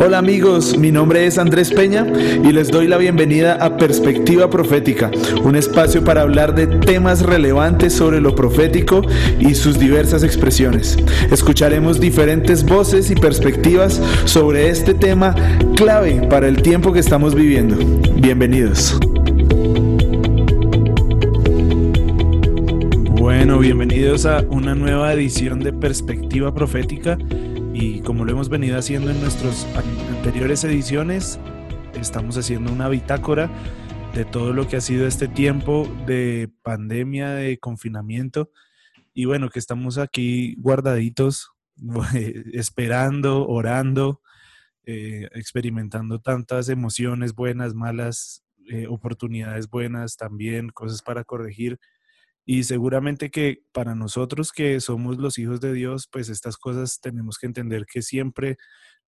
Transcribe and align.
Hola 0.00 0.18
amigos, 0.18 0.78
mi 0.78 0.92
nombre 0.92 1.26
es 1.26 1.38
Andrés 1.38 1.72
Peña 1.72 2.06
y 2.44 2.52
les 2.52 2.68
doy 2.68 2.86
la 2.86 2.98
bienvenida 2.98 3.54
a 3.54 3.76
Perspectiva 3.76 4.48
Profética, 4.48 5.10
un 5.42 5.56
espacio 5.56 6.04
para 6.04 6.22
hablar 6.22 6.54
de 6.54 6.68
temas 6.68 7.22
relevantes 7.22 7.94
sobre 7.94 8.20
lo 8.20 8.36
profético 8.36 9.02
y 9.40 9.56
sus 9.56 9.76
diversas 9.76 10.22
expresiones. 10.22 10.96
Escucharemos 11.32 11.98
diferentes 11.98 12.64
voces 12.64 13.10
y 13.10 13.16
perspectivas 13.16 14.00
sobre 14.24 14.70
este 14.70 14.94
tema 14.94 15.34
clave 15.74 16.28
para 16.30 16.46
el 16.46 16.62
tiempo 16.62 16.92
que 16.92 17.00
estamos 17.00 17.34
viviendo. 17.34 17.76
Bienvenidos. 18.14 18.96
Bueno, 23.16 23.58
bienvenidos 23.58 24.26
a 24.26 24.44
una 24.48 24.76
nueva 24.76 25.12
edición 25.12 25.58
de 25.58 25.72
Perspectiva 25.72 26.54
Profética 26.54 27.18
y 27.80 28.00
como 28.00 28.24
lo 28.24 28.32
hemos 28.32 28.48
venido 28.48 28.76
haciendo 28.76 29.10
en 29.10 29.20
nuestras 29.20 29.64
anteriores 30.16 30.64
ediciones, 30.64 31.38
estamos 31.94 32.36
haciendo 32.36 32.72
una 32.72 32.88
bitácora 32.88 33.48
de 34.14 34.24
todo 34.24 34.52
lo 34.52 34.66
que 34.66 34.76
ha 34.76 34.80
sido 34.80 35.06
este 35.06 35.28
tiempo 35.28 35.86
de 36.04 36.50
pandemia, 36.62 37.30
de 37.30 37.58
confinamiento. 37.58 38.50
Y 39.14 39.26
bueno, 39.26 39.48
que 39.48 39.60
estamos 39.60 39.96
aquí 39.96 40.56
guardaditos, 40.58 41.52
esperando, 42.52 43.46
orando, 43.46 44.22
eh, 44.84 45.28
experimentando 45.34 46.18
tantas 46.18 46.68
emociones 46.70 47.32
buenas, 47.32 47.74
malas, 47.74 48.42
eh, 48.68 48.88
oportunidades 48.88 49.70
buenas 49.70 50.16
también, 50.16 50.70
cosas 50.70 51.00
para 51.00 51.22
corregir. 51.22 51.78
Y 52.50 52.62
seguramente 52.62 53.30
que 53.30 53.62
para 53.72 53.94
nosotros 53.94 54.52
que 54.52 54.80
somos 54.80 55.18
los 55.18 55.36
hijos 55.36 55.60
de 55.60 55.74
Dios, 55.74 56.08
pues 56.10 56.30
estas 56.30 56.56
cosas 56.56 56.98
tenemos 56.98 57.36
que 57.36 57.44
entender 57.44 57.84
que 57.84 58.00
siempre 58.00 58.56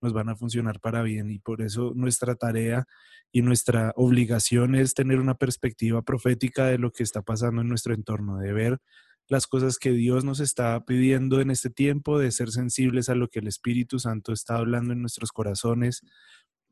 nos 0.02 0.12
van 0.12 0.28
a 0.28 0.36
funcionar 0.36 0.78
para 0.78 1.00
bien 1.00 1.30
y 1.30 1.38
por 1.38 1.62
eso 1.62 1.92
nuestra 1.94 2.34
tarea 2.34 2.84
y 3.32 3.40
nuestra 3.40 3.94
obligación 3.96 4.74
es 4.74 4.92
tener 4.92 5.20
una 5.20 5.36
perspectiva 5.36 6.02
profética 6.02 6.66
de 6.66 6.76
lo 6.76 6.92
que 6.92 7.02
está 7.02 7.22
pasando 7.22 7.62
en 7.62 7.70
nuestro 7.70 7.94
entorno, 7.94 8.36
de 8.36 8.52
ver 8.52 8.78
las 9.26 9.46
cosas 9.46 9.78
que 9.78 9.92
Dios 9.92 10.22
nos 10.22 10.40
está 10.40 10.84
pidiendo 10.84 11.40
en 11.40 11.50
este 11.50 11.70
tiempo, 11.70 12.18
de 12.18 12.32
ser 12.32 12.50
sensibles 12.50 13.08
a 13.08 13.14
lo 13.14 13.28
que 13.28 13.38
el 13.38 13.48
Espíritu 13.48 13.98
Santo 13.98 14.34
está 14.34 14.56
hablando 14.56 14.92
en 14.92 15.00
nuestros 15.00 15.32
corazones, 15.32 16.02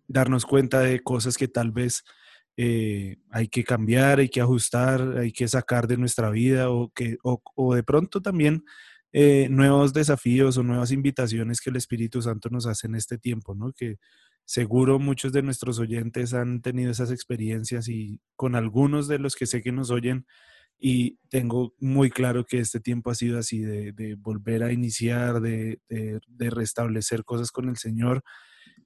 darnos 0.07 0.45
cuenta 0.45 0.81
de 0.81 1.01
cosas 1.01 1.39
que 1.39 1.49
tal 1.49 1.71
vez 1.71 2.05
eh, 2.61 3.19
hay 3.31 3.47
que 3.47 3.63
cambiar, 3.63 4.19
hay 4.19 4.29
que 4.29 4.41
ajustar, 4.41 5.17
hay 5.19 5.31
que 5.31 5.47
sacar 5.47 5.87
de 5.87 5.97
nuestra 5.97 6.29
vida 6.29 6.71
o, 6.71 6.91
que, 6.93 7.17
o, 7.23 7.75
de 7.77 7.85
pronto 7.85 8.21
también 8.21 8.65
eh, 9.13 9.47
nuevos 9.49 9.93
desafíos 9.93 10.59
o 10.59 10.65
nuevas 10.65 10.91
invitaciones 10.91 11.61
que 11.61 11.71
el 11.71 11.77
Espíritu 11.77 12.21
Santo 12.21 12.51
nos 12.51 12.67
hace 12.67 12.89
en 12.89 12.97
este 12.97 13.17
tiempo, 13.17 13.55
¿no? 13.55 13.73
Que 13.73 13.99
seguro 14.45 14.99
muchos 14.99 15.33
de 15.33 15.43
nuestros 15.43 15.79
oyentes 15.79 16.35
han 16.35 16.61
tenido 16.61 16.91
esas 16.91 17.13
experiencias 17.13 17.89
y 17.89 18.21
con 18.35 18.57
algunos 18.57 19.07
de 19.07 19.21
los 19.21 19.37
que 19.37 19.47
sé 19.47 19.63
que 19.63 19.71
nos 19.71 19.93
oyen 19.93 20.27
y 20.81 21.17
tengo 21.29 21.75
muy 21.79 22.11
claro 22.11 22.45
que 22.45 22.59
este 22.59 22.81
tiempo 22.81 23.13
ha 23.13 23.15
sido 23.15 23.39
así 23.39 23.61
de, 23.61 24.17
volver 24.19 24.65
a 24.65 24.73
iniciar, 24.73 25.41
de, 25.41 25.81
de 25.89 26.51
restablecer 26.51 27.23
cosas 27.23 27.53
con 27.53 27.69
el 27.69 27.77
Señor 27.77 28.25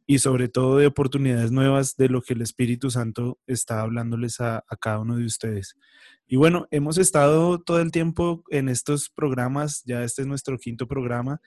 y 0.06 0.18
sobre 0.18 0.48
todo 0.48 0.78
de 0.78 0.86
oportunidades 0.86 1.52
nuevas 1.52 1.96
de 1.96 2.08
lo 2.08 2.22
que 2.22 2.34
el 2.34 2.42
Espíritu 2.42 2.90
Santo 2.90 3.38
está 3.46 3.80
hablándoles 3.80 4.40
a, 4.40 4.64
cada 4.80 5.00
uno 5.00 5.16
de 5.16 5.24
ustedes. 5.24 5.76
Y 6.26 6.36
bueno, 6.36 6.66
hemos 6.70 6.98
estado 6.98 7.60
todo 7.60 7.80
el 7.80 7.92
tiempo 7.92 8.42
en 8.50 8.68
estos 8.68 9.10
programas, 9.10 9.82
ya 9.84 10.02
este 10.02 10.22
es 10.22 10.28
nuestro 10.28 10.58
quinto 10.58 10.86
programa, 10.88 11.40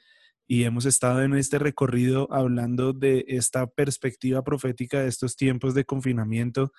y 0.47 0.63
hemos 0.63 0.85
estado 0.85 1.23
en 1.23 1.33
este 1.33 1.57
recorrido 1.57 2.27
hablando 2.31 2.93
de 2.93 3.25
esta 3.27 3.65
perspectiva 3.65 4.43
profética 4.43 5.01
de 5.01 5.07
estos 5.07 5.35
tiempos 5.35 5.73
de 5.73 5.85
confinamiento, 5.85 6.71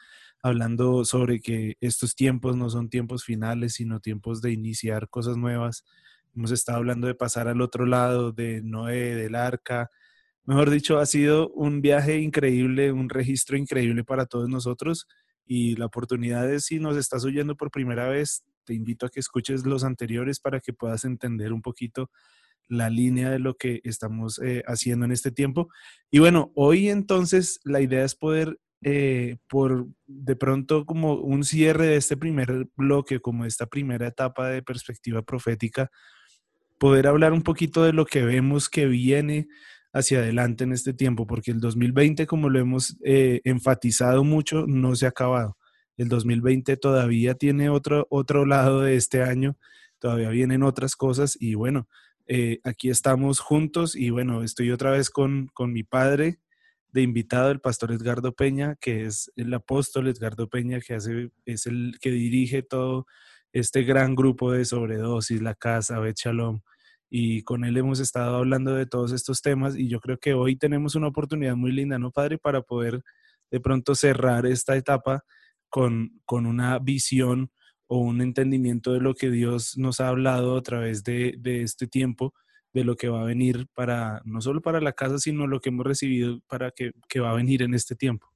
hablando 0.42 1.04
sobre 1.04 1.40
que 1.40 1.76
estos 1.80 2.14
tiempos 2.14 2.56
no 2.56 2.70
son 2.70 2.88
tiempos 2.88 3.24
finales, 3.24 3.74
sino 3.74 3.98
tiempos 3.98 4.40
de 4.40 4.52
iniciar 4.52 5.08
cosas 5.08 5.36
nuevas. 5.36 5.84
Hemos 6.34 6.52
estado 6.52 6.78
hablando 6.78 7.08
de 7.08 7.14
pasar 7.16 7.48
al 7.48 7.60
otro 7.60 7.86
lado, 7.86 8.30
de 8.30 8.62
Noé, 8.62 9.16
del 9.16 9.34
arca, 9.34 9.90
Mejor 10.46 10.70
dicho, 10.70 10.98
ha 10.98 11.06
sido 11.06 11.50
un 11.50 11.82
viaje 11.82 12.20
increíble, 12.20 12.92
un 12.92 13.08
registro 13.08 13.56
increíble 13.56 14.04
para 14.04 14.26
todos 14.26 14.48
nosotros 14.48 15.08
y 15.44 15.74
la 15.74 15.86
oportunidad 15.86 16.48
es, 16.52 16.66
si 16.66 16.78
nos 16.78 16.96
estás 16.96 17.24
oyendo 17.24 17.56
por 17.56 17.72
primera 17.72 18.08
vez, 18.08 18.44
te 18.64 18.72
invito 18.72 19.06
a 19.06 19.08
que 19.08 19.18
escuches 19.18 19.66
los 19.66 19.82
anteriores 19.82 20.38
para 20.38 20.60
que 20.60 20.72
puedas 20.72 21.04
entender 21.04 21.52
un 21.52 21.62
poquito 21.62 22.10
la 22.68 22.90
línea 22.90 23.30
de 23.30 23.40
lo 23.40 23.56
que 23.56 23.80
estamos 23.82 24.40
eh, 24.40 24.62
haciendo 24.66 25.04
en 25.04 25.12
este 25.12 25.32
tiempo. 25.32 25.68
Y 26.12 26.20
bueno, 26.20 26.52
hoy 26.54 26.90
entonces 26.90 27.60
la 27.64 27.80
idea 27.80 28.04
es 28.04 28.14
poder, 28.14 28.58
eh, 28.82 29.38
por 29.48 29.86
de 30.06 30.36
pronto 30.36 30.84
como 30.84 31.14
un 31.14 31.42
cierre 31.42 31.86
de 31.86 31.96
este 31.96 32.16
primer 32.16 32.68
bloque, 32.76 33.18
como 33.18 33.44
esta 33.44 33.66
primera 33.66 34.06
etapa 34.06 34.48
de 34.48 34.62
perspectiva 34.62 35.22
profética, 35.22 35.90
poder 36.78 37.08
hablar 37.08 37.32
un 37.32 37.42
poquito 37.42 37.84
de 37.84 37.92
lo 37.92 38.04
que 38.04 38.22
vemos 38.22 38.68
que 38.68 38.86
viene 38.86 39.48
hacia 39.92 40.18
adelante 40.18 40.64
en 40.64 40.72
este 40.72 40.92
tiempo, 40.92 41.26
porque 41.26 41.50
el 41.50 41.60
2020, 41.60 42.26
como 42.26 42.50
lo 42.50 42.58
hemos 42.58 42.96
eh, 43.04 43.40
enfatizado 43.44 44.24
mucho, 44.24 44.66
no 44.66 44.94
se 44.94 45.06
ha 45.06 45.10
acabado. 45.10 45.56
El 45.96 46.08
2020 46.08 46.76
todavía 46.76 47.34
tiene 47.34 47.70
otro, 47.70 48.06
otro 48.10 48.44
lado 48.44 48.82
de 48.82 48.96
este 48.96 49.22
año, 49.22 49.56
todavía 49.98 50.28
vienen 50.28 50.62
otras 50.62 50.96
cosas 50.96 51.36
y 51.40 51.54
bueno, 51.54 51.88
eh, 52.26 52.58
aquí 52.64 52.90
estamos 52.90 53.40
juntos 53.40 53.96
y 53.96 54.10
bueno, 54.10 54.42
estoy 54.42 54.70
otra 54.70 54.90
vez 54.90 55.10
con, 55.10 55.48
con 55.54 55.72
mi 55.72 55.84
padre 55.84 56.40
de 56.92 57.02
invitado, 57.02 57.50
el 57.50 57.60
pastor 57.60 57.92
Edgardo 57.92 58.34
Peña, 58.34 58.76
que 58.80 59.06
es 59.06 59.30
el 59.36 59.52
apóstol 59.54 60.08
Edgardo 60.08 60.48
Peña, 60.48 60.80
que 60.80 60.94
hace, 60.94 61.30
es 61.44 61.66
el 61.66 61.98
que 62.00 62.10
dirige 62.10 62.62
todo 62.62 63.06
este 63.52 63.82
gran 63.84 64.14
grupo 64.14 64.52
de 64.52 64.64
sobredosis, 64.64 65.40
la 65.40 65.54
casa, 65.54 65.98
Bet 66.00 66.16
Shalom 66.16 66.60
y 67.18 67.40
con 67.44 67.64
él 67.64 67.78
hemos 67.78 67.98
estado 67.98 68.36
hablando 68.36 68.74
de 68.74 68.84
todos 68.84 69.10
estos 69.10 69.40
temas 69.40 69.74
y 69.74 69.88
yo 69.88 70.00
creo 70.00 70.18
que 70.18 70.34
hoy 70.34 70.54
tenemos 70.54 70.96
una 70.96 71.06
oportunidad 71.06 71.56
muy 71.56 71.72
linda, 71.72 71.98
¿no, 71.98 72.10
padre? 72.10 72.36
Para 72.36 72.60
poder 72.60 73.02
de 73.50 73.58
pronto 73.58 73.94
cerrar 73.94 74.44
esta 74.44 74.76
etapa 74.76 75.24
con, 75.70 76.20
con 76.26 76.44
una 76.44 76.78
visión 76.78 77.50
o 77.86 78.00
un 78.00 78.20
entendimiento 78.20 78.92
de 78.92 79.00
lo 79.00 79.14
que 79.14 79.30
Dios 79.30 79.78
nos 79.78 79.98
ha 80.00 80.08
hablado 80.08 80.58
a 80.58 80.62
través 80.62 81.04
de, 81.04 81.36
de 81.38 81.62
este 81.62 81.86
tiempo, 81.86 82.34
de 82.74 82.84
lo 82.84 82.96
que 82.96 83.08
va 83.08 83.22
a 83.22 83.24
venir 83.24 83.66
para, 83.72 84.20
no 84.26 84.42
solo 84.42 84.60
para 84.60 84.82
la 84.82 84.92
casa, 84.92 85.18
sino 85.18 85.46
lo 85.46 85.60
que 85.60 85.70
hemos 85.70 85.86
recibido 85.86 86.40
para 86.46 86.70
que, 86.70 86.92
que 87.08 87.20
va 87.20 87.30
a 87.30 87.36
venir 87.36 87.62
en 87.62 87.72
este 87.72 87.96
tiempo. 87.96 88.30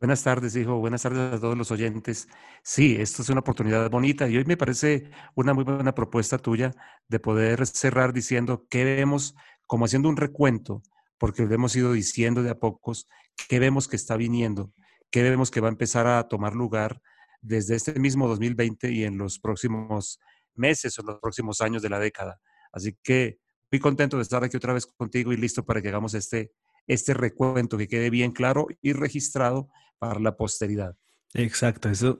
Buenas 0.00 0.22
tardes, 0.22 0.56
hijo. 0.56 0.78
Buenas 0.78 1.02
tardes 1.02 1.34
a 1.34 1.38
todos 1.38 1.58
los 1.58 1.70
oyentes. 1.70 2.26
Sí, 2.62 2.96
esto 2.98 3.20
es 3.20 3.28
una 3.28 3.40
oportunidad 3.40 3.90
bonita 3.90 4.26
y 4.30 4.38
hoy 4.38 4.46
me 4.46 4.56
parece 4.56 5.10
una 5.34 5.52
muy 5.52 5.62
buena 5.62 5.94
propuesta 5.94 6.38
tuya 6.38 6.74
de 7.06 7.20
poder 7.20 7.66
cerrar 7.66 8.14
diciendo 8.14 8.66
qué 8.70 8.84
vemos, 8.84 9.34
como 9.66 9.84
haciendo 9.84 10.08
un 10.08 10.16
recuento, 10.16 10.82
porque 11.18 11.44
lo 11.44 11.54
hemos 11.54 11.76
ido 11.76 11.92
diciendo 11.92 12.42
de 12.42 12.48
a 12.48 12.58
pocos, 12.58 13.08
qué 13.46 13.58
vemos 13.58 13.88
que 13.88 13.96
está 13.96 14.16
viniendo, 14.16 14.72
qué 15.10 15.22
vemos 15.22 15.50
que 15.50 15.60
va 15.60 15.68
a 15.68 15.72
empezar 15.72 16.06
a 16.06 16.26
tomar 16.28 16.54
lugar 16.54 17.02
desde 17.42 17.74
este 17.74 18.00
mismo 18.00 18.26
2020 18.26 18.90
y 18.92 19.04
en 19.04 19.18
los 19.18 19.38
próximos 19.38 20.18
meses 20.54 20.98
o 20.98 21.02
los 21.02 21.20
próximos 21.20 21.60
años 21.60 21.82
de 21.82 21.90
la 21.90 21.98
década. 21.98 22.40
Así 22.72 22.96
que 23.02 23.38
muy 23.70 23.80
contento 23.80 24.16
de 24.16 24.22
estar 24.22 24.42
aquí 24.42 24.56
otra 24.56 24.72
vez 24.72 24.86
contigo 24.86 25.30
y 25.34 25.36
listo 25.36 25.62
para 25.62 25.82
que 25.82 25.88
hagamos 25.88 26.14
este, 26.14 26.52
este 26.92 27.14
recuento, 27.14 27.78
que 27.78 27.88
quede 27.88 28.10
bien 28.10 28.32
claro 28.32 28.66
y 28.82 28.92
registrado 28.92 29.68
para 29.98 30.20
la 30.20 30.36
posteridad. 30.36 30.96
Exacto, 31.34 31.88
eso 31.88 32.18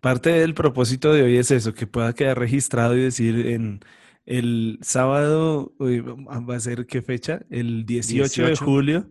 parte 0.00 0.30
del 0.30 0.54
propósito 0.54 1.12
de 1.12 1.22
hoy 1.22 1.36
es 1.36 1.50
eso, 1.52 1.74
que 1.74 1.86
pueda 1.86 2.12
quedar 2.12 2.38
registrado 2.38 2.96
y 2.96 3.02
decir 3.02 3.46
en 3.46 3.80
el 4.26 4.78
sábado, 4.82 5.72
va 5.80 6.56
a 6.56 6.60
ser 6.60 6.86
qué 6.86 7.00
fecha, 7.00 7.40
el 7.50 7.86
18, 7.86 8.46
de 8.46 8.56
julio, 8.56 9.10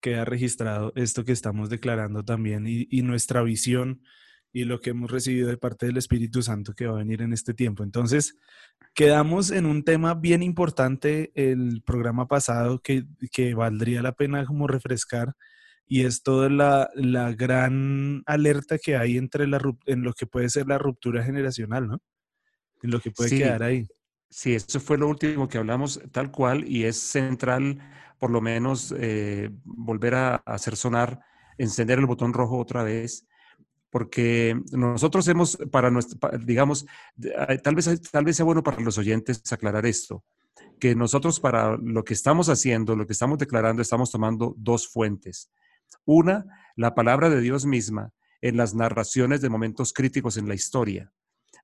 queda 0.00 0.24
registrado 0.24 0.92
esto 0.94 1.24
que 1.24 1.32
estamos 1.32 1.68
declarando 1.68 2.24
también 2.24 2.66
y, 2.66 2.86
y 2.88 3.02
nuestra 3.02 3.42
visión 3.42 4.00
y 4.52 4.64
lo 4.64 4.80
que 4.80 4.90
hemos 4.90 5.10
recibido 5.10 5.48
de 5.48 5.56
parte 5.56 5.86
del 5.86 5.96
Espíritu 5.96 6.42
Santo 6.42 6.74
que 6.74 6.86
va 6.86 6.94
a 6.94 6.98
venir 6.98 7.22
en 7.22 7.32
este 7.32 7.54
tiempo. 7.54 7.82
Entonces, 7.82 8.36
quedamos 8.94 9.50
en 9.50 9.66
un 9.66 9.84
tema 9.84 10.14
bien 10.14 10.42
importante 10.42 11.32
el 11.34 11.82
programa 11.84 12.26
pasado 12.26 12.80
que, 12.80 13.04
que 13.30 13.54
valdría 13.54 14.02
la 14.02 14.12
pena 14.12 14.46
como 14.46 14.66
refrescar 14.66 15.34
y 15.86 16.04
es 16.04 16.22
toda 16.22 16.50
la, 16.50 16.90
la, 16.94 17.32
gran 17.32 18.22
alerta 18.26 18.78
que 18.78 18.96
hay 18.96 19.16
entre 19.16 19.46
la, 19.46 19.60
en 19.86 20.02
lo 20.02 20.12
que 20.12 20.26
puede 20.26 20.50
ser 20.50 20.66
la 20.66 20.76
ruptura 20.76 21.24
generacional, 21.24 21.88
¿no? 21.88 22.02
En 22.82 22.90
lo 22.90 23.00
que 23.00 23.10
puede 23.10 23.30
quedar 23.30 23.62
ahí. 23.62 23.86
Sí, 24.30 24.54
eso 24.54 24.80
fue 24.80 24.98
lo 24.98 25.08
último 25.08 25.48
que 25.48 25.56
hablamos 25.56 26.00
tal 26.12 26.30
cual 26.30 26.68
y 26.68 26.84
es 26.84 26.98
central, 26.98 27.78
por 28.18 28.30
lo 28.30 28.42
menos, 28.42 28.94
eh, 28.98 29.50
volver 29.64 30.14
a, 30.14 30.36
hacer 30.44 30.76
sonar, 30.76 31.20
encender 31.56 31.98
el 31.98 32.06
botón 32.06 32.34
rojo 32.34 32.58
otra 32.58 32.82
vez, 32.82 33.26
porque 33.90 34.60
nosotros 34.72 35.26
hemos, 35.28 35.56
para 35.70 35.90
nuestro, 35.90 36.18
digamos, 36.38 36.86
tal 37.62 37.74
vez, 37.74 38.00
tal 38.10 38.24
vez 38.24 38.36
sea 38.36 38.44
bueno 38.44 38.62
para 38.62 38.80
los 38.80 38.98
oyentes 38.98 39.42
aclarar 39.52 39.86
esto. 39.86 40.24
que 40.80 40.94
nosotros 40.94 41.40
para 41.40 41.76
lo 41.76 42.04
que 42.04 42.14
estamos 42.14 42.48
haciendo, 42.48 42.94
lo 42.94 43.06
que 43.06 43.12
estamos 43.12 43.38
declarando, 43.38 43.82
estamos 43.82 44.10
tomando 44.10 44.54
dos 44.56 44.88
fuentes. 44.88 45.50
Una, 46.04 46.44
la 46.76 46.94
palabra 46.94 47.30
de 47.30 47.40
Dios 47.40 47.66
misma 47.66 48.12
en 48.40 48.56
las 48.56 48.74
narraciones 48.74 49.40
de 49.40 49.48
momentos 49.48 49.92
críticos 49.92 50.36
en 50.36 50.48
la 50.48 50.54
historia, 50.54 51.12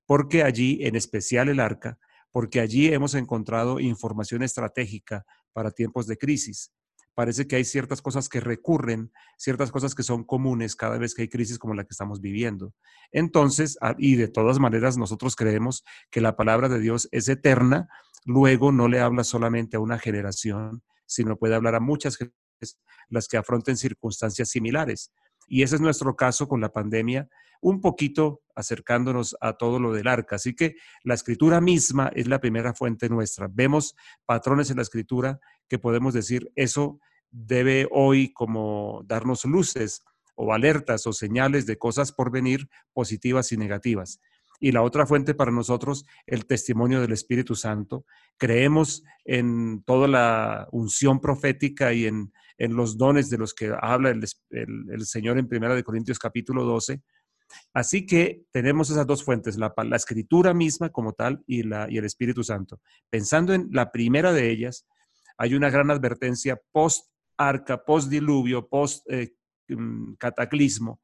porque 0.07 0.43
allí, 0.43 0.79
en 0.83 0.97
especial 0.97 1.49
el 1.49 1.61
arca, 1.61 1.99
porque 2.33 2.61
allí 2.61 2.93
hemos 2.93 3.15
encontrado 3.15 3.79
información 3.79 4.43
estratégica 4.43 5.25
para 5.53 5.71
tiempos 5.71 6.07
de 6.07 6.17
crisis. 6.17 6.73
Parece 7.15 7.47
que 7.47 7.57
hay 7.57 7.65
ciertas 7.65 8.03
cosas 8.03 8.29
que 8.29 8.41
recurren, 8.41 9.13
ciertas 9.37 9.71
cosas 9.71 9.95
que 9.95 10.03
son 10.03 10.25
comunes 10.25 10.75
cada 10.75 10.99
vez 10.99 11.15
que 11.15 11.23
hay 11.23 11.29
crisis 11.29 11.59
como 11.59 11.75
la 11.75 11.85
que 11.85 11.93
estamos 11.93 12.21
viviendo. 12.21 12.75
Entonces, 13.13 13.79
ah, 13.81 13.95
y 13.99 14.17
de 14.17 14.29
todas 14.29 14.59
maneras, 14.59 14.97
nosotros 14.97 15.37
creemos 15.37 15.85
que 16.11 16.21
la 16.21 16.37
palabra 16.37 16.69
de 16.69 16.81
Dios 16.81 17.09
es 17.13 17.29
eterna, 17.29 17.89
luego 18.25 18.73
no 18.73 18.89
le 18.89 19.01
habla 19.01 19.23
solamente 19.23 19.77
a 19.77 19.81
una 19.81 19.99
generación, 19.99 20.83
sino 21.07 21.37
puede 21.37 21.55
hablar 21.55 21.77
a 21.77 21.81
muchas 21.81 22.17
generaciones 22.17 22.35
las 23.09 23.29
que 23.29 23.37
afronten 23.37 23.77
circunstancias 23.77 24.51
similares. 24.51 25.13
Y 25.47 25.63
ese 25.63 25.77
es 25.77 25.81
nuestro 25.81 26.17
caso 26.17 26.49
con 26.49 26.61
la 26.61 26.73
pandemia, 26.73 27.29
un 27.61 27.81
poquito 27.81 28.43
acercándonos 28.55 29.37
a 29.41 29.55
todo 29.55 29.79
lo 29.79 29.93
del 29.93 30.09
arca. 30.09 30.37
Así 30.37 30.55
que 30.55 30.77
la 31.03 31.15
escritura 31.15 31.61
misma 31.61 32.11
es 32.15 32.29
la 32.29 32.41
primera 32.41 32.75
fuente 32.75 33.09
nuestra. 33.09 33.49
Vemos 33.51 33.95
patrones 34.25 34.71
en 34.71 34.77
la 34.77 34.83
escritura 34.83 35.41
que 35.69 35.79
podemos 35.79 36.15
decir, 36.15 36.51
eso 36.55 37.01
debe 37.31 37.89
hoy 37.91 38.33
como 38.33 39.03
darnos 39.07 39.45
luces 39.45 40.05
o 40.37 40.53
alertas 40.53 41.07
o 41.07 41.13
señales 41.13 41.67
de 41.67 41.79
cosas 41.79 42.13
por 42.13 42.31
venir 42.31 42.69
positivas 42.93 43.53
y 43.53 43.57
negativas. 43.57 44.21
Y 44.61 44.73
la 44.73 44.83
otra 44.83 45.07
fuente 45.07 45.35
para 45.35 45.51
nosotros, 45.51 46.07
el 46.27 46.47
testimonio 46.47 47.01
del 47.01 47.13
Espíritu 47.13 47.55
Santo. 47.55 48.07
Creemos 48.37 49.03
en 49.25 49.83
toda 49.85 50.09
la 50.09 50.69
unción 50.71 51.21
profética 51.21 51.93
y 51.93 52.07
en, 52.07 52.33
los 52.57 52.97
dones 52.97 53.31
de 53.31 53.39
los 53.39 53.53
que 53.53 53.75
habla 53.79 54.11
el, 54.11 55.07
Señor 55.07 55.39
en 55.39 55.49
Primera 55.49 55.75
de 55.75 55.83
Corintios 55.83 56.19
capítulo 56.19 56.65
12. 56.65 57.03
Así 57.73 58.05
que 58.07 58.43
tenemos 58.51 58.91
esas 58.91 59.07
dos 59.07 59.23
fuentes, 59.25 59.57
la, 59.57 59.73
escritura 59.95 60.53
misma 60.55 60.91
como 60.91 61.13
tal 61.13 61.45
y, 61.47 61.61
y 61.61 61.99
el 61.99 62.05
Espíritu 62.05 62.43
Santo. 62.45 62.81
Pensando 63.11 63.55
en 63.55 63.69
la 63.71 63.93
primera 63.93 64.33
de 64.33 64.51
ellas, 64.51 64.87
hay 65.37 65.55
una 65.55 65.71
gran 65.71 65.91
advertencia 65.91 66.61
post-arca, 66.73 67.85
post-diluvio, 67.85 68.69
post-cataclismo, 68.69 71.01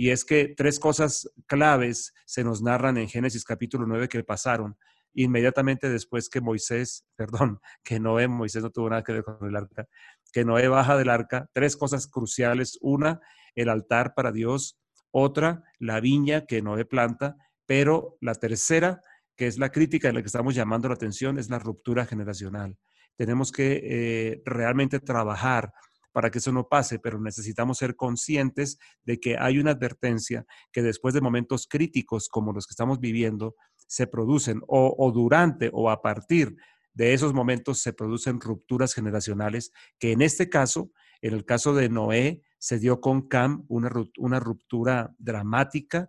y 0.00 0.10
es 0.10 0.24
que 0.24 0.54
tres 0.56 0.80
cosas 0.80 1.30
claves 1.46 2.14
se 2.24 2.42
nos 2.42 2.62
narran 2.62 2.96
en 2.96 3.08
Génesis 3.08 3.44
capítulo 3.44 3.86
9 3.86 4.08
que 4.08 4.24
pasaron 4.24 4.78
inmediatamente 5.12 5.90
después 5.90 6.30
que 6.30 6.40
Moisés, 6.40 7.04
perdón, 7.16 7.60
que 7.82 8.00
Noé, 8.00 8.28
Moisés 8.28 8.62
no 8.62 8.70
tuvo 8.70 8.88
nada 8.88 9.02
que 9.02 9.12
ver 9.12 9.24
con 9.24 9.46
el 9.46 9.56
arca, 9.56 9.86
que 10.32 10.44
Noé 10.44 10.68
baja 10.68 10.96
del 10.96 11.10
arca, 11.10 11.50
tres 11.52 11.76
cosas 11.76 12.06
cruciales. 12.06 12.78
Una, 12.80 13.20
el 13.54 13.68
altar 13.68 14.14
para 14.14 14.32
Dios. 14.32 14.78
Otra, 15.10 15.64
la 15.78 16.00
viña 16.00 16.46
que 16.46 16.62
Noé 16.62 16.84
planta. 16.84 17.36
Pero 17.66 18.16
la 18.20 18.34
tercera, 18.34 19.00
que 19.36 19.46
es 19.46 19.58
la 19.58 19.70
crítica 19.70 20.08
en 20.08 20.16
la 20.16 20.22
que 20.22 20.26
estamos 20.26 20.54
llamando 20.54 20.88
la 20.88 20.94
atención, 20.94 21.38
es 21.38 21.50
la 21.50 21.58
ruptura 21.58 22.04
generacional. 22.04 22.76
Tenemos 23.16 23.52
que 23.52 23.80
eh, 23.82 24.42
realmente 24.44 24.98
trabajar 24.98 25.72
para 26.12 26.30
que 26.30 26.38
eso 26.38 26.52
no 26.52 26.68
pase, 26.68 26.98
pero 26.98 27.20
necesitamos 27.20 27.78
ser 27.78 27.94
conscientes 27.94 28.78
de 29.04 29.20
que 29.20 29.36
hay 29.38 29.58
una 29.58 29.72
advertencia 29.72 30.44
que 30.72 30.82
después 30.82 31.14
de 31.14 31.20
momentos 31.20 31.66
críticos 31.68 32.28
como 32.28 32.52
los 32.52 32.66
que 32.66 32.72
estamos 32.72 32.98
viviendo, 32.98 33.54
se 33.86 34.06
producen 34.06 34.62
o, 34.68 35.10
durante 35.12 35.68
o 35.72 35.90
a 35.90 36.00
partir 36.00 36.56
de 36.94 37.12
esos 37.12 37.34
momentos 37.34 37.80
se 37.80 37.92
producen 37.92 38.40
rupturas 38.40 38.94
generacionales, 38.94 39.72
que 39.98 40.12
en 40.12 40.22
este 40.22 40.48
caso, 40.48 40.92
en 41.22 41.34
el 41.34 41.44
caso 41.44 41.74
de 41.74 41.88
Noé, 41.88 42.42
se 42.60 42.78
dio 42.78 43.00
con 43.00 43.26
Cam 43.26 43.64
una, 43.68 43.90
una 44.18 44.38
ruptura 44.38 45.14
dramática. 45.18 46.08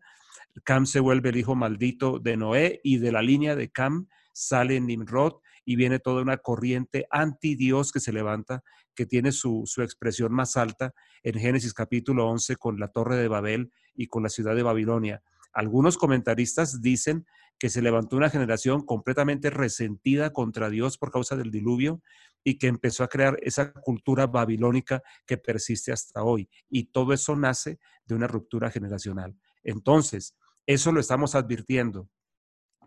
Cam 0.64 0.86
se 0.86 1.00
vuelve 1.00 1.30
el 1.30 1.38
hijo 1.38 1.56
maldito 1.56 2.20
de 2.20 2.36
Noé 2.36 2.82
y 2.84 2.98
de 2.98 3.12
la 3.14 3.22
línea 3.22 3.56
de 3.56 3.72
Cam 3.72 4.08
sale 4.34 4.80
Nimrod 4.80 5.36
y 5.64 5.78
viene 5.78 6.00
toda 6.00 6.22
una 6.22 6.38
corriente 6.38 7.08
anti 7.10 7.56
Dios 7.56 7.94
que 7.94 8.02
se 8.02 8.12
levanta 8.12 8.64
que 8.96 9.06
tiene 9.06 9.32
su, 9.32 9.64
expresión 9.78 10.34
más 10.34 10.58
alta 10.58 10.94
en 11.24 11.40
Génesis 11.40 11.74
capítulo 11.74 12.28
11 12.28 12.58
con 12.58 12.80
la 12.80 12.90
torre 12.90 13.16
de 13.16 13.30
Babel 13.30 13.72
y 13.96 14.08
con 14.08 14.24
la 14.24 14.30
ciudad 14.30 14.54
de 14.54 14.64
Babilonia. 14.64 15.24
Algunos 15.54 15.98
comentaristas 15.98 16.82
dicen 16.82 17.26
que 17.58 17.70
se 17.70 17.82
levantó 17.82 18.18
una 18.18 18.30
generación 18.30 18.86
completamente 18.86 19.50
resentida 19.50 20.34
contra 20.34 20.70
Dios 20.70 20.98
por 20.98 21.12
causa 21.12 21.38
del 21.38 21.52
diluvio 21.52 22.02
y 22.44 22.58
que 22.58 22.68
empezó 22.68 23.04
a 23.04 23.08
crear 23.08 23.38
esa 23.42 23.72
cultura 23.72 24.28
babilónica 24.28 25.02
que 25.26 25.38
persiste 25.38 25.92
hasta 25.92 26.24
hoy. 26.24 26.50
Y 26.70 26.86
todo 26.86 27.14
eso 27.14 27.36
nace 27.36 27.80
de 28.06 28.16
una 28.16 28.28
ruptura 28.28 28.70
generacional. 28.72 29.36
Entonces, 29.64 30.36
eso 30.66 30.92
lo 30.92 31.00
estamos 31.00 31.36
advirtiendo. 31.36 32.10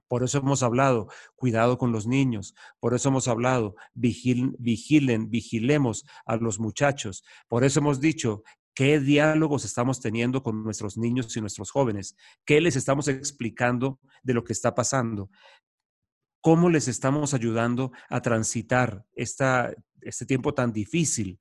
Por 0.09 0.23
eso 0.23 0.39
hemos 0.39 0.63
hablado, 0.63 1.09
cuidado 1.35 1.79
con 1.79 1.93
los 1.93 2.07
niños. 2.07 2.55
Por 2.79 2.95
eso 2.95 3.09
hemos 3.09 3.27
hablado, 3.27 3.75
vigilen, 3.95 5.31
vigilemos 5.31 6.05
a 6.27 6.37
los 6.37 6.61
muchachos. 6.61 7.25
Por 7.49 7.65
eso 7.65 7.81
hemos 7.81 8.01
dicho, 8.01 8.43
qué 8.75 9.01
diálogos 9.01 9.65
estamos 9.65 10.01
teniendo 10.01 10.43
con 10.43 10.63
nuestros 10.63 10.99
niños 10.99 11.35
y 11.37 11.41
nuestros 11.41 11.71
jóvenes, 11.71 12.17
qué 12.45 12.61
les 12.61 12.77
estamos 12.77 13.09
explicando 13.09 14.01
de 14.23 14.35
lo 14.35 14.45
que 14.45 14.53
está 14.53 14.75
pasando, 14.75 15.31
cómo 16.45 16.69
les 16.69 16.89
estamos 16.89 17.33
ayudando 17.33 17.91
a 18.11 18.21
transitar 18.21 19.07
esta, 19.15 19.73
este 20.03 20.27
tiempo 20.27 20.53
tan 20.53 20.75
difícil. 20.75 21.39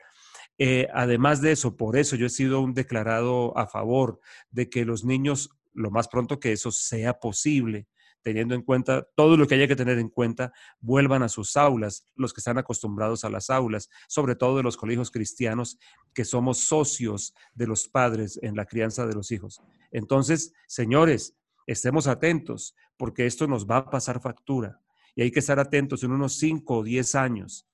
Eh, 0.58 0.88
además 0.94 1.42
de 1.42 1.52
eso, 1.52 1.76
por 1.76 1.98
eso 1.98 2.16
yo 2.16 2.28
he 2.28 2.30
sido 2.30 2.62
un 2.62 2.74
declarado 2.74 3.56
a 3.58 3.68
favor 3.68 4.22
de 4.50 4.70
que 4.70 4.86
los 4.86 5.04
niños, 5.04 5.50
lo 5.74 5.92
más 5.92 6.08
pronto 6.08 6.40
que 6.40 6.54
eso 6.54 6.72
sea 6.72 7.20
posible, 7.20 7.90
teniendo 8.22 8.56
en 8.56 8.62
cuenta 8.62 9.06
todo 9.18 9.36
lo 9.36 9.46
que 9.46 9.56
haya 9.56 9.68
que 9.68 9.76
tener 9.76 10.00
en 10.00 10.08
cuenta, 10.08 10.54
vuelvan 10.80 11.22
a 11.22 11.28
sus 11.28 11.58
aulas, 11.58 12.08
los 12.16 12.32
que 12.32 12.40
están 12.40 12.58
acostumbrados 12.58 13.26
a 13.26 13.30
las 13.30 13.50
aulas, 13.50 13.90
sobre 14.08 14.38
todo 14.38 14.56
de 14.56 14.64
los 14.64 14.78
colegios 14.78 15.12
cristianos, 15.12 15.80
que 16.14 16.24
somos 16.24 16.60
socios 16.60 17.34
de 17.54 17.68
los 17.68 17.90
padres 17.90 18.40
en 18.42 18.56
la 18.56 18.66
crianza 18.66 19.06
de 19.06 19.16
los 19.16 19.32
hijos. 19.32 19.62
Entonces, 19.92 20.54
señores, 20.66 21.36
estemos 21.68 22.08
atentos, 22.08 22.74
porque 22.96 23.26
esto 23.26 23.48
nos 23.48 23.68
va 23.70 23.78
a 23.78 23.90
pasar 23.90 24.22
factura 24.22 24.80
y 25.16 25.24
hay 25.24 25.32
que 25.32 25.40
estar 25.40 25.60
atentos 25.60 26.04
en 26.04 26.12
unos 26.12 26.38
5 26.38 26.78
o 26.78 26.84
10 26.84 27.16
años 27.16 27.68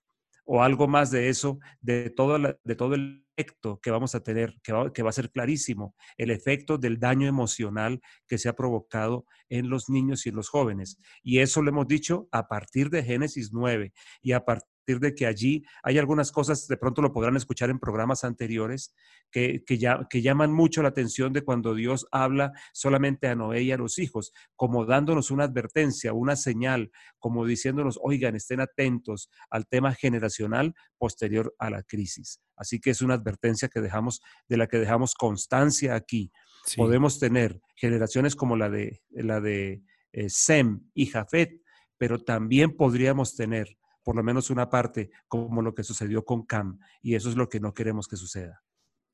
o 0.51 0.63
algo 0.63 0.87
más 0.87 1.11
de 1.11 1.29
eso, 1.29 1.59
de 1.79 2.09
todo, 2.09 2.39
de 2.39 2.75
todo 2.75 2.95
el 2.95 3.23
efecto 3.37 3.79
que 3.83 3.91
vamos 3.91 4.15
a 4.15 4.23
tener, 4.23 4.55
que 4.63 4.73
va, 4.73 4.91
que 4.91 5.03
va, 5.03 5.11
a 5.11 5.13
ser 5.13 5.29
clarísimo, 5.29 5.95
el 6.17 6.31
efecto 6.31 6.79
del 6.79 6.99
daño 6.99 7.27
emocional 7.27 8.01
que 8.27 8.39
se 8.39 8.49
ha 8.49 8.55
provocado 8.55 9.25
en 9.47 9.69
los 9.69 9.89
niños 9.89 10.25
y 10.25 10.29
en 10.29 10.35
los 10.35 10.49
jóvenes. 10.49 10.97
Y 11.21 11.37
eso 11.37 11.61
lo 11.61 11.69
hemos 11.69 11.87
dicho 11.87 12.27
a 12.31 12.47
partir 12.47 12.89
de 12.89 13.03
Génesis 13.03 13.51
9 13.53 13.93
y 14.23 14.31
a 14.31 14.43
partir 14.43 14.67
de 14.97 15.13
que 15.13 15.27
allí 15.27 15.63
hay 15.83 15.99
algunas 15.99 16.31
cosas, 16.31 16.67
de 16.67 16.77
pronto 16.77 17.03
lo 17.03 17.13
podrán 17.13 17.35
escuchar 17.37 17.69
en 17.69 17.77
programas 17.77 18.23
anteriores, 18.23 18.95
que, 19.29 19.63
que, 19.63 19.77
ya, 19.77 20.07
que 20.09 20.23
llaman 20.23 20.51
mucho 20.51 20.81
la 20.81 20.89
atención 20.89 21.31
de 21.33 21.43
cuando 21.43 21.75
Dios 21.75 22.07
habla 22.11 22.51
solamente 22.73 23.27
a 23.27 23.35
Noé 23.35 23.61
y 23.61 23.71
a 23.71 23.77
los 23.77 23.99
hijos, 23.99 24.33
como 24.55 24.85
dándonos 24.85 25.29
una 25.29 25.43
advertencia, 25.43 26.13
una 26.13 26.35
señal, 26.35 26.89
como 27.19 27.45
diciéndonos, 27.45 27.99
oigan, 28.01 28.35
estén 28.35 28.61
atentos 28.61 29.29
al 29.51 29.67
tema 29.67 29.93
generacional 29.93 30.73
posterior 30.97 31.53
a 31.59 31.69
la 31.69 31.83
crisis. 31.83 32.41
Así 32.55 32.79
que 32.79 32.89
es 32.89 33.01
una 33.01 33.13
advertencia 33.13 33.69
que 33.69 33.81
dejamos, 33.81 34.21
de 34.47 34.57
la 34.57 34.67
que 34.67 34.79
dejamos 34.79 35.13
constancia 35.13 35.95
aquí. 35.95 36.31
Podemos 36.75 37.19
tener 37.19 37.61
generaciones 37.75 38.35
como 38.35 38.55
la 38.55 38.69
de, 38.69 39.01
la 39.11 39.39
de 39.39 39.81
eh, 40.11 40.29
Sem 40.29 40.81
y 40.93 41.07
Jafet, 41.07 41.61
pero 41.97 42.19
también 42.19 42.75
podríamos 42.75 43.35
tener 43.35 43.78
por 44.09 44.15
lo 44.15 44.23
menos 44.23 44.49
una 44.49 44.71
parte, 44.71 45.11
como 45.27 45.61
lo 45.61 45.75
que 45.75 45.83
sucedió 45.83 46.25
con 46.25 46.43
Cam. 46.43 46.79
Y 46.99 47.13
eso 47.13 47.29
es 47.29 47.35
lo 47.35 47.47
que 47.47 47.59
no 47.59 47.75
queremos 47.75 48.07
que 48.07 48.15
suceda. 48.15 48.63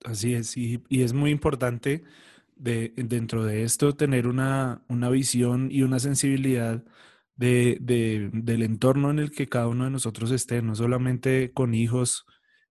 Así 0.05 0.35
es, 0.35 0.55
y, 0.55 0.81
es 0.89 1.11
muy 1.11 1.31
importante 1.31 2.05
de, 2.55 2.93
dentro 2.95 3.43
de 3.43 3.63
esto 3.63 3.97
tener 3.97 4.25
una, 4.25 4.85
una 4.87 5.09
visión 5.09 5.67
y 5.69 5.81
una 5.81 5.99
sensibilidad 5.99 6.81
de, 7.35 7.77
del 7.81 8.61
entorno 8.61 9.11
en 9.11 9.19
el 9.19 9.31
que 9.31 9.47
cada 9.47 9.67
uno 9.67 9.83
de 9.83 9.89
nosotros 9.89 10.31
esté, 10.31 10.61
no 10.61 10.75
solamente 10.75 11.51
con 11.51 11.73
hijos 11.73 12.25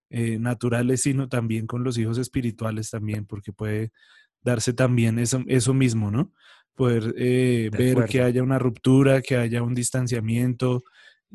eh, 0.08 0.38
naturales, 0.38 1.02
sino 1.02 1.28
también 1.28 1.66
con 1.66 1.84
los 1.84 1.98
hijos 1.98 2.16
espirituales 2.16 2.88
también, 2.88 3.26
porque 3.26 3.52
puede 3.52 3.92
darse 4.40 4.72
también 4.72 5.18
eso, 5.18 5.42
eso 5.46 5.74
mismo, 5.74 6.10
¿no? 6.10 6.32
Poder 6.74 7.14
eh, 7.18 7.68
ver 7.70 8.06
que 8.06 8.22
haya 8.22 8.42
una 8.42 8.58
ruptura, 8.58 9.20
que 9.20 9.36
haya 9.36 9.62
un 9.62 9.74
distanciamiento, 9.74 10.84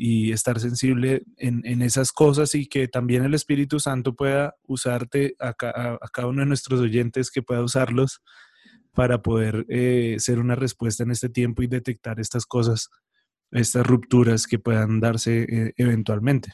y 0.01 0.31
estar 0.31 0.61
sensible 0.61 1.23
en, 1.35 1.81
esas 1.81 2.13
cosas 2.13 2.55
y 2.55 2.67
que 2.67 2.87
también 2.87 3.25
el 3.25 3.33
Espíritu 3.33 3.81
Santo 3.81 4.15
pueda 4.15 4.55
usarte 4.63 5.35
a, 5.39 5.53
cada 5.53 6.27
uno 6.27 6.39
de 6.39 6.45
nuestros 6.45 6.79
oyentes, 6.79 7.29
que 7.29 7.41
pueda 7.41 7.61
usarlos 7.61 8.21
para 8.93 9.21
poder 9.21 9.65
eh, 9.67 10.15
ser 10.19 10.39
una 10.39 10.55
respuesta 10.55 11.03
en 11.03 11.11
este 11.11 11.27
tiempo 11.27 11.63
y 11.63 11.67
detectar 11.67 12.17
estas 12.21 12.45
cosas 12.45 12.89
estas 13.51 13.85
rupturas 13.85 14.47
que 14.47 14.57
puedan 14.57 15.01
darse 15.01 15.41
eh, 15.41 15.73
eventualmente. 15.75 16.53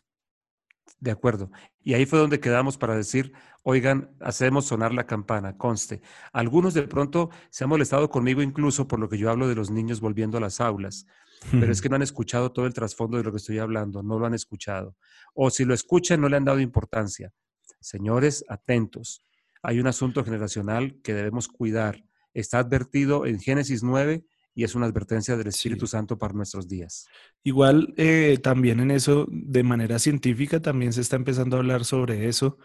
De 0.99 1.11
acuerdo. 1.11 1.51
Y 1.83 1.93
ahí 1.93 2.07
fue 2.07 2.17
donde 2.17 2.39
quedamos 2.39 2.79
para 2.79 2.95
decir, 2.95 3.31
oigan, 3.61 4.15
hacemos 4.21 4.65
sonar 4.65 4.91
la 4.91 5.05
campana, 5.05 5.55
conste. 5.55 6.01
Algunos 6.33 6.73
de 6.73 6.83
pronto 6.83 7.29
se 7.51 7.63
han 7.63 7.69
molestado 7.69 8.09
conmigo 8.09 8.41
incluso 8.41 8.87
por 8.87 8.99
lo 8.99 9.07
que 9.07 9.19
yo 9.19 9.29
hablo 9.29 9.47
de 9.47 9.53
los 9.53 9.69
niños 9.69 9.99
volviendo 9.99 10.39
a 10.39 10.41
las 10.41 10.61
aulas, 10.61 11.05
pero 11.51 11.71
es 11.71 11.81
que 11.81 11.89
no 11.89 11.95
han 11.95 12.01
escuchado 12.01 12.51
todo 12.51 12.65
el 12.65 12.73
trasfondo 12.73 13.17
de 13.17 13.23
lo 13.23 13.31
que 13.31 13.37
estoy 13.37 13.59
hablando, 13.59 14.03
no 14.03 14.19
lo 14.19 14.25
han 14.25 14.33
escuchado. 14.33 14.95
O 15.33 15.49
si 15.49 15.65
lo 15.65 15.73
escuchan, 15.73 16.21
no 16.21 16.29
le 16.29 16.37
han 16.37 16.45
dado 16.45 16.59
importancia. 16.59 17.31
Señores, 17.79 18.45
atentos. 18.47 19.21
Hay 19.61 19.79
un 19.79 19.87
asunto 19.87 20.23
generacional 20.23 20.99
que 21.03 21.13
debemos 21.13 21.47
cuidar. 21.47 22.03
Está 22.33 22.59
advertido 22.59 23.25
en 23.25 23.39
Génesis 23.39 23.83
9 23.83 24.25
y 24.55 24.63
es 24.63 24.73
una 24.73 24.85
advertencia 24.85 25.35
del 25.35 25.47
Espíritu 25.47 25.85
Santo 25.85 26.17
para 26.17 26.33
nuestros 26.33 26.67
días. 26.67 27.07
Igual 27.43 27.93
eh, 27.97 28.37
también 28.41 28.79
en 28.79 28.91
eso, 28.91 29.27
de 29.29 29.63
manera 29.63 29.99
científica, 29.99 30.61
también 30.61 30.93
se 30.93 31.01
está 31.01 31.17
empezando 31.17 31.57
a 31.57 31.59
hablar 31.59 31.83
sobre 31.83 32.27
eso. 32.27 32.57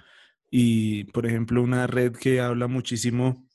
Y, 0.50 1.04
por 1.04 1.26
ejemplo, 1.26 1.62
una 1.62 1.86
red 1.86 2.12
que 2.12 2.40
habla 2.40 2.68
muchísimo 2.68 3.46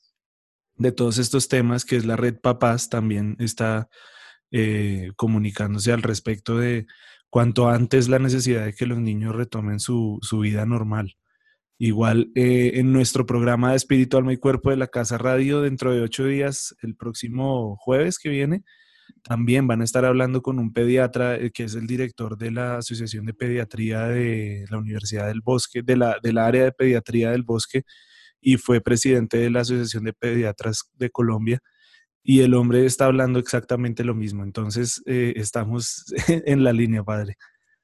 de 0.76 0.92
todos 0.92 1.18
estos 1.18 1.48
temas, 1.48 1.84
que 1.84 1.96
es 1.96 2.04
la 2.04 2.16
red 2.16 2.38
Papás, 2.38 2.90
también 2.90 3.36
está 3.38 3.88
eh, 4.50 5.12
comunicándose 5.16 5.92
al 5.92 6.02
respecto 6.02 6.58
de 6.58 6.86
cuanto 7.30 7.68
antes 7.68 8.08
la 8.08 8.18
necesidad 8.18 8.64
de 8.64 8.72
que 8.72 8.86
los 8.86 8.98
niños 8.98 9.34
retomen 9.34 9.80
su, 9.80 10.18
su 10.22 10.38
vida 10.40 10.66
normal. 10.66 11.16
Igual 11.78 12.30
eh, 12.34 12.72
en 12.74 12.92
nuestro 12.92 13.26
programa 13.26 13.70
de 13.70 13.76
Espíritu, 13.76 14.16
Alma 14.16 14.32
y 14.32 14.38
Cuerpo 14.38 14.70
de 14.70 14.76
la 14.76 14.86
Casa 14.86 15.18
Radio, 15.18 15.60
dentro 15.60 15.92
de 15.92 16.00
ocho 16.00 16.24
días, 16.24 16.74
el 16.82 16.96
próximo 16.96 17.76
jueves 17.76 18.18
que 18.18 18.30
viene, 18.30 18.64
también 19.22 19.66
van 19.66 19.82
a 19.82 19.84
estar 19.84 20.04
hablando 20.04 20.40
con 20.42 20.58
un 20.58 20.72
pediatra 20.72 21.36
eh, 21.36 21.50
que 21.50 21.64
es 21.64 21.74
el 21.74 21.86
director 21.86 22.38
de 22.38 22.50
la 22.50 22.78
Asociación 22.78 23.26
de 23.26 23.34
Pediatría 23.34 24.06
de 24.06 24.64
la 24.70 24.78
Universidad 24.78 25.26
del 25.26 25.42
Bosque, 25.42 25.82
de 25.82 25.96
la, 25.96 26.18
del 26.22 26.38
área 26.38 26.64
de 26.64 26.72
pediatría 26.72 27.32
del 27.32 27.42
Bosque, 27.42 27.82
y 28.40 28.56
fue 28.56 28.80
presidente 28.80 29.36
de 29.38 29.50
la 29.50 29.60
Asociación 29.60 30.04
de 30.04 30.12
Pediatras 30.14 30.90
de 30.94 31.10
Colombia. 31.10 31.60
Y 32.28 32.40
el 32.40 32.54
hombre 32.54 32.84
está 32.84 33.04
hablando 33.04 33.38
exactamente 33.38 34.02
lo 34.02 34.12
mismo. 34.12 34.42
Entonces, 34.42 35.00
eh, 35.06 35.34
estamos 35.36 36.12
en 36.28 36.64
la 36.64 36.72
línea, 36.72 37.04
padre. 37.04 37.36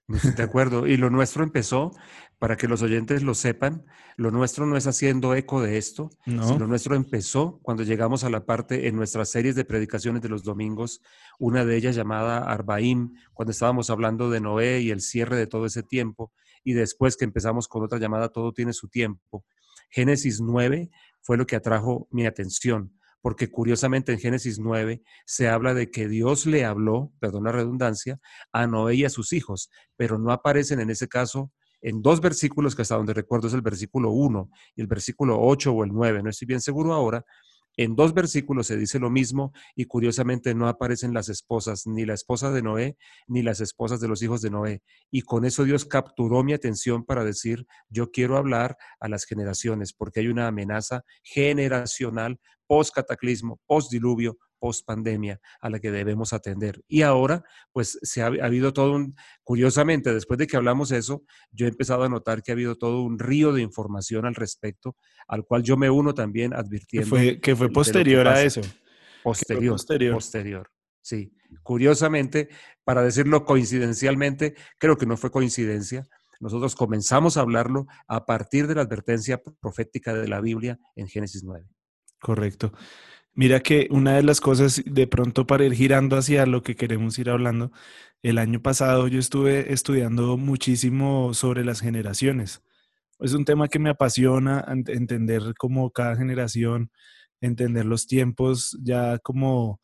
De 0.08 0.42
acuerdo. 0.42 0.88
Y 0.88 0.96
lo 0.96 1.11
nuestro 1.11 1.44
empezó, 1.44 1.92
para 2.40 2.56
que 2.56 2.66
los 2.66 2.82
oyentes 2.82 3.22
lo 3.22 3.34
sepan, 3.34 3.84
lo 4.16 4.32
nuestro 4.32 4.66
no 4.66 4.76
es 4.76 4.88
haciendo 4.88 5.37
eco 5.37 5.62
de 5.62 5.78
esto, 5.78 6.11
no. 6.26 6.58
lo 6.58 6.66
nuestro 6.66 6.96
empezó 6.96 7.61
cuando 7.62 7.84
llegamos 7.84 8.25
a 8.25 8.30
la 8.30 8.44
parte 8.44 8.88
en 8.88 8.96
nuestras 8.96 9.28
series 9.28 9.54
de 9.54 9.64
predicaciones 9.64 10.22
de 10.22 10.28
los 10.28 10.42
domingos, 10.42 11.02
una 11.38 11.64
de 11.64 11.76
ellas 11.76 11.94
llamada 11.94 12.38
Arbaim, 12.38 13.12
cuando 13.32 13.52
estábamos 13.52 13.90
hablando 13.90 14.28
de 14.28 14.40
Noé 14.40 14.80
y 14.80 14.90
el 14.90 15.02
cierre 15.02 15.37
de 15.37 15.46
todo 15.46 15.66
ese 15.66 15.84
tiempo, 15.84 16.32
y 16.64 16.72
después 16.72 17.16
que 17.16 17.25
empezamos 17.25 17.68
con 17.68 17.84
otra 17.84 18.00
llamada 18.00 18.28
Todo 18.28 18.52
tiene 18.52 18.72
su 18.72 18.88
tiempo. 18.88 19.44
Génesis 19.88 20.40
9 20.40 20.90
fue 21.20 21.37
lo 21.37 21.46
que 21.46 21.54
atrajo 21.54 22.08
mi 22.11 22.26
atención 22.26 22.92
porque 23.23 23.50
curiosamente 23.50 24.12
en 24.12 24.19
Génesis 24.19 24.59
9 24.59 25.02
se 25.25 25.49
habla 25.49 25.73
de 25.73 25.91
que 25.91 26.09
Dios 26.09 26.45
le 26.45 26.64
habló, 26.64 27.12
perdón 27.21 27.45
la 27.45 27.52
redundancia, 27.52 28.21
a 28.52 28.67
Noé 28.67 28.97
y 28.97 29.05
a 29.05 29.11
sus 29.11 29.33
hijos, 29.33 29.71
pero 29.97 30.19
no 30.19 30.33
aparecen 30.33 30.81
en 30.81 30.91
ese 30.91 31.09
caso 31.09 31.52
en 31.81 32.02
dos 32.02 32.21
versículos 32.21 32.76
que 32.76 32.83
hasta 32.83 32.97
donde 32.97 33.14
recuerdo 33.14 33.49
es 33.49 33.55
el 33.55 33.62
versículo 33.62 34.11
1 34.11 34.50
y 34.76 34.81
el 34.83 34.87
versículo 34.87 35.41
8 35.41 35.73
o 35.73 35.85
el 35.85 35.91
9, 35.93 36.23
no 36.23 36.31
estoy 36.31 36.47
bien 36.47 36.61
seguro 36.61 36.93
ahora, 36.93 37.25
en 37.76 37.97
dos 37.97 38.14
versículos 38.14 38.67
se 38.67 38.76
dice 38.76 38.99
lo 38.99 39.11
mismo 39.11 39.52
y 39.75 39.87
curiosamente 39.87 40.55
no 40.55 40.69
aparecen 40.69 41.14
las 41.14 41.29
esposas, 41.29 41.87
ni 41.87 42.05
la 42.05 42.14
esposa 42.14 42.50
de 42.50 42.62
Noé, 42.62 42.97
ni 43.26 43.43
las 43.43 43.61
esposas 43.61 44.00
de 44.00 44.09
los 44.09 44.23
hijos 44.23 44.43
de 44.43 44.50
Noé. 44.50 44.83
Y 45.11 45.23
con 45.23 45.45
eso 45.45 45.64
Dios 45.64 45.85
capturó 45.85 46.43
mi 46.45 46.52
atención 46.52 47.05
para 47.05 47.25
decir, 47.25 47.67
yo 47.88 48.11
quiero 48.11 48.37
hablar 48.37 48.76
a 49.00 49.09
las 49.09 49.25
generaciones, 49.25 49.93
porque 49.93 50.21
hay 50.21 50.29
una 50.29 50.47
amenaza 50.47 51.02
generacional 51.23 52.38
post-cataclismo, 52.67 53.61
post-diluvio, 53.67 54.38
post-pandemia 54.62 55.40
a 55.61 55.71
la 55.71 55.81
que 55.81 55.90
debemos 55.90 56.33
atender. 56.33 56.85
Y 56.87 57.02
ahora, 57.02 57.42
pues 57.73 57.99
se 58.02 58.23
ha, 58.23 58.26
habido 58.26 58.73
todo 58.73 58.92
un, 58.92 59.16
curiosamente, 59.42 60.14
después 60.14 60.38
de 60.38 60.47
que 60.47 60.57
hablamos 60.57 60.92
eso, 60.92 61.25
yo 61.50 61.66
he 61.66 61.69
empezado 61.69 62.04
a 62.04 62.09
notar 62.09 62.45
que 62.45 62.52
ha 62.52 62.54
habido 62.54 62.76
todo 62.76 63.02
un 63.02 63.19
río 63.19 63.52
de 63.52 63.61
información 63.61 64.25
al 64.25 64.37
respecto, 64.37 64.97
al 65.26 65.45
cual 65.45 65.64
yo 65.64 65.76
me 65.76 65.90
uno 65.90 66.14
también 66.14 66.54
advirtiendo. 66.54 67.07
Que 67.07 67.11
fue, 67.11 67.40
que 67.40 67.57
fue 67.57 67.71
posterior 67.71 68.28
a 68.28 68.40
eso. 68.40 68.61
Posterior, 69.25 69.73
posterior. 69.75 70.14
Posterior. 70.14 70.71
Sí. 71.00 71.35
Curiosamente, 71.64 72.49
para 72.85 73.02
decirlo 73.02 73.45
coincidencialmente, 73.45 74.54
creo 74.78 74.97
que 74.97 75.07
no 75.07 75.16
fue 75.16 75.33
coincidencia. 75.33 76.07
Nosotros 76.38 76.76
comenzamos 76.76 77.37
a 77.37 77.40
hablarlo 77.40 77.87
a 78.07 78.26
partir 78.26 78.69
de 78.69 78.76
la 78.76 78.83
advertencia 78.83 79.42
profética 79.61 80.14
de 80.14 80.28
la 80.28 80.40
Biblia 80.40 80.78
en 80.95 81.09
Génesis 81.09 81.42
9. 81.42 81.66
Correcto. 82.21 82.73
Mira 83.35 83.61
que 83.61 83.89
una 83.91 84.17
de 84.17 84.23
las 84.23 84.41
cosas, 84.41 84.83
de 84.85 85.07
pronto 85.07 85.47
para 85.47 85.65
ir 85.65 85.73
girando 85.75 86.17
hacia 86.17 86.45
lo 86.45 86.62
que 86.62 86.77
queremos 86.77 87.19
ir 87.19 87.31
hablando, 87.31 87.73
el 88.23 88.39
año 88.39 88.61
pasado 88.61 89.09
yo 89.09 89.19
estuve 89.19 89.73
estudiando 89.73 90.37
muchísimo 90.37 91.33
sobre 91.33 91.65
las 91.65 91.81
generaciones. 91.81 92.62
Es 93.21 93.33
un 93.35 93.45
tema 93.47 93.69
que 93.69 93.79
me 93.79 93.91
apasiona, 93.91 94.65
entender 94.69 95.55
cómo 95.59 95.91
cada 95.93 96.17
generación, 96.17 96.91
entender 97.41 97.87
los 97.87 98.07
tiempos, 98.07 98.79
ya 98.83 99.19
como 99.19 99.81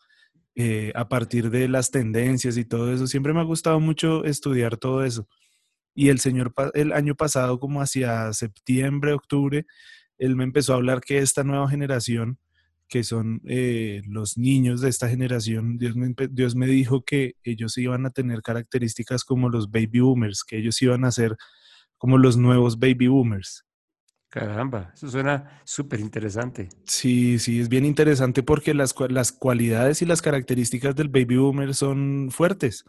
eh, 0.57 0.93
a 0.97 1.09
partir 1.09 1.50
de 1.50 1.69
las 1.69 1.90
tendencias 1.90 2.57
y 2.59 2.64
todo 2.67 2.93
eso. 2.93 3.07
Siempre 3.07 3.33
me 3.33 3.40
ha 3.40 3.45
gustado 3.45 3.81
mucho 3.81 4.25
estudiar 4.25 4.76
todo 4.76 5.05
eso. 5.05 5.28
Y 5.95 6.11
el 6.11 6.21
señor, 6.21 6.55
el 6.75 6.93
año 6.93 7.14
pasado, 7.17 7.61
como 7.61 7.83
hacia 7.83 8.33
septiembre, 8.35 9.12
octubre, 9.14 9.67
él 10.19 10.37
me 10.37 10.45
empezó 10.45 10.75
a 10.75 10.76
hablar 10.76 11.00
que 11.02 11.19
esta 11.19 11.45
nueva 11.45 11.69
generación, 11.71 12.38
que 12.88 13.04
son 13.04 13.40
eh, 13.45 14.02
los 14.07 14.38
niños 14.38 14.80
de 14.80 14.88
esta 14.88 15.09
generación, 15.09 15.78
Dios 15.78 15.95
me, 15.95 16.14
Dios 16.30 16.57
me 16.57 16.66
dijo 16.66 17.04
que 17.04 17.35
ellos 17.42 17.76
iban 17.78 18.07
a 18.07 18.11
tener 18.11 18.42
características 18.42 19.25
como 19.25 19.49
los 19.49 19.71
baby 19.71 20.00
boomers, 20.00 20.45
que 20.45 20.59
ellos 20.59 20.80
iban 20.83 21.04
a 21.04 21.12
ser 21.12 21.37
como 21.99 22.18
los 22.18 22.37
nuevos 22.37 22.78
baby 22.78 23.09
boomers. 23.09 23.64
Caramba, 24.30 24.92
eso 24.95 25.09
suena 25.09 25.62
súper 25.64 26.00
interesante. 26.00 26.68
Sí, 26.85 27.38
sí, 27.38 27.61
es 27.61 27.68
bien 27.68 27.85
interesante 27.85 28.42
porque 28.42 28.75
las, 28.75 28.95
las 29.09 29.33
cualidades 29.33 30.02
y 30.02 30.07
las 30.07 30.21
características 30.21 30.95
del 30.95 31.09
baby 31.09 31.37
boomer 31.37 31.75
son 31.75 32.28
fuertes, 32.30 32.85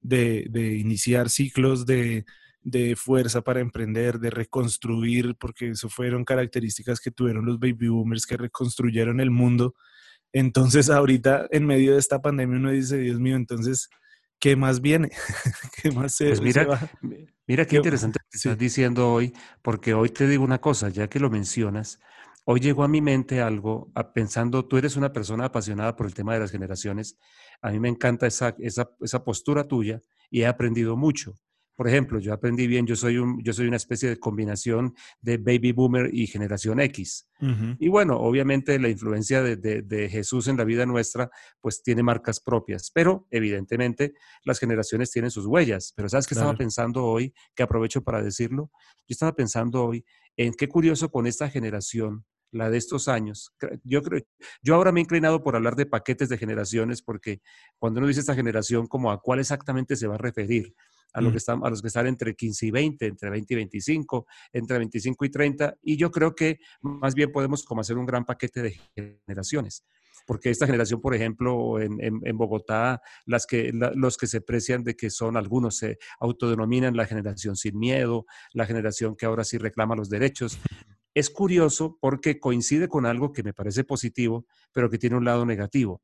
de, 0.00 0.46
de 0.48 0.76
iniciar 0.76 1.28
ciclos 1.28 1.86
de, 1.86 2.24
de 2.66 2.96
fuerza 2.96 3.42
para 3.42 3.60
emprender, 3.60 4.18
de 4.18 4.28
reconstruir, 4.28 5.36
porque 5.38 5.68
eso 5.70 5.88
fueron 5.88 6.24
características 6.24 6.98
que 6.98 7.12
tuvieron 7.12 7.46
los 7.46 7.60
baby 7.60 7.86
boomers 7.86 8.26
que 8.26 8.36
reconstruyeron 8.36 9.20
el 9.20 9.30
mundo. 9.30 9.76
Entonces 10.32 10.90
ahorita 10.90 11.46
en 11.52 11.64
medio 11.64 11.92
de 11.92 12.00
esta 12.00 12.20
pandemia 12.20 12.58
uno 12.58 12.72
dice, 12.72 12.98
Dios 12.98 13.20
mío, 13.20 13.36
entonces, 13.36 13.88
¿qué 14.40 14.56
más 14.56 14.80
viene? 14.80 15.10
¿Qué 15.80 15.92
más 15.92 16.16
se, 16.16 16.26
pues 16.26 16.40
mira, 16.40 16.90
mira 17.46 17.64
qué 17.66 17.76
interesante 17.76 18.18
que 18.28 18.36
estás 18.36 18.58
diciendo 18.58 19.12
hoy, 19.12 19.32
porque 19.62 19.94
hoy 19.94 20.08
te 20.08 20.26
digo 20.26 20.42
una 20.42 20.60
cosa, 20.60 20.88
ya 20.88 21.06
que 21.06 21.20
lo 21.20 21.30
mencionas, 21.30 22.00
hoy 22.46 22.58
llegó 22.58 22.82
a 22.82 22.88
mi 22.88 23.00
mente 23.00 23.42
algo, 23.42 23.92
pensando, 24.12 24.66
tú 24.66 24.76
eres 24.76 24.96
una 24.96 25.12
persona 25.12 25.44
apasionada 25.44 25.94
por 25.94 26.06
el 26.06 26.14
tema 26.14 26.34
de 26.34 26.40
las 26.40 26.50
generaciones, 26.50 27.16
a 27.62 27.70
mí 27.70 27.78
me 27.78 27.88
encanta 27.88 28.26
esa, 28.26 28.56
esa, 28.58 28.90
esa 29.00 29.22
postura 29.22 29.68
tuya 29.68 30.02
y 30.30 30.40
he 30.40 30.46
aprendido 30.48 30.96
mucho. 30.96 31.34
Por 31.76 31.88
ejemplo, 31.88 32.18
yo 32.18 32.32
aprendí 32.32 32.66
bien, 32.66 32.86
yo 32.86 32.96
soy, 32.96 33.18
un, 33.18 33.42
yo 33.44 33.52
soy 33.52 33.68
una 33.68 33.76
especie 33.76 34.08
de 34.08 34.18
combinación 34.18 34.94
de 35.20 35.36
baby 35.36 35.72
boomer 35.72 36.08
y 36.12 36.26
generación 36.26 36.80
X. 36.80 37.28
Y 37.78 37.88
bueno, 37.88 38.16
obviamente 38.18 38.78
la 38.78 38.88
influencia 38.88 39.42
de, 39.42 39.56
de, 39.56 40.08
Jesús 40.08 40.48
en 40.48 40.56
la 40.56 40.64
vida 40.64 40.86
nuestra, 40.86 41.30
pues 41.60 41.82
tiene 41.82 42.02
marcas 42.02 42.40
propias, 42.40 42.90
pero 42.90 43.26
evidentemente 43.30 44.14
las 44.44 44.58
generaciones 44.58 45.10
tienen 45.10 45.30
sus 45.30 45.44
huellas. 45.44 45.92
Pero 45.94 46.08
¿sabes 46.08 46.26
qué 46.26 46.32
estaba 46.32 46.54
pensando 46.54 47.04
hoy? 47.04 47.34
Que 47.54 47.62
aprovecho 47.62 48.02
para 48.02 48.22
decirlo. 48.22 48.70
Yo 49.00 49.12
estaba 49.12 49.34
pensando 49.34 49.84
hoy 49.84 50.02
en 50.38 50.54
qué 50.54 50.68
curioso 50.68 51.10
con 51.10 51.26
esta 51.26 51.50
generación 51.50 52.24
la 52.52 52.70
de 52.70 52.78
estos 52.78 53.06
años. 53.06 53.52
Yo 53.84 54.00
creo, 54.00 54.22
yo 54.62 54.74
ahora 54.74 54.92
me 54.92 55.00
he 55.00 55.02
inclinado 55.02 55.42
por 55.42 55.56
hablar 55.56 55.76
de 55.76 55.84
paquetes 55.84 56.30
de 56.30 56.38
generaciones 56.38 57.02
porque 57.02 57.42
cuando 57.78 57.98
uno 57.98 58.08
dice 58.08 58.20
esta 58.20 58.34
generación, 58.34 58.86
como 58.86 59.10
a 59.10 59.20
cuál 59.20 59.40
exactamente 59.40 59.94
se 59.94 60.06
va 60.06 60.14
a 60.14 60.18
referir 60.18 60.74
a, 61.12 61.20
que 61.30 61.36
están, 61.36 61.60
a 61.64 61.70
los 61.70 61.80
que 61.80 61.88
están 61.88 62.06
entre 62.06 62.34
15 62.34 62.66
y 62.66 62.70
20, 62.70 63.06
entre 63.06 63.30
20 63.30 63.54
y 63.54 63.56
25, 63.56 64.26
entre 64.52 64.78
25 64.78 65.24
y 65.24 65.30
30, 65.30 65.76
y 65.82 65.96
yo 65.96 66.10
creo 66.10 66.34
que 66.34 66.58
más 66.82 67.14
bien 67.14 67.32
podemos 67.32 67.64
como 67.64 67.80
hacer 67.80 67.96
un 67.96 68.06
gran 68.06 68.24
paquete 68.24 68.62
de 68.62 68.80
generaciones 68.94 69.84
porque 70.26 70.50
esta 70.50 70.66
generación, 70.66 71.00
por 71.00 71.14
ejemplo, 71.14 71.80
en, 71.80 72.00
en, 72.00 72.36
Bogotá, 72.36 73.00
las 73.26 73.46
que, 73.46 73.70
los 73.72 74.16
que 74.16 74.26
se 74.26 74.40
precian 74.40 74.82
de 74.82 74.96
que 74.96 75.08
son 75.08 75.36
algunos, 75.36 75.76
se 75.76 75.98
autodenominan 76.18 76.96
la 76.96 77.06
generación 77.06 77.54
sin 77.54 77.78
miedo, 77.78 78.26
la 78.52 78.66
generación 78.66 79.14
que 79.14 79.24
ahora 79.24 79.44
sí 79.44 79.56
reclama 79.56 79.94
los 79.94 80.08
derechos. 80.08 80.58
Es 81.14 81.30
curioso 81.30 81.96
porque 82.00 82.40
coincide 82.40 82.88
con 82.88 83.06
algo 83.06 83.32
que 83.32 83.44
me 83.44 83.54
parece 83.54 83.84
positivo, 83.84 84.46
pero 84.72 84.90
que 84.90 84.98
tiene 84.98 85.16
un 85.16 85.24
lado 85.24 85.46
negativo 85.46 86.02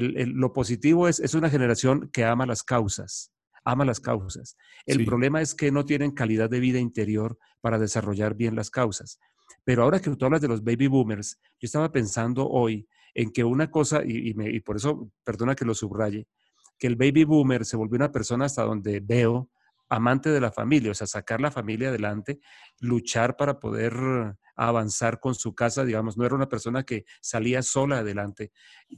lo 0.00 0.52
positivo 0.52 1.08
es, 1.08 1.20
es 1.20 1.34
una 1.34 1.50
generación 1.50 2.10
que 2.12 2.24
ama 2.24 2.46
las 2.46 2.62
causas, 2.62 3.32
ama 3.64 3.84
las 3.84 4.00
causas. 4.00 4.56
El 4.86 5.04
problema 5.04 5.40
es 5.40 5.54
que 5.54 5.72
no 5.72 5.84
tienen 5.84 6.12
calidad 6.12 6.50
de 6.50 6.60
vida 6.60 6.78
interior 6.78 7.38
para 7.60 7.78
desarrollar 7.78 8.34
bien 8.34 8.54
las 8.54 8.70
causas. 8.70 9.18
Pero 9.64 9.82
ahora 9.82 10.00
que 10.00 10.14
tú 10.14 10.24
hablas 10.24 10.42
de 10.42 10.48
los 10.48 10.62
baby 10.62 10.86
boomers, 10.86 11.38
yo 11.58 11.66
estaba 11.66 11.90
pensando 11.90 12.48
hoy 12.48 12.86
en 13.14 13.30
que 13.30 13.44
una 13.44 13.70
cosa, 13.70 14.02
y, 14.04 14.34
y 14.36 14.60
por 14.60 14.76
eso, 14.76 15.10
perdona 15.24 15.54
que 15.54 15.64
lo 15.64 15.74
subraye, 15.74 16.26
que 16.78 16.86
el 16.86 16.96
baby 16.96 17.24
boomer 17.24 17.64
se 17.64 17.76
volvió 17.76 17.96
una 17.96 18.12
persona 18.12 18.46
hasta 18.46 18.62
donde 18.64 19.00
veo 19.00 19.50
amante 19.94 20.30
de 20.30 20.40
la 20.40 20.50
familia, 20.50 20.90
o 20.90 20.94
sea, 20.94 21.06
sacar 21.06 21.40
la 21.40 21.50
familia 21.50 21.88
adelante, 21.88 22.40
luchar 22.80 23.36
para 23.36 23.60
poder 23.60 23.94
avanzar 24.56 25.20
con 25.20 25.34
su 25.34 25.54
casa, 25.54 25.84
digamos, 25.84 26.16
no 26.16 26.24
era 26.24 26.34
una 26.34 26.48
persona 26.48 26.84
que 26.84 27.04
salía 27.20 27.62
sola 27.62 27.98
adelante. 27.98 28.52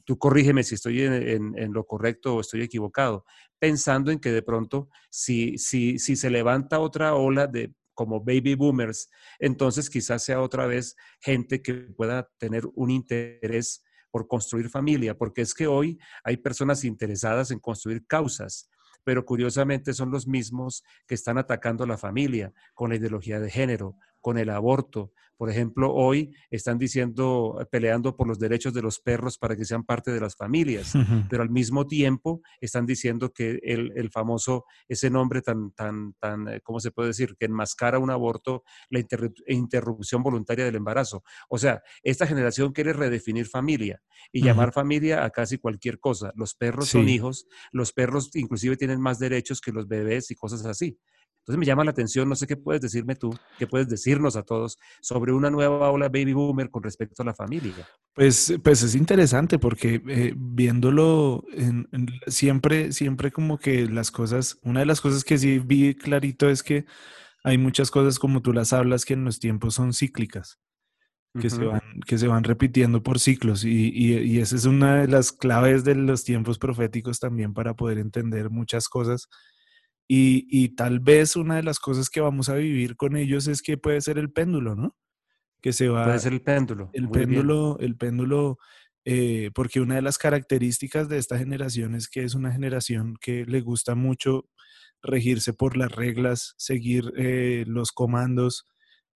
Tú 0.05 0.19
corrígeme 0.19 0.63
si 0.63 0.75
estoy 0.75 1.03
en, 1.03 1.73
lo 1.73 1.85
correcto 1.85 2.37
o 2.37 2.41
estoy 2.41 2.63
equivocado, 2.63 3.25
pensando 3.59 4.11
en 4.11 4.19
que 4.19 4.31
de 4.31 4.43
pronto, 4.43 4.89
si, 5.11 5.59
si, 5.59 5.99
si 5.99 6.17
se 6.17 6.31
levanta 6.31 6.79
otra 6.81 7.15
ola 7.15 7.47
de 7.47 7.75
como 7.95 8.21
baby 8.21 8.55
boomers, 8.55 9.09
entonces 9.39 9.89
quizás 9.89 10.23
sea 10.23 10.43
otra 10.43 10.67
vez 10.67 10.97
gente 11.21 11.63
que 11.63 11.73
pueda 11.75 12.29
tener 12.39 12.65
un 12.75 12.91
interés 12.91 13.83
por 14.11 14.29
construir 14.29 14.69
familia, 14.69 15.17
porque 15.17 15.41
es 15.41 15.55
que 15.55 15.67
hoy 15.67 15.99
hay 16.25 16.37
personas 16.37 16.85
interesadas 16.85 17.51
en 17.51 17.59
construir 17.59 18.07
causas, 18.07 18.71
pero 19.07 19.25
curiosamente 19.25 19.95
son 19.95 20.11
los 20.11 20.27
mismos 20.27 20.83
que 21.07 21.15
están 21.15 21.39
atacando 21.39 21.85
a 21.85 21.87
la 21.87 21.97
familia 21.97 22.53
con 22.75 22.91
la 22.91 22.97
ideología 22.97 23.39
de 23.39 23.49
género, 23.49 23.95
con 24.27 24.39
el 24.39 24.51
aborto. 24.51 25.13
Por 25.37 25.51
ejemplo, 25.51 25.95
hoy 25.95 26.35
están 26.51 26.79
diciendo, 26.79 27.65
peleando 27.71 28.17
por 28.17 28.27
los 28.27 28.41
derechos 28.41 28.75
de 28.75 28.83
los 28.83 28.99
perros 28.99 29.39
para 29.39 29.55
que 29.55 29.65
sean 29.65 29.85
parte 29.85 30.11
de 30.11 30.19
las 30.19 30.35
familias, 30.35 30.95
pero 31.31 31.45
al 31.45 31.51
mismo 31.51 31.87
tiempo 31.87 32.41
están 32.61 32.87
diciendo 32.87 33.33
que 33.33 33.61
el, 33.63 34.11
famoso, 34.11 34.65
ese 34.89 35.11
nombre 35.11 35.43
tan, 35.43 35.71
tan, 35.71 36.15
tan, 36.15 36.49
eh, 36.49 36.61
¿cómo 36.61 36.81
se 36.81 36.91
puede 36.91 37.11
decir? 37.11 37.37
Que 37.39 37.47
enmascara 37.47 38.01
un 38.01 38.11
aborto, 38.11 38.65
la 38.91 39.01
interrupción 39.47 40.25
voluntaria 40.25 40.65
del 40.65 40.75
embarazo. 40.75 41.23
O 41.49 41.59
sea, 41.59 41.83
esta 42.03 42.27
generación 42.27 42.73
quiere 42.73 42.95
redefinir 42.95 43.47
familia 43.47 44.03
y 44.33 44.43
llamar 44.43 44.73
familia 44.73 45.25
a 45.25 45.31
casi 45.31 45.59
cualquier 45.59 46.01
cosa. 46.01 46.33
Los 46.35 46.57
perros 46.57 46.89
son 46.89 47.09
hijos, 47.09 47.47
los 47.71 47.93
perros 47.93 48.35
inclusive 48.35 48.77
tienen 48.77 49.01
más 49.01 49.21
derechos 49.21 49.61
que 49.61 49.71
los 49.71 49.87
bebés 49.87 50.33
y 50.33 50.35
cosas 50.35 50.67
así. 50.67 50.99
Entonces 51.47 51.61
me 51.61 51.67
llama 51.67 51.85
la 51.85 51.93
atención, 51.93 52.29
no 52.29 52.35
sé 52.35 52.49
qué 52.49 52.57
puedes 52.57 52.83
decirme 52.83 53.15
tú, 53.15 53.33
qué 53.57 53.69
puedes 53.69 53.89
decirnos 53.89 54.35
a 54.35 54.43
todos 54.43 54.79
sobre 55.01 55.33
una 55.33 55.49
nueva 55.49 55.93
ola 55.93 56.09
baby 56.09 56.33
boomer 56.33 56.71
con 56.71 56.83
respecto 56.83 57.23
a 57.23 57.27
la 57.27 57.35
familia. 57.35 57.87
Pues, 58.15 58.53
pues 58.65 58.83
es 58.83 58.97
interesante 58.97 59.61
porque 59.61 60.03
eh, 60.09 60.35
viéndolo 60.37 61.45
siempre, 62.27 62.91
siempre 62.91 63.31
como 63.31 63.59
que 63.59 63.87
las 63.87 64.11
cosas, 64.11 64.59
una 64.65 64.81
de 64.81 64.87
las 64.87 65.01
cosas 65.01 65.23
que 65.23 65.39
sí 65.39 65.61
vi 65.61 65.95
clarito 65.95 66.51
es 66.51 66.65
que 66.65 66.85
hay 67.45 67.59
muchas 67.59 67.93
cosas 67.93 68.19
como 68.19 68.43
tú 68.43 68.53
las 68.53 68.73
hablas 68.73 69.05
que 69.05 69.15
en 69.15 69.25
los 69.25 69.39
tiempos 69.39 69.75
son 69.75 69.93
cíclicas. 69.93 70.59
Que, 71.39 71.51
se 71.51 71.63
van, 71.63 71.83
que 72.07 72.17
se 72.17 72.29
van 72.29 72.45
repitiendo 72.45 73.03
por 73.03 73.21
ciclos 73.21 73.63
y, 73.63 73.91
y 73.95 74.39
esa 74.39 74.57
es 74.57 74.65
una 74.65 75.03
de 75.03 75.07
las 75.07 75.33
claves 75.33 75.85
de 75.85 75.95
los 75.95 76.25
tiempos 76.25 76.59
proféticos 76.59 77.21
también 77.21 77.53
para 77.53 77.75
poder 77.75 77.99
entender 77.99 78.49
muchas 78.49 78.89
cosas 78.89 79.29
y, 80.09 80.69
tal 80.77 81.01
vez 81.01 81.37
una 81.37 81.57
de 81.57 81.63
las 81.63 81.79
cosas 81.79 82.11
que 82.11 82.21
vamos 82.21 82.49
a 82.49 82.55
vivir 82.55 82.97
con 82.97 83.17
ellos 83.17 83.49
es 83.49 83.61
que 83.61 83.77
puede 83.77 84.01
ser 84.01 84.19
el 84.19 84.31
péndulo, 84.31 84.77
¿no? 84.77 84.97
Que 85.61 85.73
se 85.73 85.89
va. 85.89 86.05
Puede 86.05 86.21
ser 86.21 86.33
el 86.33 86.43
péndulo. 86.43 86.91
El 86.93 87.09
péndulo, 87.09 87.77
el 87.81 87.97
péndulo, 87.97 88.59
eh, 89.05 89.51
porque 89.55 89.81
una 89.81 89.97
de 89.97 90.03
las 90.03 90.19
características 90.19 91.09
de 91.09 91.19
esta 91.19 91.39
generación 91.39 91.95
es 91.95 92.09
que 92.09 92.23
es 92.23 92.35
una 92.35 92.53
generación 92.53 93.17
que 93.21 93.45
le 93.47 93.61
gusta 93.61 93.95
mucho 93.95 94.49
regirse 95.03 95.53
por 95.53 95.77
las 95.77 95.93
reglas, 95.93 96.55
seguir 96.57 97.13
eh, 97.17 97.65
los 97.67 97.93
comandos, 97.93 98.67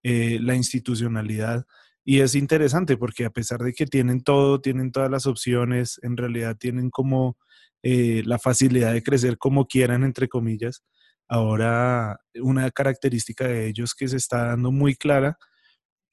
eh, 0.02 0.38
la 0.40 0.56
institucionalidad. 0.56 1.66
Y 2.04 2.20
es 2.20 2.34
interesante 2.34 2.96
porque 2.96 3.24
a 3.24 3.30
pesar 3.30 3.60
de 3.60 3.72
que 3.72 3.86
tienen 3.86 4.22
todo, 4.22 4.60
tienen 4.60 4.90
todas 4.90 5.10
las 5.10 5.26
opciones, 5.26 6.00
en 6.02 6.16
realidad 6.16 6.56
tienen 6.56 6.90
como 6.90 7.36
eh, 7.82 8.22
la 8.26 8.38
facilidad 8.38 8.92
de 8.92 9.02
crecer 9.02 9.38
como 9.38 9.66
quieran, 9.66 10.04
entre 10.04 10.28
comillas. 10.28 10.82
Ahora, 11.28 12.18
una 12.42 12.70
característica 12.70 13.46
de 13.46 13.68
ellos 13.68 13.94
que 13.94 14.08
se 14.08 14.16
está 14.16 14.46
dando 14.46 14.70
muy 14.70 14.96
clara 14.96 15.38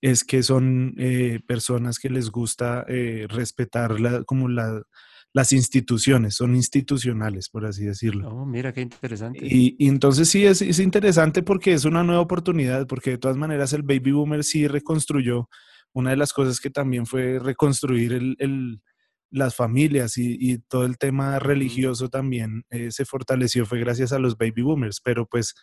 es 0.01 0.23
que 0.23 0.43
son 0.43 0.93
eh, 0.97 1.39
personas 1.47 1.97
que 1.99 2.09
les 2.09 2.29
gusta 2.29 2.85
eh, 2.87 3.25
respetar 3.27 3.97
como 4.25 4.47
las 4.47 5.51
instituciones, 5.51 6.35
son 6.35 6.55
institucionales, 6.55 7.49
por 7.49 7.65
así 7.65 7.83
decirlo. 7.83 8.29
Oh, 8.29 8.45
mira 8.45 8.71
qué 8.71 8.81
interesante. 8.81 9.39
Y, 9.41 9.75
entonces 9.87 10.29
sí, 10.29 10.45
es, 10.45 10.61
interesante 10.79 11.41
porque 11.41 11.73
es 11.73 11.83
una 11.85 12.03
nueva 12.03 12.21
oportunidad, 12.21 12.85
porque 12.87 13.11
de 13.11 13.17
todas 13.17 13.37
maneras 13.37 13.73
el 13.73 13.81
baby 13.81 14.11
boomer 14.11 14.43
sí 14.43 14.67
reconstruyó. 14.67 15.49
Una 15.93 16.11
de 16.11 16.17
las 16.17 16.31
cosas 16.31 16.59
que 16.59 16.69
también 16.69 17.07
fue 17.07 17.39
reconstruir 17.39 18.13
el 18.13 18.81
las 19.29 19.55
familias 19.55 20.17
y, 20.17 20.59
todo 20.69 20.85
el 20.85 20.97
tema 20.97 21.39
religioso 21.39 22.09
también 22.09 22.63
eh, 22.69 22.91
se 22.91 23.05
fortaleció 23.05 23.65
fue 23.65 23.79
gracias 23.79 24.13
a 24.13 24.19
los 24.19 24.37
baby 24.37 24.61
boomers, 24.61 25.01
pero 25.01 25.25
pues 25.25 25.55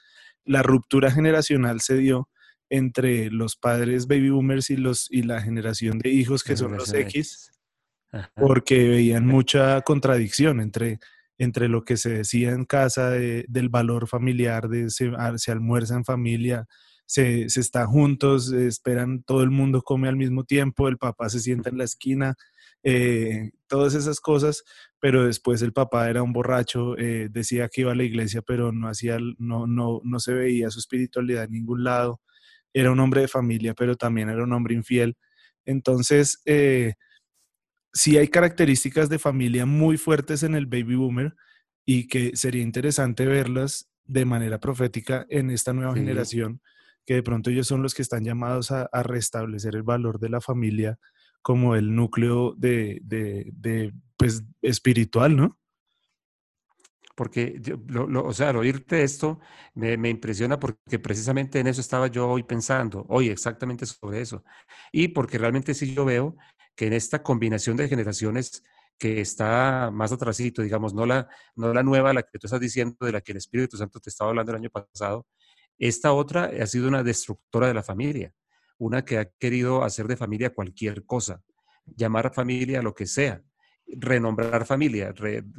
la 0.44 0.62
ruptura 0.62 1.10
generacional 1.10 1.80
se 1.80 1.96
dio 1.96 2.28
entre 2.70 3.30
los 3.30 3.56
padres 3.56 4.06
baby 4.06 4.30
boomers 4.30 4.70
y, 4.70 4.76
los, 4.76 5.10
y 5.10 5.22
la 5.22 5.40
generación 5.40 5.98
de 5.98 6.10
hijos 6.10 6.42
que 6.42 6.56
son 6.56 6.76
los 6.76 6.92
X, 6.92 7.52
porque 8.34 8.88
veían 8.88 9.26
mucha 9.26 9.80
contradicción 9.82 10.60
entre, 10.60 10.98
entre 11.38 11.68
lo 11.68 11.84
que 11.84 11.96
se 11.96 12.10
decía 12.10 12.50
en 12.50 12.64
casa 12.64 13.10
del 13.10 13.68
valor 13.68 14.08
familiar, 14.08 14.68
de 14.68 14.90
se, 14.90 15.10
se 15.36 15.52
almuerza 15.52 15.94
en 15.94 16.04
familia, 16.04 16.66
se, 17.06 17.48
se 17.48 17.60
está 17.60 17.86
juntos, 17.86 18.52
esperan, 18.52 19.22
todo 19.22 19.42
el 19.42 19.50
mundo 19.50 19.82
come 19.82 20.08
al 20.08 20.16
mismo 20.16 20.44
tiempo, 20.44 20.88
el 20.88 20.98
papá 20.98 21.28
se 21.28 21.40
sienta 21.40 21.70
en 21.70 21.78
la 21.78 21.84
esquina, 21.84 22.34
eh, 22.84 23.50
todas 23.66 23.94
esas 23.94 24.20
cosas, 24.20 24.62
pero 25.00 25.24
después 25.24 25.62
el 25.62 25.72
papá 25.72 26.08
era 26.10 26.22
un 26.22 26.32
borracho, 26.34 26.96
eh, 26.98 27.28
decía 27.30 27.68
que 27.68 27.80
iba 27.80 27.92
a 27.92 27.96
la 27.96 28.04
iglesia, 28.04 28.42
pero 28.42 28.72
no, 28.72 28.88
hacía, 28.88 29.18
no, 29.38 29.66
no, 29.66 30.00
no 30.04 30.20
se 30.20 30.34
veía 30.34 30.70
su 30.70 30.78
espiritualidad 30.78 31.44
en 31.44 31.52
ningún 31.52 31.82
lado, 31.82 32.20
era 32.74 32.92
un 32.92 33.00
hombre 33.00 33.22
de 33.22 33.28
familia, 33.28 33.74
pero 33.74 33.96
también 33.96 34.28
era 34.28 34.44
un 34.44 34.52
hombre 34.52 34.74
infiel. 34.74 35.16
Entonces, 35.64 36.42
eh, 36.44 36.94
sí 37.92 38.18
hay 38.18 38.28
características 38.28 39.08
de 39.08 39.18
familia 39.18 39.64
muy 39.64 39.96
fuertes 39.96 40.42
en 40.42 40.54
el 40.54 40.66
baby 40.66 40.96
boomer 40.96 41.34
y 41.86 42.06
que 42.06 42.36
sería 42.36 42.62
interesante 42.62 43.24
verlas 43.24 43.88
de 44.04 44.26
manera 44.26 44.60
profética 44.60 45.24
en 45.30 45.50
esta 45.50 45.72
nueva 45.72 45.94
generación, 45.94 46.60
que 47.06 47.14
de 47.14 47.22
pronto 47.22 47.48
ellos 47.48 47.66
son 47.66 47.82
los 47.82 47.94
que 47.94 48.02
están 48.02 48.24
llamados 48.24 48.70
a, 48.72 48.90
a 48.92 49.02
restablecer 49.02 49.74
el 49.74 49.82
valor 49.84 50.18
de 50.18 50.28
la 50.28 50.42
familia 50.42 50.98
como 51.44 51.76
el 51.76 51.94
núcleo 51.94 52.54
de, 52.56 53.00
de, 53.02 53.92
pues, 54.16 54.42
espiritual, 54.62 55.36
¿no? 55.36 55.60
Porque, 57.14 57.60
o 57.94 58.32
sea, 58.32 58.48
al 58.48 58.56
oírte 58.56 59.02
esto, 59.02 59.40
me, 59.74 59.98
me, 59.98 60.08
impresiona 60.08 60.58
porque 60.58 60.98
precisamente 60.98 61.60
en 61.60 61.66
eso 61.66 61.82
estaba 61.82 62.06
yo 62.06 62.30
hoy 62.30 62.44
pensando, 62.44 63.04
hoy 63.10 63.28
exactamente 63.28 63.84
sobre 63.84 64.22
eso. 64.22 64.42
Y 64.90 65.08
porque 65.08 65.36
realmente 65.36 65.74
sí 65.74 65.94
yo 65.94 66.06
veo 66.06 66.34
que 66.74 66.86
en 66.86 66.94
esta 66.94 67.22
combinación 67.22 67.76
de 67.76 67.88
generaciones 67.88 68.64
que 68.98 69.20
está 69.20 69.90
más 69.92 70.12
atrasito, 70.12 70.62
digamos, 70.62 70.94
no 70.94 71.04
la, 71.04 71.28
no 71.56 71.74
la 71.74 71.82
nueva, 71.82 72.14
la 72.14 72.22
que 72.22 72.38
tú 72.38 72.46
estás 72.46 72.60
diciendo, 72.60 73.04
de 73.04 73.12
la 73.12 73.20
que 73.20 73.32
el 73.32 73.38
Espíritu 73.38 73.76
Santo 73.76 74.00
te 74.00 74.08
estaba 74.08 74.30
hablando 74.30 74.52
el 74.52 74.58
año 74.58 74.70
pasado, 74.70 75.26
esta 75.78 76.14
otra 76.14 76.44
ha 76.58 76.66
sido 76.66 76.88
una 76.88 77.02
destructora 77.02 77.68
de 77.68 77.74
la 77.74 77.82
familia 77.82 78.32
una 78.78 79.04
que 79.04 79.18
ha 79.18 79.30
querido 79.38 79.84
hacer 79.84 80.06
de 80.08 80.16
familia 80.16 80.54
cualquier 80.54 81.04
cosa, 81.04 81.42
llamar 81.86 82.26
a 82.26 82.32
familia 82.32 82.82
lo 82.82 82.94
que 82.94 83.06
sea, 83.06 83.42
renombrar 83.86 84.66
familia, 84.66 85.12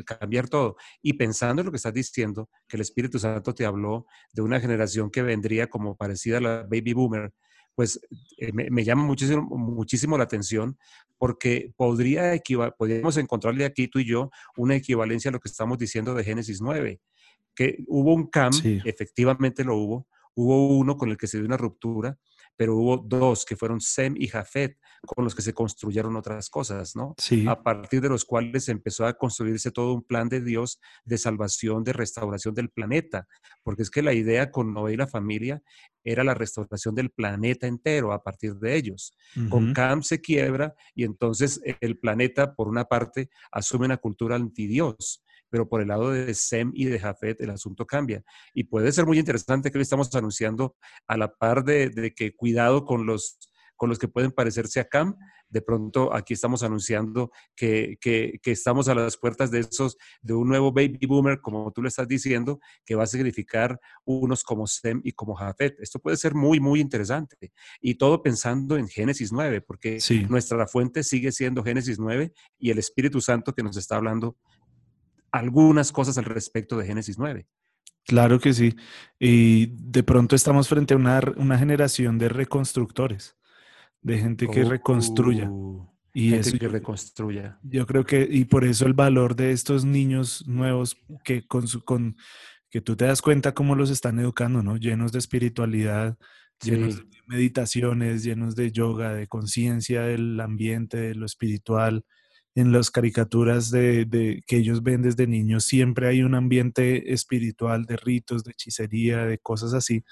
cambiar 0.06 0.49
todo. 0.49 0.75
Y 1.01 1.13
pensando 1.13 1.62
en 1.62 1.67
lo 1.67 1.71
que 1.71 1.78
estás 1.78 1.93
diciendo, 1.93 2.49
que 2.67 2.78
el 2.78 2.82
Espíritu 2.82 3.19
Santo 3.19 3.54
te 3.54 3.65
habló 3.65 4.06
de 4.32 4.41
una 4.41 4.60
generación 4.60 5.10
que 5.10 5.21
vendría 5.21 5.67
como 5.67 5.95
parecida 5.95 6.38
a 6.38 6.41
la 6.41 6.63
baby 6.63 6.93
boomer, 6.93 7.34
pues 7.75 7.99
eh, 8.38 8.51
me, 8.54 8.84
llama 8.84 9.04
muchísimo, 9.04 9.43
muchísimo 9.43 10.17
la 10.17 10.23
atención 10.23 10.78
porque 11.17 11.73
podría 11.75 12.41
podríamos 12.78 13.17
encontrarle 13.17 13.65
aquí 13.65 13.88
tú 13.88 13.99
y 13.99 14.06
yo 14.06 14.30
una 14.58 14.75
equivalencia 14.75 15.30
a 15.30 15.34
lo 15.34 15.39
que 15.39 15.49
estamos 15.49 15.78
diciendo 15.78 16.13
de 16.13 16.23
Génesis 16.23 16.62
9, 16.62 16.99
que 17.54 17.84
hubo 17.88 18.13
un 18.13 18.28
cam, 18.28 18.51
efectivamente 18.86 19.63
lo 19.63 19.78
hubo, 19.78 20.08
hubo 20.36 20.67
uno 20.69 20.97
con 20.97 21.10
el 21.10 21.17
que 21.17 21.28
se 21.28 21.38
dio 21.38 21.45
una 21.45 21.58
ruptura, 21.58 22.17
pero 22.56 22.76
hubo 22.76 22.98
dos 22.98 23.46
que 23.46 23.56
fueron 23.56 23.82
Sem 23.82 24.15
y 24.18 24.28
Jafet, 24.28 24.78
con 25.06 25.24
los 25.24 25.36
que 25.36 25.41
se 25.41 25.54
construyeron 25.54 26.15
otras 26.15 26.50
cosas, 26.50 26.96
¿no? 26.96 27.15
Sí. 27.18 27.46
A 27.48 27.62
partir 27.62 28.02
de 28.02 28.10
los 28.10 28.26
cuales 28.26 28.70
empezó 28.70 29.06
a 29.06 29.13
construirse 29.13 29.72
todo 29.72 29.94
un 29.94 30.04
plan 30.04 30.30
de 30.30 30.41
Dios 30.41 30.80
de 31.04 31.18
salvación, 31.18 31.84
de 31.84 31.94
restauración 31.94 32.54
del 32.54 32.70
planeta, 32.70 33.28
porque 33.63 33.84
es 33.84 33.91
que 33.91 34.02
la 34.02 34.13
idea 34.13 34.52
con 34.52 34.74
Noé 34.74 34.94
y 34.94 34.98
la 34.98 35.08
familia 35.08 35.62
era 36.04 36.24
la 36.24 36.34
restauración 36.34 36.96
del 36.96 37.10
planeta 37.10 37.68
entero 37.68 38.13
a 38.13 38.24
partir 38.24 38.56
de 38.56 38.76
ellos. 38.76 39.15
Con 39.50 39.74
Cam 39.74 40.04
se 40.04 40.22
quiebra 40.22 40.76
y 40.94 41.04
entonces 41.04 41.62
el 41.82 41.98
planeta, 41.98 42.54
por 42.54 42.68
una 42.68 42.86
parte, 42.86 43.30
asume 43.52 43.86
una 43.86 43.98
cultura 43.98 44.36
antidios 44.36 45.25
pero 45.56 45.70
por 45.70 45.80
el 45.80 45.88
lado 45.88 46.12
de 46.12 46.34
Sem 46.34 46.74
y 46.74 46.84
de 46.84 47.00
Jafet 47.00 47.39
el 47.39 47.50
asunto 47.50 47.86
cambia. 47.86 48.22
Y 48.54 48.65
puede 48.65 48.91
ser 48.91 49.06
muy 49.06 49.18
interesante 49.18 49.72
que 49.72 49.78
hoy 49.78 49.84
estamos 49.84 50.13
anunciando 50.13 50.76
a 51.08 51.15
la 51.15 51.34
par 51.34 51.63
de, 51.63 52.13
que 52.13 52.36
cuidado 52.36 52.84
con 52.84 53.06
los, 53.06 53.39
con 53.78 53.88
los 53.88 53.98
que 53.98 54.10
pueden 54.10 54.34
parecerse 54.34 54.82
a 54.82 54.89
Cam, 54.89 55.15
de 55.48 55.62
pronto 55.62 56.13
aquí 56.13 56.34
estamos 56.34 56.62
anunciando 56.62 57.32
que, 57.56 57.96
que, 58.02 58.38
estamos 58.44 58.89
a 58.89 58.96
las 58.96 59.15
puertas 59.15 59.50
de 59.50 59.62
esos, 59.62 59.96
de 60.22 60.34
un 60.34 60.50
nuevo 60.50 60.74
baby 60.74 61.00
boomer, 61.08 61.39
como 61.39 61.72
tú 61.72 61.82
le 61.82 61.88
estás 61.88 62.10
diciendo, 62.10 62.60
que 62.86 62.96
va 62.96 63.04
a 63.04 63.08
significar 63.08 63.80
unos 64.04 64.44
como 64.44 64.68
Sem 64.68 65.00
y 65.06 65.13
como 65.13 65.36
Jafet. 65.36 65.80
Esto 65.80 66.00
puede 66.00 66.18
ser 66.18 66.36
muy, 66.36 66.60
muy 66.60 66.82
interesante. 66.82 67.54
Y 67.80 67.96
todo 67.96 68.22
pensando 68.22 68.76
en 68.76 68.89
Génesis 68.89 69.32
9, 69.32 69.62
porque 69.62 70.00
nuestra 70.28 70.68
fuente 70.68 71.02
sigue 71.02 71.32
siendo 71.32 71.63
Génesis 71.63 71.98
9 71.98 72.34
y 72.60 72.72
el 72.72 72.78
Espíritu 72.80 73.22
Santo 73.22 73.54
que 73.54 73.63
nos 73.63 73.78
está 73.78 73.96
hablando 73.96 74.36
algunas 75.36 75.91
cosas 75.91 76.17
al 76.17 76.26
respecto 76.26 76.78
de 76.78 76.86
Génesis 76.86 77.17
9. 77.17 77.45
Claro 78.06 78.39
que 78.39 78.54
sí. 78.54 78.76
Y 79.19 79.67
de 79.67 80.04
pronto 80.04 80.36
estamos 80.36 80.67
frente 80.69 80.93
a 80.93 80.98
una, 80.98 81.21
una 81.38 81.58
generación 81.58 82.17
de 82.17 82.30
reconstructores, 82.30 83.36
de 84.02 84.19
gente 84.19 84.48
que 84.48 84.63
reconstruya. 84.63 85.50
Uh, 85.50 85.89
y 86.13 86.30
gente 86.30 86.60
que 86.60 86.67
reconstruya. 86.67 87.60
Yo 87.63 87.86
creo 87.86 88.06
que, 88.06 88.28
y 88.30 88.45
por 88.45 88.63
eso 88.63 88.86
el 88.86 88.93
valor 88.93 89.36
de 89.36 89.52
estos 89.52 89.84
niños 89.84 90.48
nuevos 90.48 90.98
que 91.24 91.45
con, 91.45 91.67
con 91.84 92.15
que 92.69 92.82
tú 92.82 92.95
te 92.95 93.06
das 93.06 93.21
cuenta 93.21 93.54
cómo 93.54 93.76
los 93.76 93.89
están 93.89 94.19
educando, 94.19 94.62
¿no? 94.62 94.78
Llenos 94.78 95.12
de 95.12 95.19
espiritualidad, 95.19 96.17
llenos 96.63 96.98
de 96.98 97.17
meditaciones, 97.28 98.24
llenos 98.24 98.56
de 98.56 98.71
yoga, 98.71 99.13
de 99.13 99.28
conciencia 99.28 100.04
del 100.04 100.39
ambiente, 100.39 100.98
de 100.98 101.15
lo 101.15 101.26
espiritual, 101.26 102.06
en 102.56 102.72
las 102.72 102.89
caricaturas 102.89 103.70
de, 103.70 104.41
que 104.48 104.58
ellos 104.58 104.82
ven 104.82 105.02
desde 105.02 105.28
niños, 105.28 105.65
siempre 105.65 106.08
hay 106.08 106.24
un 106.24 106.36
ambiente 106.36 107.13
espiritual 107.13 107.86
de 107.86 107.98
ritos, 107.98 108.46
de 108.46 108.52
hechicería, 108.52 109.26
de 109.26 109.38
cosas 109.38 109.74
así, 109.74 110.06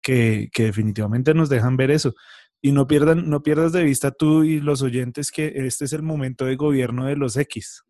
que, 0.00 0.48
definitivamente 0.56 1.34
nos 1.34 1.48
dejan 1.48 1.76
ver 1.76 1.90
eso. 1.90 2.14
Y 2.60 2.70
no, 2.70 2.86
pierdan, 2.86 3.28
no 3.28 3.42
pierdas 3.42 3.72
de 3.72 3.82
vista 3.82 4.12
tú 4.12 4.44
y 4.44 4.60
los 4.60 4.82
oyentes 4.82 5.32
que 5.32 5.52
este 5.56 5.84
es 5.84 5.92
el 5.92 6.02
momento 6.02 6.44
de 6.44 6.54
gobierno 6.54 7.06
de 7.06 7.16
los 7.16 7.36
X. 7.36 7.82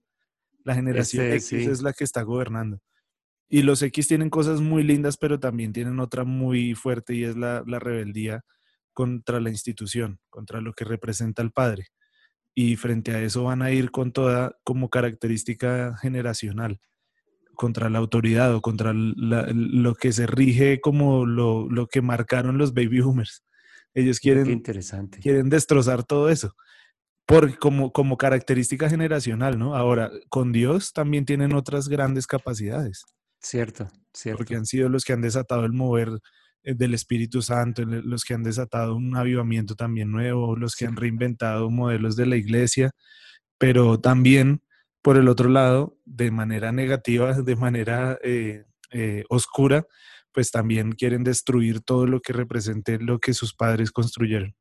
La 0.64 0.74
generación 0.74 1.26
X 1.26 1.52
es 1.52 1.82
la 1.82 1.92
que 1.92 2.04
está 2.04 2.22
gobernando. 2.22 2.80
Y 3.50 3.60
los 3.60 3.82
X 3.82 4.08
tienen 4.08 4.30
cosas 4.30 4.62
muy 4.62 4.82
lindas, 4.82 5.18
pero 5.18 5.38
también 5.38 5.74
tienen 5.74 6.00
otra 6.00 6.24
muy 6.24 6.74
fuerte 6.74 7.14
y 7.14 7.24
es 7.24 7.36
la, 7.36 7.62
la 7.66 7.78
rebeldía 7.78 8.42
contra 8.94 9.38
la 9.40 9.50
institución, 9.50 10.18
contra 10.30 10.62
lo 10.62 10.72
que 10.72 10.86
representa 10.86 11.42
el 11.42 11.52
padre 11.52 11.88
y 12.54 12.76
frente 12.76 13.12
a 13.12 13.22
eso 13.22 13.44
van 13.44 13.62
a 13.62 13.70
ir 13.70 13.90
con 13.90 14.12
toda 14.12 14.56
como 14.64 14.90
característica 14.90 15.96
generacional 15.96 16.80
contra 17.54 17.90
la 17.90 17.98
autoridad 17.98 18.54
o 18.54 18.62
contra 18.62 18.92
lo 18.94 19.94
que 19.94 20.12
se 20.12 20.26
rige 20.26 20.80
como 20.80 21.26
lo, 21.26 21.86
que 21.90 22.02
marcaron 22.02 22.58
los 22.58 22.74
baby 22.74 23.00
boomers. 23.00 23.44
Ellos 23.94 24.20
quieren, 24.20 24.50
interesante. 24.50 25.18
quieren 25.20 25.50
destrozar 25.50 26.02
todo 26.02 26.30
eso 26.30 26.54
por, 27.26 27.58
como, 27.58 27.92
como 27.92 28.16
característica 28.16 28.88
generacional, 28.88 29.58
¿no? 29.58 29.76
Ahora, 29.76 30.10
con 30.28 30.52
Dios 30.52 30.92
también 30.92 31.24
tienen 31.24 31.54
otras 31.54 31.88
grandes 31.88 32.26
capacidades. 32.26 33.04
Cierto, 33.40 33.88
cierto. 34.12 34.38
Porque 34.38 34.56
han 34.56 34.66
sido 34.66 34.88
los 34.88 35.04
que 35.04 35.12
han 35.12 35.20
desatado 35.20 35.64
el 35.64 35.72
mover 35.72 36.08
del 36.62 36.94
Espíritu 36.94 37.42
Santo, 37.42 37.84
los 37.84 38.24
que 38.24 38.34
han 38.34 38.42
desatado 38.42 38.94
un 38.94 39.16
avivamiento 39.16 39.74
también 39.74 40.10
nuevo, 40.10 40.56
los 40.56 40.76
que 40.76 40.86
han 40.86 40.96
reinventado 40.96 41.70
modelos 41.70 42.16
de 42.16 42.26
la 42.26 42.36
iglesia, 42.36 42.92
pero 43.58 44.00
también, 44.00 44.62
por 45.02 45.16
el 45.16 45.28
otro 45.28 45.48
lado, 45.48 45.96
de 46.04 46.30
manera 46.30 46.72
negativa, 46.72 47.32
de 47.34 47.56
manera 47.56 48.18
eh, 48.22 48.64
eh, 48.92 49.24
oscura, 49.28 49.86
pues 50.32 50.50
también 50.50 50.92
quieren 50.92 51.24
destruir 51.24 51.80
todo 51.80 52.06
lo 52.06 52.20
que 52.20 52.32
represente 52.32 52.98
lo 52.98 53.18
que 53.18 53.34
sus 53.34 53.54
padres 53.54 53.90
construyeron. 53.90 54.54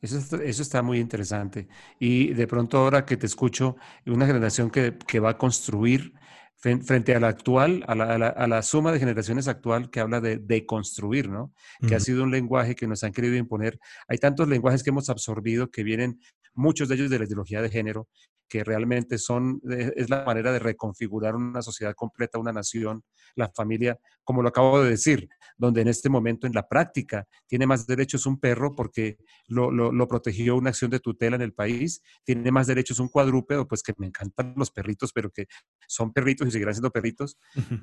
Eso, 0.00 0.40
eso, 0.40 0.62
está 0.62 0.82
muy 0.82 0.98
interesante. 0.98 1.66
Y 1.98 2.32
de 2.34 2.46
pronto 2.46 2.78
ahora 2.78 3.04
que 3.04 3.16
te 3.16 3.26
escucho, 3.26 3.76
una 4.06 4.26
generación 4.26 4.70
que, 4.70 4.96
que 5.06 5.18
va 5.18 5.30
a 5.30 5.38
construir 5.38 6.12
frente 6.58 7.14
a 7.14 7.20
la 7.20 7.28
actual, 7.28 7.84
a 7.86 7.94
la, 7.94 8.62
suma 8.62 8.90
de 8.90 8.98
generaciones 8.98 9.46
actual 9.46 9.90
que 9.90 10.00
habla 10.00 10.20
de 10.20 10.38
deconstruir, 10.38 11.28
¿no? 11.28 11.52
Que 11.86 11.94
ha 11.94 12.00
sido 12.00 12.24
un 12.24 12.32
lenguaje 12.32 12.74
que 12.74 12.88
nos 12.88 13.04
han 13.04 13.12
querido 13.12 13.36
imponer. 13.36 13.78
Hay 14.08 14.18
tantos 14.18 14.48
lenguajes 14.48 14.82
que 14.82 14.90
hemos 14.90 15.08
absorbido 15.08 15.70
que 15.70 15.84
vienen, 15.84 16.20
muchos 16.54 16.88
de 16.88 16.96
ellos 16.96 17.10
de 17.10 17.18
la 17.20 17.26
ideología 17.26 17.62
de 17.62 17.70
género, 17.70 18.08
que 18.48 18.64
realmente 18.64 19.18
son, 19.18 19.60
eh, 19.70 19.92
es 19.96 20.10
la 20.10 20.24
manera 20.24 20.52
de 20.52 20.58
reconfigurar 20.58 21.36
una 21.36 21.62
sociedad 21.62 21.94
completa, 21.94 22.38
una 22.38 22.52
nación, 22.52 23.04
la 23.34 23.48
familia, 23.48 23.98
como 24.24 24.42
lo 24.42 24.48
acabo 24.48 24.82
de 24.82 24.90
decir, 24.90 25.28
donde 25.56 25.82
en 25.82 25.88
este 25.88 26.08
momento 26.08 26.46
en 26.46 26.52
la 26.52 26.66
práctica 26.68 27.26
tiene 27.46 27.66
más 27.66 27.86
derechos 27.86 28.26
un 28.26 28.38
perro 28.38 28.74
porque 28.74 29.18
lo, 29.46 29.70
lo, 29.70 30.08
protegió 30.08 30.56
una 30.56 30.70
acción 30.70 30.90
de 30.90 31.00
tutela 31.00 31.36
en 31.36 31.42
el 31.42 31.52
país, 31.52 32.02
tiene 32.24 32.50
más 32.50 32.66
derechos 32.66 32.98
un 32.98 33.08
cuadrúpedo, 33.08 33.66
pues 33.66 33.82
que 33.82 33.92
me 33.98 34.06
encantan 34.06 34.54
los 34.56 34.70
perritos, 34.70 35.12
pero 35.12 35.30
que 35.30 35.46
son 35.86 36.12
perritos 36.12 36.48
y 36.48 36.50
seguirán 36.50 36.74
siendo 36.74 36.90
perritos, 36.90 37.38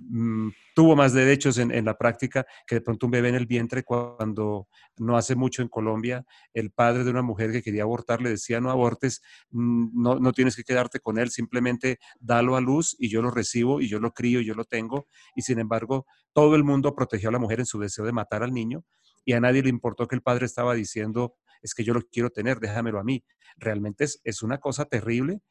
mm, 0.09 0.49
tuvo 0.73 0.95
más 0.95 1.13
derechos 1.13 1.57
en, 1.57 1.71
en 1.71 1.85
la 1.85 1.97
práctica 1.97 2.45
que 2.65 2.75
de 2.75 2.81
pronto 2.81 3.05
un 3.05 3.11
bebé 3.11 3.29
en 3.29 3.35
el 3.35 3.45
vientre 3.45 3.83
cuando 3.83 4.67
no 4.97 5.17
hace 5.17 5.35
mucho 5.35 5.61
en 5.61 5.67
Colombia, 5.67 6.25
el 6.53 6.71
padre 6.71 7.03
de 7.03 7.11
una 7.11 7.21
mujer 7.21 7.51
que 7.51 7.61
quería 7.61 7.83
abortar 7.83 8.21
le 8.21 8.29
decía 8.29 8.59
no 8.61 8.71
abortes, 8.71 9.21
mm, 9.51 10.01
no, 10.01 10.19
no 10.19 10.31
tienes 10.31 10.54
que 10.55 10.63
quedarte 10.63 10.99
con 10.99 11.17
él, 11.17 11.29
simplemente 11.29 11.99
dalo 12.19 12.55
a 12.55 12.61
luz 12.61 12.95
y 12.99 13.09
yo 13.09 13.21
lo 13.21 13.31
recibo 13.31 13.81
y 13.81 13.87
yo 13.87 13.99
lo 13.99 14.11
crío 14.11 14.41
y 14.41 14.45
yo 14.45 14.53
lo 14.53 14.65
tengo. 14.65 15.07
Y 15.35 15.41
sin 15.41 15.59
embargo, 15.59 16.05
todo 16.33 16.55
el 16.55 16.63
mundo 16.63 16.95
protegió 16.95 17.29
a 17.29 17.31
la 17.31 17.39
mujer 17.39 17.59
en 17.59 17.65
su 17.65 17.79
deseo 17.79 18.05
de 18.05 18.11
matar 18.11 18.43
al 18.43 18.53
niño 18.53 18.83
y 19.25 19.33
a 19.33 19.39
nadie 19.39 19.63
le 19.63 19.69
importó 19.69 20.07
que 20.07 20.15
el 20.15 20.21
padre 20.21 20.45
estaba 20.45 20.73
diciendo, 20.73 21.35
es 21.61 21.73
que 21.73 21.83
yo 21.83 21.93
lo 21.93 22.01
quiero 22.01 22.29
tener, 22.29 22.59
déjamelo 22.59 22.99
a 22.99 23.03
mí. 23.03 23.23
Realmente 23.57 24.03
es, 24.03 24.21
es 24.23 24.43
una 24.43 24.59
cosa 24.59 24.85
terrible 24.85 25.41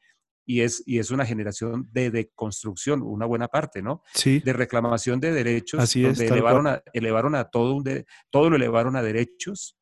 y 0.45 0.61
es, 0.61 0.83
y 0.85 0.99
es 0.99 1.11
una 1.11 1.25
generación 1.25 1.89
de 1.91 2.11
deconstrucción, 2.11 3.01
una 3.01 3.25
buena 3.25 3.47
parte, 3.47 3.81
¿no? 3.81 4.03
Sí. 4.13 4.39
De 4.39 4.53
reclamación 4.53 5.19
de 5.19 5.31
derechos, 5.31 5.79
Así 5.79 6.03
donde 6.03 6.27
elevaron, 6.27 6.67
a, 6.67 6.83
elevaron 6.93 7.35
a 7.35 7.45
todo, 7.45 7.75
un 7.75 7.83
de, 7.83 8.05
todo 8.29 8.49
lo 8.49 8.55
elevaron 8.55 8.95
a 8.95 9.01
derechos, 9.01 9.77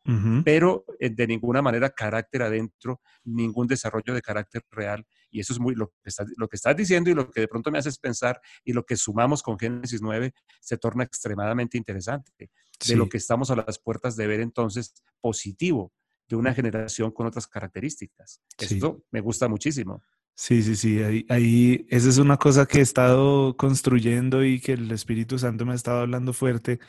pero 0.46 0.86
eh, 1.00 1.10
de 1.10 1.28
ninguna 1.28 1.62
manera 1.62 1.90
carácter 1.90 2.44
adentro, 2.44 3.02
ningún 3.26 3.68
desarrollo 3.68 4.14
de 4.14 4.22
carácter 4.22 4.64
real. 4.72 5.06
Y 5.30 5.40
eso 5.40 5.52
es 5.52 5.60
muy 5.60 5.76
lo 5.76 5.88
que, 5.88 6.10
está, 6.10 6.26
lo 6.38 6.48
que 6.48 6.56
estás 6.56 6.76
diciendo 6.76 7.10
y 7.10 7.14
lo 7.14 7.30
que 7.30 7.42
de 7.42 7.48
pronto 7.48 7.72
me 7.72 7.80
haces 7.80 7.98
pensar 7.98 8.40
y 8.64 8.72
lo 8.72 8.86
que 8.86 8.96
sumamos 8.96 9.42
con 9.42 9.58
Génesis 9.60 10.02
9 10.02 10.34
se 10.62 10.78
torna 10.78 11.04
extremadamente 11.04 11.78
interesante. 11.78 12.50
De 12.88 12.96
lo 12.96 13.08
que 13.08 13.18
estamos 13.18 13.50
a 13.50 13.56
las 13.56 13.80
puertas 13.80 14.16
de 14.16 14.28
ver 14.28 14.42
entonces 14.42 14.94
positivo 15.22 15.94
de 16.28 16.36
una 16.36 16.54
generación 16.54 17.12
con 17.12 17.28
otras 17.28 17.48
características. 17.48 18.42
Esto 18.58 19.04
me 19.12 19.22
gusta 19.22 19.48
muchísimo. 19.48 20.04
Sí, 20.36 20.64
sí, 20.64 20.76
sí, 20.76 21.02
ahí, 21.04 21.26
ahí, 21.30 21.86
esa 21.90 22.10
es 22.10 22.18
una 22.18 22.38
cosa 22.38 22.66
que 22.66 22.80
he 22.80 22.82
estado 22.82 23.56
construyendo 23.56 24.44
y 24.44 24.60
que 24.60 24.74
el 24.74 24.92
Espíritu 24.92 25.38
Santo 25.38 25.64
me 25.66 25.74
ha 25.74 25.76
estado 25.76 26.02
hablando 26.02 26.34
fuerte 26.34 26.80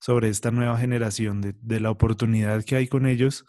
sobre 0.00 0.28
esta 0.28 0.50
nueva 0.50 0.78
generación, 0.78 1.40
de, 1.40 1.54
de 1.62 1.80
la 1.80 1.90
oportunidad 1.92 2.64
que 2.64 2.76
hay 2.76 2.88
con 2.88 3.06
ellos 3.06 3.44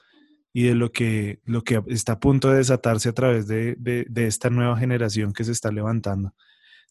y 0.54 0.64
de 0.64 0.76
lo 0.76 0.92
que, 0.92 1.42
lo 1.46 1.64
que 1.64 1.82
está 1.88 2.14
a 2.14 2.20
punto 2.20 2.50
de 2.52 2.58
desatarse 2.60 3.10
a 3.10 3.14
través 3.14 3.48
de, 3.48 3.76
de, 3.80 4.06
de 4.10 4.28
esta 4.28 4.50
nueva 4.52 4.78
generación 4.78 5.34
que 5.34 5.44
se 5.46 5.52
está 5.54 5.72
levantando. 5.72 6.34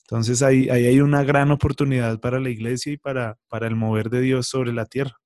Entonces 0.03 0.43
ahí, 0.43 0.71
ahí 0.71 0.87
hay 0.87 1.01
una 1.01 1.25
gran 1.25 1.51
oportunidad 1.53 2.21
para 2.21 2.41
la 2.41 2.51
iglesia 2.51 2.93
y 2.95 2.99
para, 2.99 3.39
para 3.49 3.69
el 3.69 3.77
mover 3.77 4.11
de 4.11 4.21
Dios 4.23 4.49
sobre 4.49 4.73
la 4.73 4.87
tierra. 4.87 5.17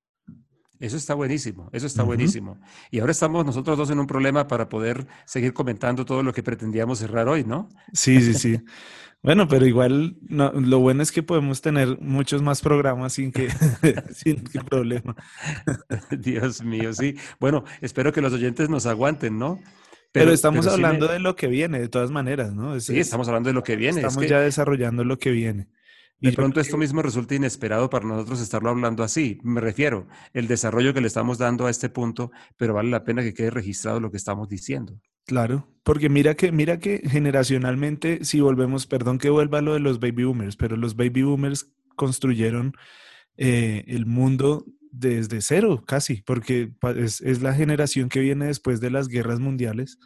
Eso 0.83 0.97
está 0.97 1.15
buenísimo, 1.15 1.71
eso 1.73 1.87
está 1.87 2.03
buenísimo. 2.03 2.59
Y 2.91 2.99
ahora 2.99 3.13
estamos 3.13 3.47
nosotros 3.47 3.79
dos 3.79 3.91
en 3.91 4.01
un 4.01 4.09
problema 4.09 4.49
para 4.49 4.69
poder 4.69 5.07
seguir 5.27 5.53
comentando 5.53 6.05
todo 6.05 6.25
lo 6.25 6.33
que 6.33 6.43
pretendíamos 6.43 6.99
cerrar 6.99 7.29
hoy, 7.29 7.45
¿no? 7.45 7.69
Sí, 7.93 8.21
sí, 8.21 8.35
sí. 8.35 8.61
Bueno, 9.23 9.47
pero 9.47 9.65
igual 9.65 10.17
lo 10.29 10.81
bueno 10.81 11.05
es 11.05 11.13
que 11.13 11.23
podemos 11.23 11.61
tener 11.61 12.01
muchos 12.01 12.43
más 12.43 12.61
programas 12.61 13.13
sin 13.13 13.31
que, 13.31 13.49
sin 14.13 14.43
problema. 14.69 15.15
Dios 16.19 16.65
mío, 16.65 16.93
sí. 16.93 17.15
Bueno, 17.39 17.63
espero 17.81 18.13
que 18.13 18.21
los 18.21 18.33
oyentes 18.33 18.69
nos 18.69 18.85
aguanten, 18.87 19.39
¿no? 19.39 19.61
Pero, 20.11 20.33
estamos 20.33 20.67
hablando 20.67 21.07
de 21.07 21.21
lo 21.21 21.37
que 21.37 21.47
viene, 21.47 21.79
de 21.79 21.89
todas 21.89 22.11
maneras, 22.11 22.53
¿no? 22.53 22.79
sí, 22.81 22.99
estamos 22.99 23.29
hablando 23.29 23.51
de 23.51 23.55
lo 23.55 23.63
que 23.63 23.77
viene. 23.77 24.01
Estamos 24.01 24.27
ya 24.27 24.41
desarrollando 24.41 25.05
lo 25.05 25.17
que 25.21 25.31
viene. 25.31 25.69
De 26.23 26.33
pronto 26.33 26.61
esto 26.61 26.77
mismo 26.77 27.03
resulta 27.03 27.35
inesperado 27.35 27.91
para 27.91 28.07
nosotros 28.07 28.41
estarlo 28.41 28.71
hablando 28.71 29.03
así. 29.03 29.41
Me 29.43 29.61
refiero, 29.61 30.07
el 30.33 30.47
desarrollo 30.47 30.95
que 30.95 31.01
le 31.01 31.09
estamos 31.09 31.39
dando 31.39 31.67
a 31.67 31.71
este 31.71 31.89
punto, 31.89 32.31
pero 32.57 32.75
vale 32.75 32.91
la 32.91 33.05
pena 33.05 33.23
que 33.23 33.35
quede 33.35 33.51
registrado 33.51 33.99
lo 33.99 34.11
que 34.11 34.19
estamos 34.19 34.49
diciendo. 34.49 35.01
Claro, 35.27 35.69
porque 35.83 36.09
mira 36.09 36.35
que, 36.35 36.53
mira 36.53 36.79
que 36.79 37.03
generacionalmente, 37.05 38.25
si 38.25 38.41
volvemos, 38.41 38.87
perdón 38.87 39.19
que 39.19 39.31
vuelva 39.31 39.59
a 39.59 39.63
lo 39.63 39.75
de 39.75 39.81
los 39.81 39.99
baby 39.99 40.25
boomers, 40.25 40.57
pero 40.57 40.77
los 40.77 40.95
baby 40.95 41.23
boomers 41.23 41.73
construyeron 41.97 42.73
eh, 43.37 43.85
el 43.89 44.07
mundo 44.07 44.65
desde 44.93 45.41
cero, 45.41 45.83
casi, 45.87 46.23
porque 46.23 46.73
es, 46.97 47.21
es, 47.21 47.43
la 47.43 47.55
generación 47.55 48.09
que 48.09 48.21
viene 48.21 48.47
después 48.47 48.81
de 48.81 48.91
las 48.91 49.09
guerras 49.09 49.41
mundiales 49.41 49.99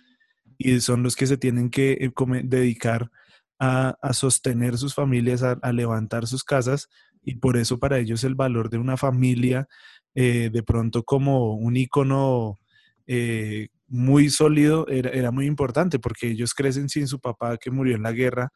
y 0.59 0.81
son 0.81 1.03
los 1.03 1.17
que 1.17 1.27
se 1.27 1.37
tienen 1.37 1.71
que 1.71 1.93
eh, 1.93 2.13
dedicar 2.45 3.11
a, 3.59 3.97
a, 4.01 4.13
sostener 4.13 4.79
sus 4.79 4.95
familias, 4.95 5.43
a, 5.43 5.73
levantar 5.73 6.27
sus 6.27 6.45
casas, 6.45 6.89
y 7.23 7.37
por 7.37 7.57
eso 7.57 7.79
para 7.79 7.99
ellos 7.99 8.25
el 8.25 8.35
valor 8.35 8.71
de 8.71 8.79
una 8.79 8.97
familia, 8.97 9.67
eh, 10.15 10.51
de 10.53 10.63
pronto 10.63 11.03
como 11.03 11.55
un 11.55 11.77
icono 11.77 12.59
eh, 13.07 13.69
muy 13.89 14.31
sólido, 14.31 14.87
era, 14.89 15.31
muy 15.31 15.47
importante, 15.47 15.99
porque 15.99 16.29
ellos 16.31 16.55
crecen 16.55 16.89
sin 16.89 17.07
su 17.07 17.21
papá 17.21 17.57
que 17.59 17.71
murió 17.71 17.97
en 17.97 18.03
la 18.03 18.13
guerra, 18.13 18.53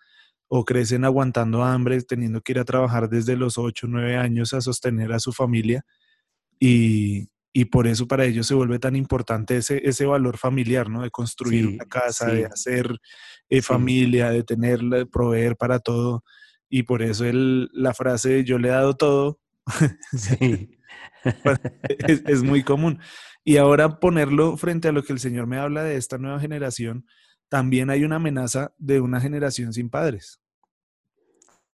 o 0.48 0.64
crecen 0.64 1.04
aguantando 1.04 1.62
hambre, 1.62 2.00
teniendo 2.02 2.40
que 2.40 2.52
ir 2.52 2.58
a 2.58 2.64
trabajar 2.64 3.08
desde 3.08 3.36
los 3.36 3.56
8 3.58 3.86
o 3.86 3.90
9 3.90 4.16
años 4.16 4.52
a 4.52 4.60
sostener 4.60 5.12
a 5.12 5.20
su 5.20 5.32
familia. 5.32 5.84
Y, 6.58 7.28
y 7.52 7.66
por 7.66 7.86
eso 7.86 8.06
para 8.06 8.24
ellos 8.24 8.46
se 8.46 8.54
vuelve 8.54 8.78
tan 8.78 8.96
importante 8.96 9.56
ese, 9.56 9.80
ese 9.84 10.06
valor 10.06 10.38
familiar, 10.38 10.88
¿no? 10.88 11.02
De 11.02 11.10
construir 11.10 11.66
sí, 11.66 11.74
una 11.74 11.84
casa, 11.86 12.30
sí. 12.30 12.36
de 12.36 12.46
hacer 12.46 12.98
eh, 13.48 13.62
familia, 13.62 14.30
de 14.30 14.44
tener, 14.44 14.80
de 14.80 15.06
proveer 15.06 15.56
para 15.56 15.80
todo. 15.80 16.24
Y 16.68 16.84
por 16.84 17.02
eso 17.02 17.24
el, 17.24 17.68
la 17.72 17.94
frase 17.94 18.44
yo 18.44 18.58
le 18.58 18.68
he 18.68 18.72
dado 18.72 18.94
todo 18.94 19.40
sí. 20.16 20.78
es, 22.06 22.22
es, 22.26 22.42
muy 22.42 22.62
común. 22.62 23.00
Y 23.44 23.56
ahora 23.56 23.98
ponerlo 23.98 24.56
frente 24.56 24.88
a 24.88 24.92
lo 24.92 25.02
que 25.02 25.12
el 25.12 25.18
Señor 25.18 25.46
me 25.46 25.58
habla 25.58 25.82
de 25.82 25.96
esta 25.96 26.18
nueva 26.18 26.40
generación, 26.40 27.06
también 27.48 27.90
hay 27.90 28.04
una 28.04 28.16
amenaza 28.16 28.72
de 28.78 29.00
una 29.00 29.20
generación 29.20 29.72
sin 29.72 29.90
padres. 29.90 30.40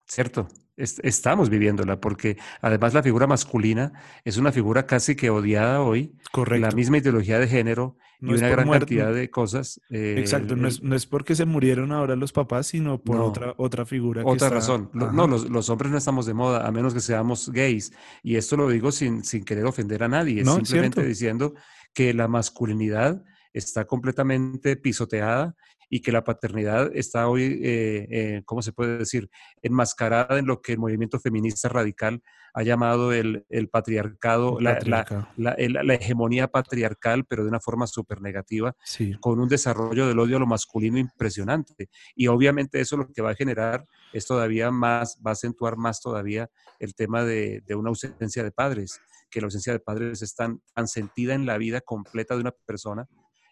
Cierto, 0.08 0.48
estamos 0.78 1.50
viviéndola, 1.50 2.00
porque 2.00 2.38
además 2.62 2.94
la 2.94 3.04
figura 3.04 3.28
masculina 3.28 3.94
es 4.24 4.38
una 4.38 4.52
figura 4.52 4.86
casi 4.86 5.16
que 5.16 5.30
odiada 5.30 5.82
hoy. 5.82 6.14
Correcto. 6.32 6.68
La 6.68 6.76
misma 6.76 6.98
ideología 6.98 7.40
de 7.40 7.48
género 7.48 7.98
no 8.20 8.34
y 8.34 8.38
una 8.38 8.50
gran 8.50 8.68
muerte. 8.68 8.86
cantidad 8.86 9.14
de 9.14 9.30
cosas. 9.30 9.80
Eh, 9.90 10.16
Exacto, 10.18 10.56
no 10.56 10.68
es, 10.68 10.82
no 10.84 10.96
es, 10.96 11.06
porque 11.06 11.36
se 11.36 11.46
murieron 11.46 11.92
ahora 11.92 12.16
los 12.16 12.34
papás, 12.34 12.68
sino 12.68 13.02
por 13.02 13.18
no, 13.18 13.26
otra, 13.26 13.54
otra 13.58 13.86
figura. 13.86 14.22
Otra 14.22 14.32
que 14.32 14.36
está... 14.36 14.50
razón. 14.50 14.90
Ajá. 14.94 15.12
No, 15.12 15.28
los, 15.28 15.50
los, 15.50 15.70
hombres 15.70 15.92
no 15.92 15.98
estamos 15.98 16.26
de 16.26 16.34
moda, 16.34 16.68
a 16.68 16.72
menos 16.72 16.94
que 16.94 17.00
seamos 17.00 17.50
gays. 17.50 17.94
Y 18.24 18.36
esto 18.36 18.58
lo 18.58 18.70
digo 18.70 18.92
sin, 18.92 19.24
sin 19.24 19.46
querer 19.46 19.66
ofender 19.66 20.04
a 20.04 20.08
nadie, 20.08 20.44
no, 20.44 20.56
simplemente 20.56 20.96
cierto. 20.96 21.08
diciendo 21.08 21.54
que 21.94 22.14
la 22.14 22.28
masculinidad 22.28 23.24
está 23.56 23.86
completamente 23.86 24.76
pisoteada 24.76 25.56
y 25.90 26.02
que 26.02 26.12
la 26.12 26.24
paternidad 26.24 26.92
está 26.94 27.30
hoy, 27.30 27.44
eh, 27.64 28.08
eh, 28.10 28.42
¿cómo 28.46 28.62
se 28.62 28.74
puede 28.74 28.98
decir?, 28.98 29.30
enmascarada 29.62 30.40
en 30.40 30.46
lo 30.46 30.62
que 30.62 30.74
el 30.74 30.80
movimiento 30.80 31.20
feminista 31.20 31.70
radical 31.70 32.22
ha 32.54 32.64
llamado 32.64 33.14
el, 33.14 33.46
el 33.50 33.70
patriarcado, 33.70 34.58
el. 34.58 34.66
La, 34.66 34.80
la, 34.86 35.30
la, 35.38 35.56
la, 35.58 35.94
hegemonía 35.94 36.48
patriarcal, 36.48 37.26
pero 37.26 37.44
de 37.44 37.50
una 37.50 37.60
forma 37.60 37.88
súper 37.88 38.22
negativa, 38.22 38.76
sí. 38.84 39.16
con 39.20 39.40
un 39.40 39.48
desarrollo 39.48 40.08
del 40.08 40.20
odio 40.20 40.38
a 40.38 40.40
lo 40.40 40.48
masculino 40.48 40.98
impresionante. 40.98 41.90
Y 42.16 42.28
obviamente 42.28 42.82
eso 42.82 42.98
lo 42.98 43.08
que 43.12 43.22
va 43.22 43.32
a 43.32 43.36
generar 43.36 43.86
es 44.12 44.26
todavía 44.26 44.72
más, 44.72 45.20
va 45.26 45.32
a 45.32 45.34
acentuar 45.34 45.78
más 45.78 46.02
todavía 46.02 46.50
el 46.80 46.94
tema 46.94 47.24
de, 47.24 47.62
de 47.66 47.76
una 47.76 47.90
ausencia 47.90 48.44
de 48.44 48.52
padres, 48.52 49.00
que 49.30 49.40
la 49.40 49.46
ausencia 49.46 49.74
de 49.74 49.80
padres 49.80 50.22
es 50.22 50.36
tan, 50.36 50.62
tan 50.74 50.88
sentida 50.88 51.36
en 51.36 51.46
la 51.46 51.58
vida 51.58 51.82
completa 51.82 52.36
de 52.36 52.42
una 52.42 52.52
persona 52.66 53.08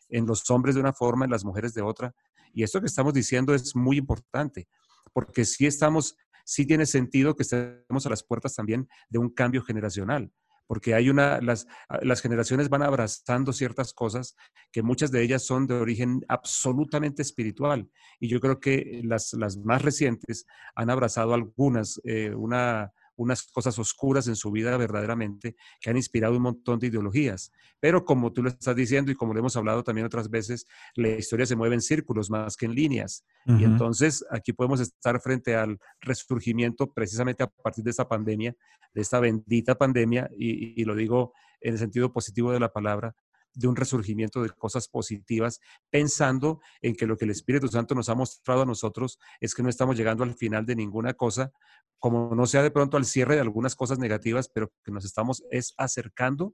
en 0.10 0.26
los 0.26 0.50
hombres 0.50 0.76
de 0.76 0.82
una 0.82 0.94
forma, 0.94 1.26
en 1.26 1.32
las 1.32 1.46
mujeres 1.46 1.74
de 1.74 1.82
otra. 1.82 2.14
Y 2.54 2.64
esto 2.64 2.80
que 2.80 2.88
estamos 2.88 3.14
diciendo 3.14 3.54
es 3.54 3.76
muy 3.76 3.98
importante, 3.98 4.68
porque 5.12 5.46
sí 5.46 5.66
estamos, 5.66 6.16
sí 6.46 6.66
tiene 6.66 6.86
sentido 6.86 7.36
que 7.36 7.44
estemos 7.44 8.06
a 8.06 8.10
las 8.10 8.24
puertas 8.24 8.56
también 8.56 8.88
de 9.10 9.20
un 9.20 9.30
cambio 9.30 9.64
generacional, 9.64 10.32
porque 10.68 10.94
hay 10.94 11.10
una, 11.10 11.42
las, 11.42 11.68
las 12.02 12.22
generaciones 12.22 12.70
van 12.70 12.84
abrazando 12.84 13.54
ciertas 13.54 13.94
cosas 13.94 14.36
que 14.72 14.84
muchas 14.84 15.12
de 15.12 15.22
ellas 15.22 15.44
son 15.44 15.68
de 15.68 15.76
origen 15.76 16.24
absolutamente 16.28 17.22
espiritual. 17.22 17.90
Y 18.20 18.28
yo 18.28 18.40
creo 18.40 18.60
que 18.60 19.02
las, 19.04 19.34
las 19.34 19.58
más 19.58 19.82
recientes 19.82 20.46
han 20.76 20.90
abrazado 20.90 21.34
algunas, 21.34 22.00
eh, 22.06 22.34
una, 22.34 22.92
unas 23.16 23.44
cosas 23.44 23.78
oscuras 23.80 24.28
en 24.28 24.36
su 24.36 24.52
vida 24.52 24.76
verdaderamente 24.78 25.56
que 25.80 25.90
han 25.90 25.98
inspirado 25.98 26.36
un 26.36 26.44
montón 26.44 26.80
de 26.80 26.88
ideologías. 26.88 27.52
Pero 27.80 28.06
como 28.06 28.32
tú 28.32 28.44
lo 28.44 28.50
estás 28.50 28.76
diciendo 28.76 29.12
y 29.12 29.16
como 29.16 29.34
lo 29.34 29.40
hemos 29.40 29.56
hablado 29.56 29.84
también 29.84 30.06
otras 30.06 30.30
veces, 30.30 30.66
la 30.96 31.10
historia 31.10 31.46
se 31.46 31.56
mueve 31.56 31.76
en 31.76 31.82
círculos 31.82 32.30
más 32.30 32.56
que 32.58 32.66
en 32.66 32.76
líneas. 32.76 33.26
Uh 33.46 33.54
-huh. 33.54 33.62
Y 33.62 33.64
entonces 33.66 34.26
aquí 34.32 34.54
podemos 34.54 34.80
estar 34.80 35.20
frente 35.22 35.56
al 35.56 35.80
resurgimiento 36.02 36.92
precisamente 36.92 37.44
a 37.44 37.48
partir 37.48 37.84
de 37.84 37.92
esta 37.92 38.08
pandemia, 38.08 38.56
de 38.94 39.02
esta 39.02 39.20
bendita 39.20 39.76
pandemia, 39.76 40.30
y, 40.38 40.80
y 40.82 40.86
lo 40.86 40.96
digo 40.96 41.34
en 41.62 41.74
el 41.74 41.80
sentido 41.80 42.12
positivo 42.12 42.52
de 42.52 42.60
la 42.60 42.72
palabra, 42.72 43.16
de 43.54 43.68
un 43.68 43.76
resurgimiento 43.76 44.42
de 44.42 44.50
cosas 44.50 44.88
positivas, 44.88 45.60
pensando 45.90 46.62
en 46.82 46.96
que 46.96 47.06
lo 47.06 47.18
que 47.18 47.26
el 47.26 47.32
Espíritu 47.32 47.68
Santo 47.68 47.96
nos 47.96 48.10
ha 48.10 48.16
mostrado 48.16 48.64
a 48.64 48.66
nosotros 48.66 49.20
es 49.40 49.54
que 49.54 49.64
no 49.64 49.70
estamos 49.70 49.98
llegando 49.98 50.24
al 50.24 50.36
final 50.36 50.66
de 50.66 50.76
ninguna 50.76 51.14
cosa, 51.14 51.52
como 52.00 52.36
no 52.36 52.46
sea 52.46 52.64
de 52.64 52.72
pronto 52.72 52.98
al 52.98 53.06
cierre 53.06 53.36
de 53.36 53.42
algunas 53.42 53.76
cosas 53.76 54.00
negativas, 54.00 54.50
pero 54.50 54.72
que 54.84 54.92
nos 54.92 55.06
estamos 55.06 55.44
es 55.52 55.74
acercando 55.78 56.54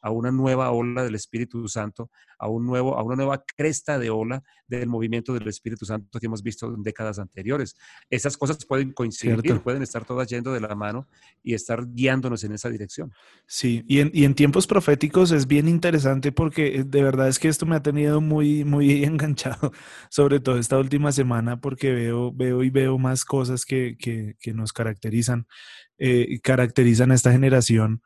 a 0.00 0.10
una 0.10 0.30
nueva 0.30 0.70
ola 0.70 1.02
del 1.02 1.14
Espíritu 1.14 1.68
Santo, 1.68 2.10
a, 2.38 2.48
un 2.48 2.66
nuevo, 2.66 2.96
a 2.96 3.02
una 3.02 3.16
nueva 3.16 3.44
cresta 3.56 3.98
de 3.98 4.10
ola 4.10 4.42
del 4.66 4.88
movimiento 4.88 5.32
del 5.32 5.48
Espíritu 5.48 5.84
Santo 5.84 6.18
que 6.20 6.26
hemos 6.26 6.42
visto 6.42 6.72
en 6.72 6.82
décadas 6.82 7.18
anteriores. 7.18 7.76
Esas 8.10 8.36
cosas 8.36 8.64
pueden 8.64 8.92
coincidir, 8.92 9.40
Cierto. 9.40 9.62
pueden 9.62 9.82
estar 9.82 10.04
todas 10.04 10.28
yendo 10.28 10.52
de 10.52 10.60
la 10.60 10.74
mano 10.74 11.08
y 11.42 11.54
estar 11.54 11.86
guiándonos 11.86 12.44
en 12.44 12.52
esa 12.52 12.68
dirección. 12.68 13.12
Sí, 13.46 13.84
y 13.88 14.00
en, 14.00 14.10
y 14.12 14.24
en, 14.24 14.34
tiempos 14.34 14.66
proféticos 14.66 15.32
es 15.32 15.46
bien 15.46 15.68
interesante 15.68 16.32
porque 16.32 16.84
de 16.84 17.02
verdad 17.02 17.28
es 17.28 17.38
que 17.38 17.48
esto 17.48 17.66
me 17.66 17.76
ha 17.76 17.82
tenido 17.82 18.20
muy, 18.20 18.64
muy 18.64 19.04
enganchado, 19.04 19.72
sobre 20.10 20.40
todo 20.40 20.58
esta 20.58 20.78
última 20.78 21.12
semana, 21.12 21.60
porque 21.60 21.92
veo, 21.92 22.32
veo 22.32 22.62
y 22.62 22.70
veo 22.70 22.98
más 22.98 23.24
cosas 23.24 23.64
que, 23.64 23.96
que, 23.98 24.36
que 24.38 24.52
nos 24.52 24.72
caracterizan, 24.72 25.46
eh, 25.98 26.38
caracterizan 26.42 27.10
a 27.10 27.14
esta 27.14 27.32
generación. 27.32 28.02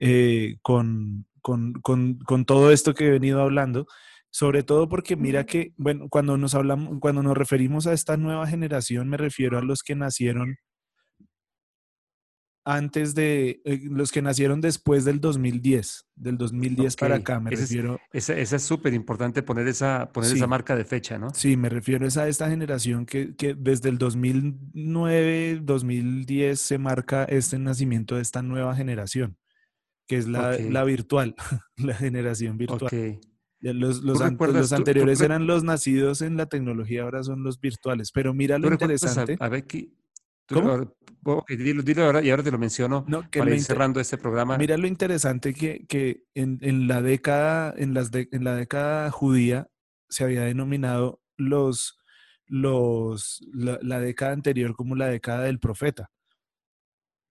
Eh, 0.00 0.58
con, 0.60 1.26
con, 1.44 1.74
con, 1.74 2.14
con, 2.20 2.46
todo 2.46 2.72
esto 2.72 2.94
que 2.94 3.06
he 3.06 3.10
venido 3.10 3.42
hablando, 3.42 3.86
sobre 4.30 4.62
todo 4.62 4.88
porque 4.88 5.14
mira 5.14 5.44
que, 5.44 5.74
bueno, 5.76 6.08
cuando 6.08 6.38
nos 6.38 6.54
hablamos, 6.54 6.98
cuando 7.00 7.22
nos 7.22 7.36
referimos 7.36 7.86
a 7.86 7.92
esta 7.92 8.16
nueva 8.16 8.46
generación, 8.46 9.10
me 9.10 9.18
refiero 9.18 9.58
a 9.58 9.62
los 9.62 9.82
que 9.82 9.94
nacieron 9.94 10.56
antes 12.64 13.14
de, 13.14 13.60
eh, 13.66 13.78
los 13.90 14.10
que 14.10 14.22
nacieron 14.22 14.62
después 14.62 15.04
del 15.04 15.20
2010, 15.20 16.06
del 16.14 16.38
2010 16.38 16.94
okay. 16.94 17.08
para 17.08 17.16
acá, 17.16 17.40
me 17.40 17.52
esa 17.52 17.60
refiero. 17.60 18.00
Es, 18.10 18.30
esa, 18.30 18.56
es 18.56 18.62
súper 18.62 18.94
importante 18.94 19.42
poner, 19.42 19.68
esa, 19.68 20.10
poner 20.14 20.30
sí. 20.30 20.36
esa 20.36 20.46
marca 20.46 20.74
de 20.74 20.86
fecha, 20.86 21.18
¿no? 21.18 21.28
Sí, 21.34 21.58
me 21.58 21.68
refiero 21.68 22.06
a 22.06 22.26
esta 22.26 22.48
generación 22.48 23.04
que, 23.04 23.36
que 23.36 23.54
desde 23.54 23.90
el 23.90 23.98
2009, 23.98 25.60
2010 25.62 26.58
se 26.58 26.78
marca 26.78 27.24
este 27.24 27.58
nacimiento 27.58 28.14
de 28.14 28.22
esta 28.22 28.40
nueva 28.40 28.74
generación 28.74 29.36
que 30.06 30.16
es 30.18 30.28
la, 30.28 30.50
okay. 30.50 30.70
la 30.70 30.84
virtual, 30.84 31.34
la 31.76 31.94
generación 31.94 32.58
virtual. 32.58 32.86
Okay. 32.86 33.20
Los, 33.60 34.02
los, 34.02 34.20
an 34.20 34.36
los 34.38 34.72
anteriores 34.74 35.18
tú, 35.18 35.24
eran 35.24 35.46
los 35.46 35.64
nacidos 35.64 36.20
en 36.20 36.36
la 36.36 36.46
tecnología, 36.46 37.02
ahora 37.02 37.22
son 37.22 37.42
los 37.42 37.58
virtuales. 37.58 38.12
Pero 38.12 38.34
mira 38.34 38.58
lo 38.58 38.70
interesante. 38.70 39.38
A, 39.40 39.50
¿qué? 39.62 39.90
¿Cómo? 40.46 40.94
Okay, 41.26 41.56
dilo, 41.56 41.82
dilo, 41.82 42.04
ahora 42.04 42.22
y 42.22 42.28
ahora 42.28 42.42
te 42.42 42.50
lo 42.50 42.58
menciono 42.58 43.06
no, 43.08 43.22
para 43.30 43.54
ir 43.54 43.62
cerrando 43.62 43.98
este 44.00 44.18
programa. 44.18 44.58
Mira 44.58 44.76
lo 44.76 44.86
interesante 44.86 45.54
que, 45.54 45.86
que 45.88 46.24
en, 46.34 46.58
en, 46.60 46.86
la 46.86 47.00
década, 47.00 47.72
en, 47.78 47.94
las 47.94 48.10
de, 48.10 48.28
en 48.30 48.44
la 48.44 48.54
década 48.54 49.10
judía 49.10 49.68
se 50.10 50.24
había 50.24 50.42
denominado 50.42 51.22
los, 51.38 51.98
los, 52.46 53.40
la, 53.54 53.78
la 53.80 54.00
década 54.00 54.32
anterior 54.32 54.76
como 54.76 54.96
la 54.96 55.06
década 55.06 55.44
del 55.44 55.60
profeta. 55.60 56.10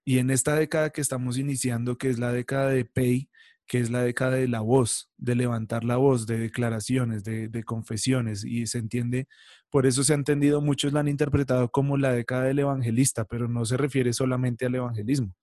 Y 0.05 0.19
en 0.19 0.29
esta 0.29 0.55
década 0.55 0.89
que 0.89 1.01
estamos 1.01 1.37
iniciando, 1.37 1.97
que 1.97 2.09
es 2.09 2.19
la 2.19 2.31
década 2.31 2.69
de 2.69 2.85
Pei, 2.85 3.29
que 3.65 3.79
es 3.79 3.89
la 3.89 4.01
década 4.01 4.35
de 4.35 4.47
la 4.47 4.59
voz, 4.59 5.09
de 5.17 5.35
levantar 5.35 5.83
la 5.83 5.97
voz, 5.97 6.27
de 6.27 6.37
declaraciones, 6.37 7.23
de, 7.23 7.63
confesiones, 7.63 8.43
y 8.43 8.67
se 8.67 8.79
entiende, 8.79 9.27
por 9.69 9.85
eso 9.85 10.03
se 10.03 10.13
ha 10.13 10.15
entendido, 10.15 10.61
muchos 10.61 10.93
la 10.93 10.99
han 10.99 11.07
interpretado 11.07 11.69
como 11.69 11.97
la 11.97 12.11
década 12.11 12.43
del 12.43 12.59
evangelista, 12.59 13.25
pero 13.25 13.47
no 13.47 13.65
se 13.65 13.77
refiere 13.77 14.11
solamente 14.13 14.65
al 14.65 14.75
evangelismo, 14.75 15.35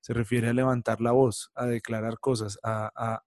se 0.00 0.12
refiere 0.12 0.48
a 0.48 0.52
levantar 0.52 1.00
la 1.00 1.12
voz, 1.12 1.50
a 1.54 1.66
declarar 1.66 2.18
cosas, 2.20 2.58
a, 2.62 3.22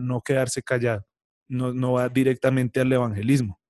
no 0.00 0.22
quedarse 0.22 0.62
callado, 0.62 1.06
no, 1.48 1.74
no 1.74 1.92
va 1.92 2.08
directamente 2.08 2.80
al 2.80 2.92
evangelismo. 2.92 3.60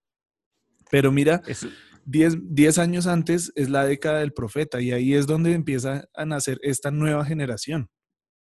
Pero 0.90 1.10
mira, 1.10 1.42
eso, 1.46 1.68
diez, 2.04 2.78
años 2.78 3.06
antes 3.06 3.52
es 3.54 3.70
la 3.70 3.84
década 3.84 4.20
del 4.20 4.32
profeta 4.32 4.80
y 4.80 4.92
ahí 4.92 5.14
es 5.14 5.26
donde 5.26 5.52
empieza 5.52 6.08
a 6.14 6.24
nacer 6.24 6.58
esta 6.62 6.90
nueva 6.90 7.24
generación. 7.24 7.90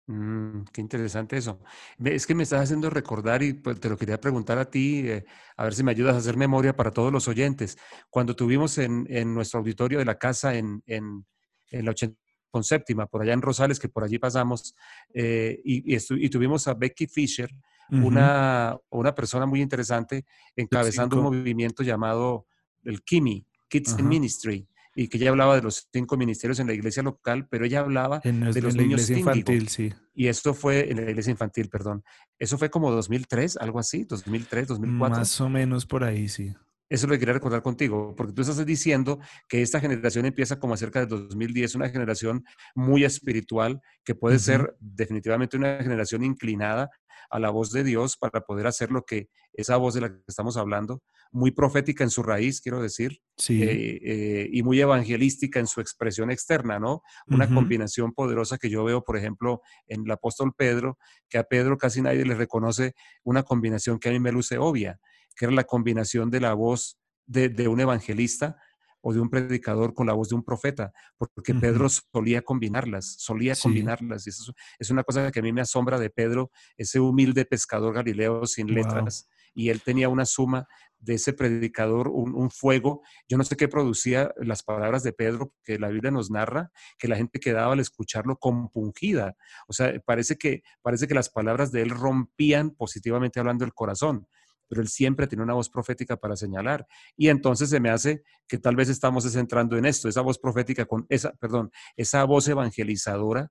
Mm, 0.06 0.64
qué 0.72 0.80
interesante 0.80 1.36
eso. 1.36 1.60
Es 2.04 2.26
que 2.26 2.34
me 2.34 2.42
estás 2.42 2.62
haciendo 2.62 2.90
recordar 2.90 3.42
y 3.42 3.52
pues, 3.52 3.78
te 3.78 3.88
lo 3.88 3.96
quería 3.96 4.20
preguntar 4.20 4.58
a 4.58 4.68
ti, 4.68 5.08
eh, 5.08 5.24
a 5.56 5.64
ver 5.64 5.74
si 5.74 5.84
me 5.84 5.92
ayudas 5.92 6.14
a 6.14 6.18
hacer 6.18 6.36
memoria 6.36 6.74
para 6.74 6.90
todos 6.90 7.12
los 7.12 7.28
oyentes. 7.28 7.78
Cuando 8.08 8.34
tuvimos 8.34 8.78
en, 8.78 9.06
nuestro 9.32 9.60
auditorio 9.60 9.98
de 9.98 10.04
la 10.04 10.18
casa 10.18 10.54
en, 10.54 10.82
en, 10.86 11.24
la 11.70 11.92
80 11.92 12.18
con 12.50 12.64
séptima, 12.64 13.06
por 13.06 13.22
allá 13.22 13.32
en 13.32 13.42
Rosales, 13.42 13.78
que 13.78 13.88
por 13.88 14.02
allí 14.02 14.18
pasamos, 14.18 14.74
eh, 15.14 15.60
y, 15.64 15.94
y, 15.94 16.28
tuvimos 16.28 16.66
a 16.66 16.74
Becky 16.74 17.06
Fisher, 17.06 17.48
una, 17.92 18.76
una 18.90 19.14
persona 19.14 19.46
muy 19.46 19.60
interesante, 19.60 20.24
encabezando 20.54 21.16
un 21.16 21.24
movimiento 21.24 21.82
llamado 21.82 22.46
el 22.84 23.02
KIMI, 23.02 23.44
Kids 23.68 23.96
in 23.98 24.08
Ministry, 24.08 24.66
y 24.94 25.08
que 25.08 25.18
ella 25.18 25.30
hablaba 25.30 25.56
de 25.56 25.62
los 25.62 25.88
cinco 25.92 26.16
ministerios 26.16 26.58
en 26.58 26.66
la 26.66 26.74
iglesia 26.74 27.02
local, 27.02 27.46
pero 27.48 27.64
ella 27.64 27.80
hablaba 27.80 28.20
de 28.20 28.32
los 28.32 28.74
la 28.74 28.82
niños 28.82 29.08
iglesia 29.08 29.18
infantil, 29.18 29.68
sí. 29.68 29.92
Y 30.14 30.26
esto 30.26 30.52
fue 30.52 30.90
en 30.90 31.04
la 31.04 31.10
iglesia 31.10 31.30
infantil, 31.30 31.68
perdón. 31.68 32.02
Eso 32.38 32.58
fue 32.58 32.70
como 32.70 32.90
2003, 32.90 33.56
algo 33.58 33.78
así, 33.78 34.04
2003, 34.04 34.68
2004. 34.68 35.18
Más 35.18 35.40
o 35.40 35.48
menos 35.48 35.86
por 35.86 36.04
ahí, 36.04 36.28
sí. 36.28 36.52
Eso 36.90 37.06
lo 37.06 37.12
que 37.12 37.20
quería 37.20 37.34
recordar 37.34 37.62
contigo, 37.62 38.14
porque 38.16 38.32
tú 38.32 38.42
estás 38.42 38.66
diciendo 38.66 39.20
que 39.48 39.62
esta 39.62 39.78
generación 39.78 40.26
empieza 40.26 40.58
como 40.58 40.76
cerca 40.76 40.98
de 40.98 41.06
2010, 41.06 41.76
una 41.76 41.88
generación 41.88 42.44
muy 42.74 43.04
espiritual, 43.04 43.80
que 44.04 44.16
puede 44.16 44.40
ser 44.40 44.74
definitivamente 44.80 45.56
una 45.56 45.78
generación 45.80 46.24
inclinada 46.24 46.90
a 47.30 47.38
la 47.38 47.50
voz 47.50 47.70
de 47.70 47.84
Dios 47.84 48.16
para 48.16 48.40
poder 48.40 48.66
hacer 48.66 48.90
lo 48.90 49.04
que 49.04 49.28
esa 49.52 49.76
voz 49.76 49.94
de 49.94 50.00
la 50.00 50.08
que 50.08 50.18
estamos 50.26 50.56
hablando, 50.56 51.00
muy 51.30 51.52
profética 51.52 52.02
en 52.02 52.10
su 52.10 52.24
raíz, 52.24 52.60
quiero 52.60 52.82
decir, 52.82 53.20
sí. 53.36 53.62
Eh, 53.62 54.00
eh, 54.02 54.48
y 54.52 54.64
muy 54.64 54.80
evangelística 54.80 55.60
en 55.60 55.68
su 55.68 55.80
expresión 55.80 56.32
externa, 56.32 56.80
¿no? 56.80 57.02
Una 57.28 57.48
combinación 57.48 58.12
poderosa 58.12 58.58
que 58.58 58.68
yo 58.68 58.82
veo, 58.82 59.04
por 59.04 59.16
ejemplo, 59.16 59.60
en 59.86 60.02
el 60.06 60.10
apóstol 60.10 60.52
Pedro, 60.56 60.98
que 61.28 61.38
a 61.38 61.44
Pedro 61.44 61.78
casi 61.78 62.02
nadie 62.02 62.24
le 62.24 62.34
reconoce 62.34 62.94
una 63.22 63.44
combinación 63.44 64.00
que 64.00 64.08
a 64.08 64.12
mí 64.12 64.18
me 64.18 64.32
luce 64.32 64.58
obvia 64.58 64.98
que 65.36 65.46
era 65.46 65.54
la 65.54 65.64
combinación 65.64 66.30
de 66.30 66.40
la 66.40 66.54
voz 66.54 66.98
de, 67.26 67.68
un 67.68 67.80
evangelista 67.80 68.56
o 69.02 69.14
de 69.14 69.20
un 69.20 69.30
predicador 69.30 69.94
con 69.94 70.06
la 70.06 70.12
voz 70.12 70.28
de 70.28 70.34
un 70.34 70.44
profeta, 70.44 70.92
porque 71.16 71.54
Pedro 71.54 71.88
solía 71.88 72.42
combinarlas, 72.42 73.16
solía 73.18 73.54
combinarlas. 73.54 74.26
Y 74.26 74.30
eso 74.30 74.52
es 74.78 74.90
una 74.90 75.04
cosa 75.04 75.30
que 75.30 75.40
a 75.40 75.42
mí 75.42 75.52
me 75.52 75.62
asombra 75.62 75.98
de 75.98 76.10
Pedro, 76.10 76.50
ese 76.76 77.00
humilde 77.00 77.46
pescador 77.46 77.94
galileo 77.94 78.44
sin 78.46 78.74
letras, 78.74 79.28
y 79.54 79.70
él 79.70 79.80
tenía 79.82 80.08
una 80.08 80.26
suma 80.26 80.66
de 80.98 81.14
ese 81.14 81.32
predicador, 81.32 82.08
un, 82.08 82.50
fuego. 82.50 83.02
Yo 83.26 83.38
no 83.38 83.44
sé 83.44 83.56
qué 83.56 83.68
producía 83.68 84.32
las 84.36 84.62
palabras 84.62 85.02
de 85.02 85.14
Pedro, 85.14 85.54
que 85.64 85.78
la 85.78 85.88
Biblia 85.88 86.10
nos 86.10 86.30
narra, 86.30 86.70
que 86.98 87.08
la 87.08 87.16
gente 87.16 87.40
quedaba 87.40 87.72
al 87.72 87.80
escucharlo 87.80 88.36
compungida. 88.36 89.34
O 89.66 89.72
sea, 89.72 89.98
parece 90.04 90.36
que, 90.36 90.62
parece 90.82 91.08
que 91.08 91.14
las 91.14 91.30
palabras 91.30 91.72
de 91.72 91.82
él 91.82 91.90
rompían 91.90 92.70
positivamente 92.70 93.40
hablando 93.40 93.64
el 93.64 93.72
corazón 93.72 94.28
pero 94.70 94.82
él 94.82 94.88
siempre 94.88 95.26
tiene 95.26 95.42
una 95.42 95.54
voz 95.54 95.68
profética 95.68 96.16
para 96.16 96.36
señalar. 96.36 96.86
Y 97.16 97.28
entonces 97.28 97.68
se 97.68 97.80
me 97.80 97.90
hace 97.90 98.22
que 98.46 98.56
tal 98.56 98.76
vez 98.76 98.88
estamos 98.88 99.24
centrando 99.24 99.76
en 99.76 99.84
esto, 99.84 100.08
esa 100.08 100.20
voz 100.20 100.38
profética 100.38 100.86
con 100.86 101.06
esa, 101.08 101.32
perdón, 101.32 101.72
esa 101.96 102.22
voz 102.22 102.46
evangelizadora 102.46 103.50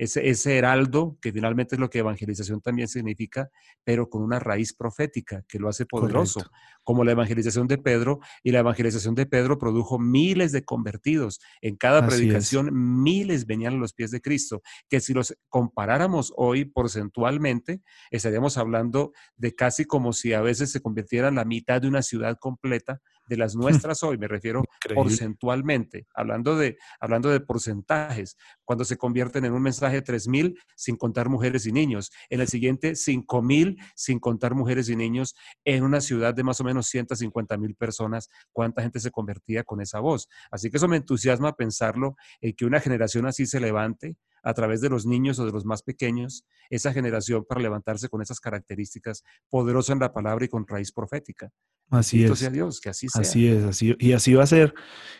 ese, 0.00 0.56
heraldo, 0.56 1.18
que 1.20 1.30
finalmente 1.30 1.74
es 1.74 1.80
lo 1.80 1.90
que 1.90 1.98
evangelización 1.98 2.62
también 2.62 2.88
significa, 2.88 3.50
pero 3.84 4.08
con 4.08 4.22
una 4.22 4.38
raíz 4.38 4.72
profética 4.72 5.44
que 5.46 5.58
lo 5.58 5.68
hace 5.68 5.84
poderoso, 5.84 6.42
como 6.82 7.04
la 7.04 7.12
evangelización 7.12 7.68
de 7.68 7.76
Pedro, 7.76 8.20
y 8.42 8.50
la 8.50 8.60
evangelización 8.60 9.14
de 9.14 9.26
Pedro 9.26 9.58
produjo 9.58 9.98
miles 9.98 10.52
de 10.52 10.64
convertidos. 10.64 11.40
En 11.60 11.76
cada 11.76 12.06
predicación, 12.06 12.70
miles 13.02 13.44
venían 13.44 13.74
a 13.74 13.76
los 13.76 13.92
pies 13.92 14.10
de 14.10 14.22
Cristo, 14.22 14.62
que 14.88 15.00
si 15.00 15.12
los 15.12 15.36
comparáramos 15.50 16.32
hoy 16.34 16.64
porcentualmente, 16.64 17.82
estaríamos 18.10 18.56
hablando 18.56 19.12
de 19.36 19.54
casi 19.54 19.84
como 19.84 20.14
si 20.14 20.32
a 20.32 20.40
veces 20.40 20.72
se 20.72 20.80
convirtiera 20.80 21.30
la 21.30 21.44
mitad 21.44 21.82
de 21.82 21.88
una 21.88 22.00
ciudad 22.00 22.38
completa 22.40 23.02
de 23.30 23.36
las 23.36 23.54
nuestras 23.54 24.02
hoy, 24.02 24.18
me 24.18 24.26
refiero 24.26 24.64
porcentualmente, 24.92 26.08
hablando 26.14 26.56
de, 26.56 26.78
hablando 26.98 27.30
de 27.30 27.38
porcentajes, 27.38 28.36
cuando 28.64 28.84
se 28.84 28.96
convierten 28.96 29.44
en 29.44 29.52
un 29.52 29.62
mensaje 29.62 30.02
de 30.02 30.04
3.000 30.04 30.58
sin 30.74 30.96
contar 30.96 31.28
mujeres 31.28 31.64
y 31.64 31.72
niños, 31.72 32.10
en 32.28 32.40
el 32.40 32.48
siguiente 32.48 32.92
5.000 32.92 33.78
sin 33.94 34.18
contar 34.18 34.56
mujeres 34.56 34.88
y 34.88 34.96
niños, 34.96 35.36
en 35.64 35.84
una 35.84 36.00
ciudad 36.00 36.34
de 36.34 36.42
más 36.42 36.60
o 36.60 36.64
menos 36.64 36.88
150 36.88 37.56
mil 37.56 37.76
personas, 37.76 38.28
¿cuánta 38.52 38.82
gente 38.82 38.98
se 38.98 39.12
convertía 39.12 39.62
con 39.62 39.80
esa 39.80 40.00
voz? 40.00 40.28
Así 40.50 40.68
que 40.68 40.78
eso 40.78 40.88
me 40.88 40.96
entusiasma 40.96 41.54
pensarlo, 41.54 42.16
en 42.40 42.54
que 42.54 42.64
una 42.64 42.80
generación 42.80 43.26
así 43.26 43.46
se 43.46 43.60
levante 43.60 44.16
a 44.42 44.54
través 44.54 44.80
de 44.80 44.88
los 44.88 45.06
niños 45.06 45.38
o 45.38 45.46
de 45.46 45.52
los 45.52 45.64
más 45.64 45.82
pequeños, 45.82 46.44
esa 46.70 46.92
generación 46.92 47.44
para 47.48 47.60
levantarse 47.60 48.08
con 48.08 48.22
esas 48.22 48.40
características, 48.40 49.22
poderosa 49.48 49.92
en 49.92 49.98
la 49.98 50.12
palabra 50.12 50.44
y 50.44 50.48
con 50.48 50.66
raíz 50.66 50.92
profética. 50.92 51.50
Así 51.90 52.24
es. 52.24 52.38
Sea 52.38 52.50
Dios, 52.50 52.80
que 52.80 52.88
así 52.88 53.08
sea. 53.08 53.22
Así 53.22 53.48
es, 53.48 53.64
así, 53.64 53.96
y 53.98 54.12
así 54.12 54.34
va 54.34 54.44
a 54.44 54.46
ser. 54.46 54.74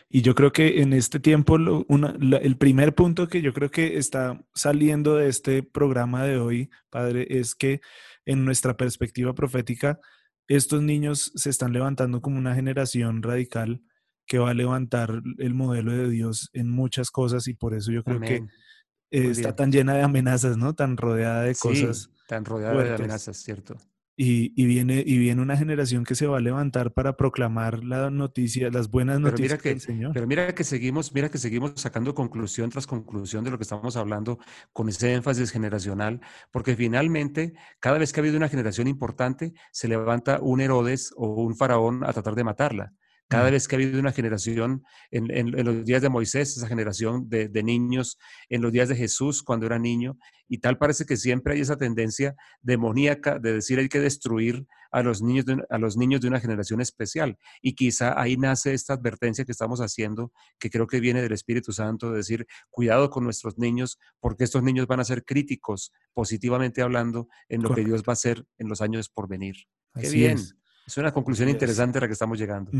Y 0.09 0.21
yo 0.21 0.35
creo 0.35 0.51
que 0.51 0.81
en 0.81 0.93
este 0.93 1.19
tiempo, 1.19 1.57
el 1.57 2.57
primer 2.57 2.95
punto 2.95 3.27
que 3.27 3.41
yo 3.41 3.53
creo 3.53 3.69
que 3.69 3.97
está 3.97 4.41
saliendo 4.53 5.15
de 5.15 5.27
este 5.27 5.63
programa 5.63 6.23
de 6.23 6.37
hoy, 6.37 6.69
Padre, 6.89 7.27
es 7.29 7.55
que 7.55 7.81
en 8.25 8.45
nuestra 8.45 8.77
perspectiva 8.77 9.33
profética, 9.33 9.99
estos 10.47 10.81
niños 10.81 11.31
se 11.35 11.49
están 11.49 11.73
levantando 11.73 12.21
como 12.21 12.37
una 12.37 12.55
generación 12.55 13.21
radical 13.21 13.81
que 14.25 14.39
va 14.39 14.51
a 14.51 14.53
levantar 14.53 15.21
el 15.39 15.53
modelo 15.53 15.91
de 15.91 16.09
Dios 16.09 16.49
en 16.53 16.69
muchas 16.69 17.11
cosas 17.11 17.47
y 17.47 17.53
por 17.53 17.73
eso 17.73 17.91
yo 17.91 18.03
creo 18.03 18.19
que 18.21 18.45
está 19.11 19.55
tan 19.55 19.71
llena 19.71 19.93
de 19.93 20.03
amenazas, 20.03 20.57
¿no? 20.57 20.73
Tan 20.73 20.97
rodeada 20.97 21.43
de 21.43 21.55
cosas. 21.55 22.09
Tan 22.27 22.45
rodeada 22.45 22.81
de 22.83 22.95
amenazas, 22.95 23.37
cierto. 23.37 23.77
Y, 24.23 24.65
viene, 24.67 25.03
y 25.03 25.17
viene 25.17 25.41
una 25.41 25.57
generación 25.57 26.03
que 26.03 26.13
se 26.13 26.27
va 26.27 26.37
a 26.37 26.41
levantar 26.41 26.93
para 26.93 27.17
proclamar 27.17 27.83
la 27.83 28.11
noticia, 28.11 28.69
las 28.69 28.91
buenas 28.91 29.19
noticias 29.19 29.59
que, 29.59 29.69
del 29.69 29.81
Señor. 29.81 30.11
Pero 30.13 30.27
mira 30.27 30.53
que 30.53 30.63
seguimos, 30.63 31.11
mira 31.11 31.29
que 31.29 31.39
seguimos 31.39 31.73
sacando 31.77 32.13
conclusión 32.13 32.69
tras 32.69 32.85
conclusión 32.85 33.43
de 33.43 33.49
lo 33.49 33.57
que 33.57 33.63
estamos 33.63 33.95
hablando 33.95 34.37
con 34.73 34.89
ese 34.89 35.13
énfasis 35.13 35.49
generacional, 35.49 36.21
porque 36.51 36.75
finalmente, 36.75 37.53
cada 37.79 37.97
vez 37.97 38.13
que 38.13 38.19
ha 38.19 38.21
habido 38.21 38.37
una 38.37 38.49
generación 38.49 38.87
importante, 38.87 39.53
se 39.71 39.87
levanta 39.87 40.39
un 40.39 40.61
Herodes 40.61 41.13
o 41.17 41.41
un 41.41 41.55
faraón 41.55 42.03
a 42.03 42.13
tratar 42.13 42.35
de 42.35 42.43
matarla. 42.43 42.93
Cada 43.31 43.49
vez 43.49 43.65
que 43.65 43.77
ha 43.77 43.79
habido 43.79 43.97
una 43.97 44.11
generación, 44.11 44.83
en, 45.09 45.51
los 45.63 45.85
días 45.85 46.01
de 46.01 46.09
Moisés, 46.09 46.57
esa 46.57 46.67
generación 46.67 47.29
de, 47.29 47.63
niños, 47.63 48.19
en 48.49 48.61
los 48.61 48.73
días 48.73 48.89
de 48.89 48.97
Jesús 48.97 49.41
cuando 49.41 49.67
era 49.67 49.79
niño, 49.79 50.17
y 50.49 50.57
tal 50.57 50.77
parece 50.77 51.05
que 51.05 51.15
siempre 51.15 51.53
hay 51.53 51.61
esa 51.61 51.77
tendencia 51.77 52.35
demoníaca 52.61 53.39
de 53.39 53.53
decir 53.53 53.79
hay 53.79 53.87
que 53.87 54.01
destruir 54.01 54.67
a 54.91 55.01
los 55.01 55.21
niños 55.21 55.45
de, 55.45 55.63
a 55.69 55.77
los 55.77 55.95
niños 55.95 56.19
de 56.19 56.27
una 56.27 56.41
generación 56.41 56.81
especial. 56.81 57.37
Y 57.61 57.73
quizá 57.73 58.19
ahí 58.19 58.35
nace 58.35 58.73
esta 58.73 58.95
advertencia 58.95 59.45
que 59.45 59.53
estamos 59.53 59.79
haciendo, 59.79 60.33
que 60.59 60.69
creo 60.69 60.85
que 60.85 60.99
viene 60.99 61.21
del 61.21 61.31
Espíritu 61.31 61.71
Santo, 61.71 62.11
de 62.11 62.17
decir, 62.17 62.45
cuidado 62.69 63.09
con 63.09 63.23
nuestros 63.23 63.57
niños, 63.57 63.97
porque 64.19 64.43
estos 64.43 64.61
niños 64.61 64.87
van 64.87 64.99
a 64.99 65.05
ser 65.05 65.23
críticos, 65.23 65.93
positivamente 66.13 66.81
hablando, 66.81 67.29
en 67.47 67.63
lo 67.63 67.73
que 67.73 67.85
Dios 67.85 68.01
va 68.01 68.11
a 68.11 68.19
hacer 68.19 68.45
en 68.57 68.67
los 68.67 68.81
años 68.81 69.07
por 69.07 69.29
venir. 69.29 69.55
Qué 69.97 70.09
bien. 70.09 70.37
Es 70.37 70.60
una 70.97 71.11
conclusión 71.11 71.49
interesante 71.49 71.97
a 71.97 72.01
la 72.01 72.07
que 72.07 72.13
estamos 72.13 72.37
llegando. 72.37 72.71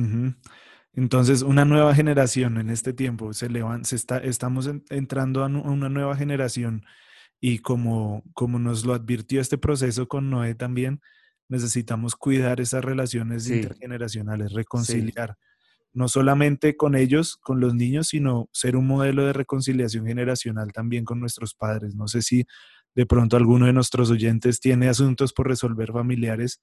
Entonces, 0.93 1.41
una 1.41 1.63
nueva 1.63 1.95
generación 1.95 2.57
en 2.57 2.69
este 2.69 2.93
tiempo, 2.93 3.33
se, 3.33 3.47
se 3.83 3.95
está, 3.95 4.17
estamos 4.17 4.69
entrando 4.89 5.43
a 5.43 5.47
una 5.47 5.89
nueva 5.89 6.17
generación 6.17 6.83
y 7.39 7.59
como, 7.59 8.23
como 8.33 8.59
nos 8.59 8.85
lo 8.85 8.93
advirtió 8.93 9.41
este 9.41 9.57
proceso 9.57 10.07
con 10.07 10.29
Noé 10.29 10.53
también, 10.53 11.01
necesitamos 11.47 12.15
cuidar 12.15 12.61
esas 12.61 12.83
relaciones 12.83 13.49
intergeneracionales, 13.49 14.53
reconciliar, 14.53 15.37
no 15.93 16.07
solamente 16.07 16.77
con 16.77 16.95
ellos, 16.95 17.35
con 17.37 17.59
los 17.59 17.73
niños, 17.73 18.07
sino 18.09 18.47
ser 18.53 18.75
un 18.75 18.87
modelo 18.87 19.25
de 19.25 19.33
reconciliación 19.33 20.05
generacional 20.05 20.71
también 20.71 21.03
con 21.03 21.19
nuestros 21.19 21.53
padres. 21.53 21.95
No 21.95 22.07
sé 22.07 22.21
si 22.21 22.45
de 22.95 23.05
pronto 23.05 23.37
alguno 23.37 23.65
de 23.65 23.73
nuestros 23.73 24.11
oyentes 24.11 24.59
tiene 24.59 24.87
asuntos 24.87 25.33
por 25.33 25.47
resolver 25.47 25.91
familiares 25.91 26.61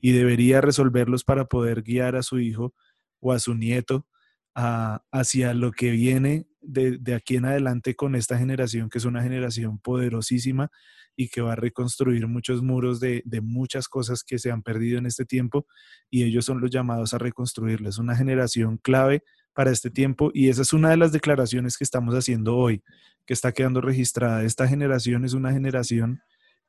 y 0.00 0.12
debería 0.12 0.60
resolverlos 0.60 1.24
para 1.24 1.46
poder 1.46 1.82
guiar 1.82 2.16
a 2.16 2.22
su 2.22 2.38
hijo 2.40 2.74
o 3.20 3.32
a 3.32 3.38
su 3.38 3.54
nieto 3.54 4.06
hacia 4.54 5.54
lo 5.54 5.72
que 5.72 5.90
viene 5.90 6.46
de, 6.60 7.14
aquí 7.14 7.36
en 7.36 7.46
adelante 7.46 7.94
con 7.94 8.14
esta 8.14 8.36
generación, 8.36 8.90
que 8.90 8.98
es 8.98 9.04
una 9.04 9.22
generación 9.22 9.78
poderosísima 9.78 10.70
y 11.16 11.28
que 11.28 11.40
va 11.40 11.52
a 11.52 11.56
reconstruir 11.56 12.26
muchos 12.26 12.62
muros 12.62 13.00
de, 13.00 13.22
de, 13.24 13.40
muchas 13.40 13.88
cosas 13.88 14.22
que 14.24 14.38
se 14.38 14.50
han 14.50 14.62
perdido 14.62 14.98
en 14.98 15.06
este 15.06 15.24
tiempo 15.24 15.66
y 16.10 16.24
ellos 16.24 16.44
son 16.44 16.60
los 16.60 16.70
llamados 16.70 17.14
a 17.14 17.18
reconstruirles. 17.18 17.98
Una 17.98 18.16
generación 18.16 18.78
clave 18.78 19.22
para 19.52 19.70
este 19.70 19.90
tiempo 19.90 20.30
y 20.34 20.48
esa 20.48 20.62
es 20.62 20.72
una 20.72 20.90
de 20.90 20.96
las 20.96 21.12
declaraciones 21.12 21.76
que 21.76 21.84
estamos 21.84 22.14
haciendo 22.14 22.56
hoy, 22.56 22.82
que 23.26 23.34
está 23.34 23.52
quedando 23.52 23.80
registrada. 23.80 24.44
Esta 24.44 24.66
generación 24.68 25.24
es 25.24 25.34
una 25.34 25.52
generación 25.52 26.20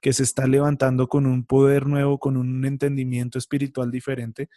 que 0.02 0.14
se 0.14 0.24
está 0.24 0.48
levantando 0.48 1.08
con 1.08 1.26
un 1.26 1.46
poder 1.46 1.86
nuevo, 1.86 2.20
con 2.20 2.36
un 2.36 2.66
entendimiento 2.66 3.38
espiritual 3.38 3.92
diferente 3.92 4.50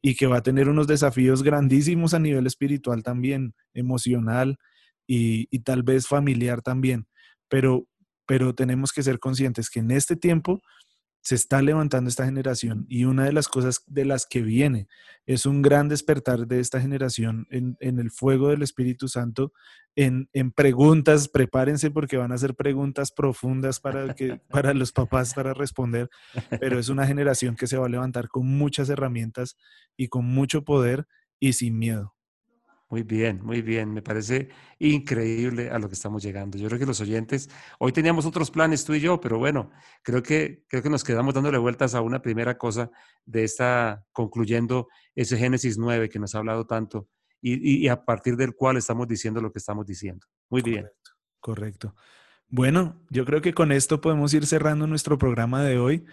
y 0.00 0.14
que 0.14 0.26
va 0.26 0.38
a 0.38 0.42
tener 0.42 0.68
unos 0.68 0.86
desafíos 0.86 1.42
grandísimos 1.42 2.14
a 2.14 2.18
nivel 2.18 2.46
espiritual 2.46 3.02
también, 3.02 3.54
emocional 3.74 4.58
y, 5.06 5.46
tal 5.60 5.82
vez 5.82 6.06
familiar 6.06 6.62
también. 6.62 7.06
Pero, 7.48 7.86
pero 8.26 8.54
tenemos 8.54 8.92
que 8.92 9.02
ser 9.02 9.18
conscientes 9.18 9.70
que 9.70 9.80
en 9.80 9.90
este 9.90 10.16
tiempo 10.16 10.62
se 11.22 11.36
está 11.36 11.62
levantando 11.62 12.10
esta 12.10 12.24
generación 12.24 12.84
y 12.88 13.04
una 13.04 13.24
de 13.24 13.32
las 13.32 13.48
cosas 13.48 13.84
de 13.86 14.04
las 14.04 14.26
que 14.26 14.42
viene 14.42 14.88
es 15.24 15.46
un 15.46 15.62
gran 15.62 15.88
despertar 15.88 16.48
de 16.48 16.58
esta 16.58 16.80
generación 16.80 17.46
en, 17.48 17.76
el 17.80 18.10
fuego 18.10 18.48
del 18.48 18.62
Espíritu 18.62 19.06
Santo, 19.06 19.52
en, 19.94 20.28
preguntas, 20.50 21.28
prepárense 21.28 21.92
porque 21.92 22.16
van 22.16 22.32
a 22.32 22.38
ser 22.38 22.56
preguntas 22.56 23.12
profundas 23.12 23.78
para, 23.78 24.14
que, 24.14 24.40
para 24.50 24.74
los 24.74 24.90
papás 24.90 25.32
para 25.32 25.54
responder, 25.54 26.10
pero 26.58 26.80
es 26.80 26.88
una 26.88 27.06
generación 27.06 27.54
que 27.54 27.68
se 27.68 27.78
va 27.78 27.86
a 27.86 27.90
levantar 27.90 28.28
con 28.28 28.46
muchas 28.46 28.88
herramientas 28.88 29.56
y 29.96 30.08
con 30.08 30.24
mucho 30.24 30.64
poder 30.64 31.06
y 31.38 31.52
sin 31.52 31.78
miedo. 31.78 32.16
Muy 32.92 33.04
bien, 33.04 33.40
muy 33.42 33.62
bien. 33.62 33.90
Me 33.90 34.02
parece 34.02 34.50
increíble 34.78 35.70
a 35.70 35.78
lo 35.78 35.88
que 35.88 35.94
estamos 35.94 36.22
llegando. 36.22 36.58
Yo 36.58 36.68
creo 36.68 36.78
que 36.78 36.84
los 36.84 37.00
oyentes, 37.00 37.48
hoy 37.78 37.90
teníamos 37.90 38.26
otros 38.26 38.50
planes 38.50 38.84
tú 38.84 38.92
y 38.92 39.00
yo, 39.00 39.18
pero 39.18 39.38
bueno, 39.38 39.70
creo 40.02 40.22
que, 40.22 40.66
creo 40.68 40.82
que 40.82 40.90
nos 40.90 41.02
quedamos 41.02 41.32
dándole 41.32 41.56
vueltas 41.56 41.94
a 41.94 42.02
una 42.02 42.20
primera 42.20 42.58
cosa 42.58 42.90
de 43.24 43.44
esta, 43.44 44.04
concluyendo 44.12 44.88
ese 45.14 45.38
Génesis 45.38 45.78
9 45.78 46.10
que 46.10 46.18
nos 46.18 46.34
ha 46.34 46.40
hablado 46.40 46.66
tanto 46.66 47.08
y, 47.40 47.88
a 47.88 48.04
partir 48.04 48.36
del 48.36 48.54
cual 48.54 48.76
estamos 48.76 49.08
diciendo 49.08 49.40
lo 49.40 49.50
que 49.50 49.60
estamos 49.60 49.86
diciendo. 49.86 50.26
Muy 50.50 50.60
bien. 50.60 50.86
correcto. 51.40 51.94
Bueno, 52.46 53.00
yo 53.08 53.24
creo 53.24 53.40
que 53.40 53.54
con 53.54 53.72
esto 53.72 54.02
podemos 54.02 54.34
ir 54.34 54.44
cerrando 54.44 54.86
nuestro 54.86 55.16
programa 55.16 55.62
de 55.62 55.78
hoy 55.78 56.04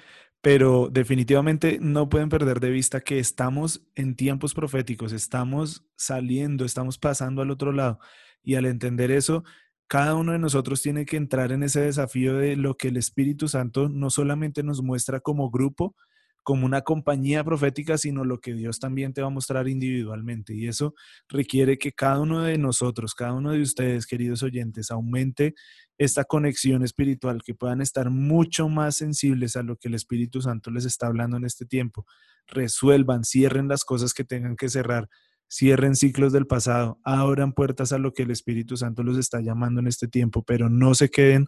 pero 0.41 0.89
definitivamente 0.91 1.79
no 1.81 2.07
pueden 2.07 2.29
perder 2.29 2.59
de 2.59 2.69
vista 2.69 3.01
que 3.01 3.19
estamos 3.19 3.83
en 3.95 4.15
tiempos 4.15 4.53
proféticos, 4.53 5.11
estamos 5.11 5.85
saliendo, 5.97 6.63
estamos 6.63 6.97
pasando 6.97 7.41
al 7.41 7.51
otro 7.51 7.73
lado. 7.73 7.99
Y 8.41 8.55
al 8.55 8.65
entender 8.65 9.11
eso, 9.11 9.43
cada 9.87 10.15
uno 10.15 10.31
de 10.31 10.39
nosotros 10.39 10.81
tiene 10.81 11.05
que 11.05 11.17
entrar 11.17 11.51
en 11.51 11.63
ese 11.63 11.81
desafío 11.81 12.37
de 12.37 12.55
lo 12.55 12.77
que 12.77 12.87
el 12.87 12.97
Espíritu 12.97 13.47
Santo 13.49 13.89
no 13.89 14.09
solamente 14.09 14.63
nos 14.63 14.81
muestra 14.81 15.19
como 15.19 15.49
grupo, 15.49 15.95
como 16.43 16.65
una 16.65 16.81
compañía 16.81 17.43
profética, 17.43 17.97
sino 17.97 18.23
lo 18.23 18.39
que 18.39 18.53
Dios 18.53 18.79
también 18.79 19.13
te 19.13 19.21
va 19.21 19.27
a 19.27 19.31
mostrar 19.31 19.67
individualmente. 19.67 20.55
Y 20.55 20.67
eso 20.67 20.95
requiere 21.27 21.77
que 21.77 21.91
cada 21.91 22.21
uno 22.21 22.43
de 22.43 22.57
nosotros, 22.57 23.13
cada 23.13 23.33
uno 23.33 23.51
de 23.51 23.61
ustedes, 23.61 24.07
queridos 24.07 24.41
oyentes, 24.41 24.89
aumente 24.89 25.53
esta 25.99 26.23
conexión 26.23 26.81
espiritual, 26.81 27.43
que 27.43 27.53
puedan 27.53 27.81
estar 27.81 28.09
mucho 28.09 28.69
más 28.69 28.95
sensibles 28.95 29.57
a 29.57 29.63
lo 29.63 29.75
que 29.75 29.89
el 29.89 29.95
Espíritu 29.95 30.41
Santo 30.41 30.71
les 30.71 30.85
está 30.85 31.07
hablando 31.07 31.35
en 31.35 31.43
este 31.43 31.65
tiempo. 31.65 32.05
Resuelvan, 32.47 33.25
cierren 33.25 33.67
las 33.67 33.83
cosas 33.83 34.13
que 34.13 34.23
tengan 34.23 34.55
que 34.55 34.69
cerrar, 34.69 35.09
cierren 35.51 35.97
ciclos 35.97 36.31
del 36.31 36.47
pasado, 36.47 36.99
abran 37.03 37.51
puertas 37.51 37.91
a 37.91 37.97
lo 37.97 38.13
que 38.13 38.23
el 38.23 38.31
Espíritu 38.31 38.77
Santo 38.77 39.03
los 39.03 39.17
está 39.17 39.41
llamando 39.41 39.81
en 39.81 39.87
este 39.87 40.07
tiempo, 40.07 40.41
pero 40.43 40.69
no 40.69 40.95
se 40.95 41.09
queden 41.09 41.47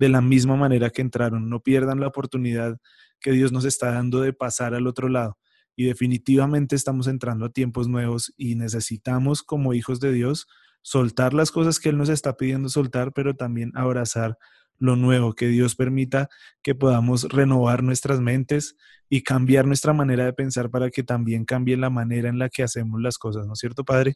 de 0.00 0.08
la 0.08 0.20
misma 0.20 0.56
manera 0.56 0.90
que 0.90 1.00
entraron, 1.00 1.48
no 1.48 1.60
pierdan 1.60 2.00
la 2.00 2.08
oportunidad 2.08 2.78
que 3.20 3.30
Dios 3.30 3.52
nos 3.52 3.64
está 3.64 3.92
dando 3.92 4.20
de 4.20 4.32
pasar 4.32 4.74
al 4.74 4.88
otro 4.88 5.08
lado. 5.08 5.38
Y 5.76 5.84
definitivamente 5.84 6.74
estamos 6.74 7.06
entrando 7.06 7.44
a 7.44 7.50
tiempos 7.50 7.86
nuevos 7.86 8.34
y 8.36 8.56
necesitamos 8.56 9.44
como 9.44 9.74
hijos 9.74 10.00
de 10.00 10.12
Dios 10.12 10.48
soltar 10.82 11.34
las 11.34 11.50
cosas 11.50 11.80
que 11.80 11.88
Él 11.88 11.98
nos 11.98 12.08
está 12.08 12.36
pidiendo 12.36 12.68
soltar, 12.68 13.12
pero 13.12 13.34
también 13.34 13.72
abrazar 13.74 14.36
lo 14.78 14.96
nuevo, 14.96 15.34
que 15.34 15.46
Dios 15.46 15.76
permita 15.76 16.28
que 16.62 16.74
podamos 16.74 17.24
renovar 17.30 17.82
nuestras 17.82 18.20
mentes 18.20 18.76
y 19.08 19.22
cambiar 19.22 19.66
nuestra 19.66 19.92
manera 19.92 20.24
de 20.24 20.32
pensar 20.32 20.70
para 20.70 20.90
que 20.90 21.04
también 21.04 21.44
cambie 21.44 21.76
la 21.76 21.90
manera 21.90 22.28
en 22.28 22.38
la 22.38 22.48
que 22.48 22.62
hacemos 22.62 23.00
las 23.00 23.16
cosas, 23.16 23.46
¿no 23.46 23.52
es 23.52 23.60
cierto, 23.60 23.84
Padre? 23.84 24.14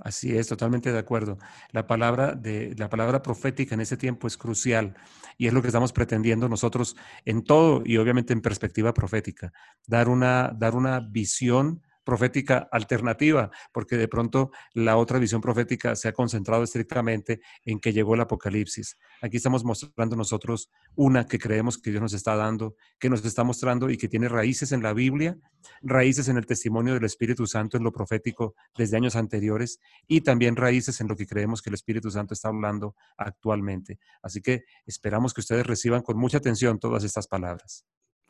Así 0.00 0.36
es, 0.36 0.48
totalmente 0.48 0.92
de 0.92 0.98
acuerdo. 0.98 1.38
La 1.72 1.86
palabra, 1.86 2.34
de, 2.34 2.74
la 2.76 2.90
palabra 2.90 3.22
profética 3.22 3.74
en 3.74 3.80
ese 3.80 3.96
tiempo 3.96 4.26
es 4.26 4.36
crucial 4.36 4.94
y 5.38 5.46
es 5.46 5.54
lo 5.54 5.62
que 5.62 5.68
estamos 5.68 5.92
pretendiendo 5.92 6.48
nosotros 6.50 6.96
en 7.24 7.42
todo 7.42 7.82
y 7.84 7.96
obviamente 7.96 8.34
en 8.34 8.42
perspectiva 8.42 8.92
profética, 8.92 9.52
dar 9.86 10.10
una, 10.10 10.52
dar 10.54 10.74
una 10.74 11.00
visión 11.00 11.82
profética 12.06 12.68
alternativa, 12.70 13.50
porque 13.72 13.96
de 13.96 14.06
pronto 14.06 14.52
la 14.72 14.96
otra 14.96 15.18
visión 15.18 15.40
profética 15.40 15.96
se 15.96 16.06
ha 16.06 16.12
concentrado 16.12 16.62
estrictamente 16.62 17.40
en 17.64 17.80
que 17.80 17.92
llegó 17.92 18.14
el 18.14 18.20
Apocalipsis. 18.20 18.96
Aquí 19.20 19.38
estamos 19.38 19.64
mostrando 19.64 20.14
nosotros 20.14 20.70
una 20.94 21.26
que 21.26 21.40
creemos 21.40 21.76
que 21.76 21.90
Dios 21.90 22.00
nos 22.00 22.12
está 22.12 22.36
dando, 22.36 22.76
que 23.00 23.10
nos 23.10 23.24
está 23.24 23.42
mostrando 23.42 23.90
y 23.90 23.98
que 23.98 24.06
tiene 24.08 24.28
raíces 24.28 24.70
en 24.70 24.84
la 24.84 24.92
Biblia, 24.92 25.36
raíces 25.82 26.28
en 26.28 26.36
el 26.36 26.46
testimonio 26.46 26.94
del 26.94 27.04
Espíritu 27.04 27.44
Santo 27.48 27.76
en 27.76 27.82
lo 27.82 27.90
profético 27.90 28.54
desde 28.78 28.96
años 28.96 29.16
anteriores 29.16 29.80
y 30.06 30.20
también 30.20 30.54
raíces 30.54 31.00
en 31.00 31.08
lo 31.08 31.16
que 31.16 31.26
creemos 31.26 31.60
que 31.60 31.70
el 31.70 31.74
Espíritu 31.74 32.12
Santo 32.12 32.34
está 32.34 32.48
hablando 32.48 32.94
actualmente. 33.16 33.98
Así 34.22 34.40
que 34.40 34.62
esperamos 34.86 35.34
que 35.34 35.40
ustedes 35.40 35.66
reciban 35.66 36.02
con 36.02 36.16
mucha 36.16 36.38
atención 36.38 36.78
todas 36.78 37.02
estas 37.02 37.26
palabras. 37.26 37.84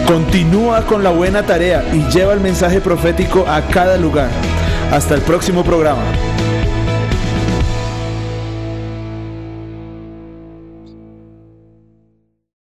Continúa 0.05 0.85
con 0.85 1.03
la 1.03 1.11
buena 1.11 1.43
tarea 1.43 1.85
y 1.93 2.01
lleva 2.11 2.33
el 2.33 2.41
mensaje 2.41 2.81
profético 2.81 3.47
a 3.47 3.61
cada 3.67 3.97
lugar. 3.97 4.29
Hasta 4.91 5.15
el 5.15 5.21
próximo 5.21 5.63
programa. 5.63 6.03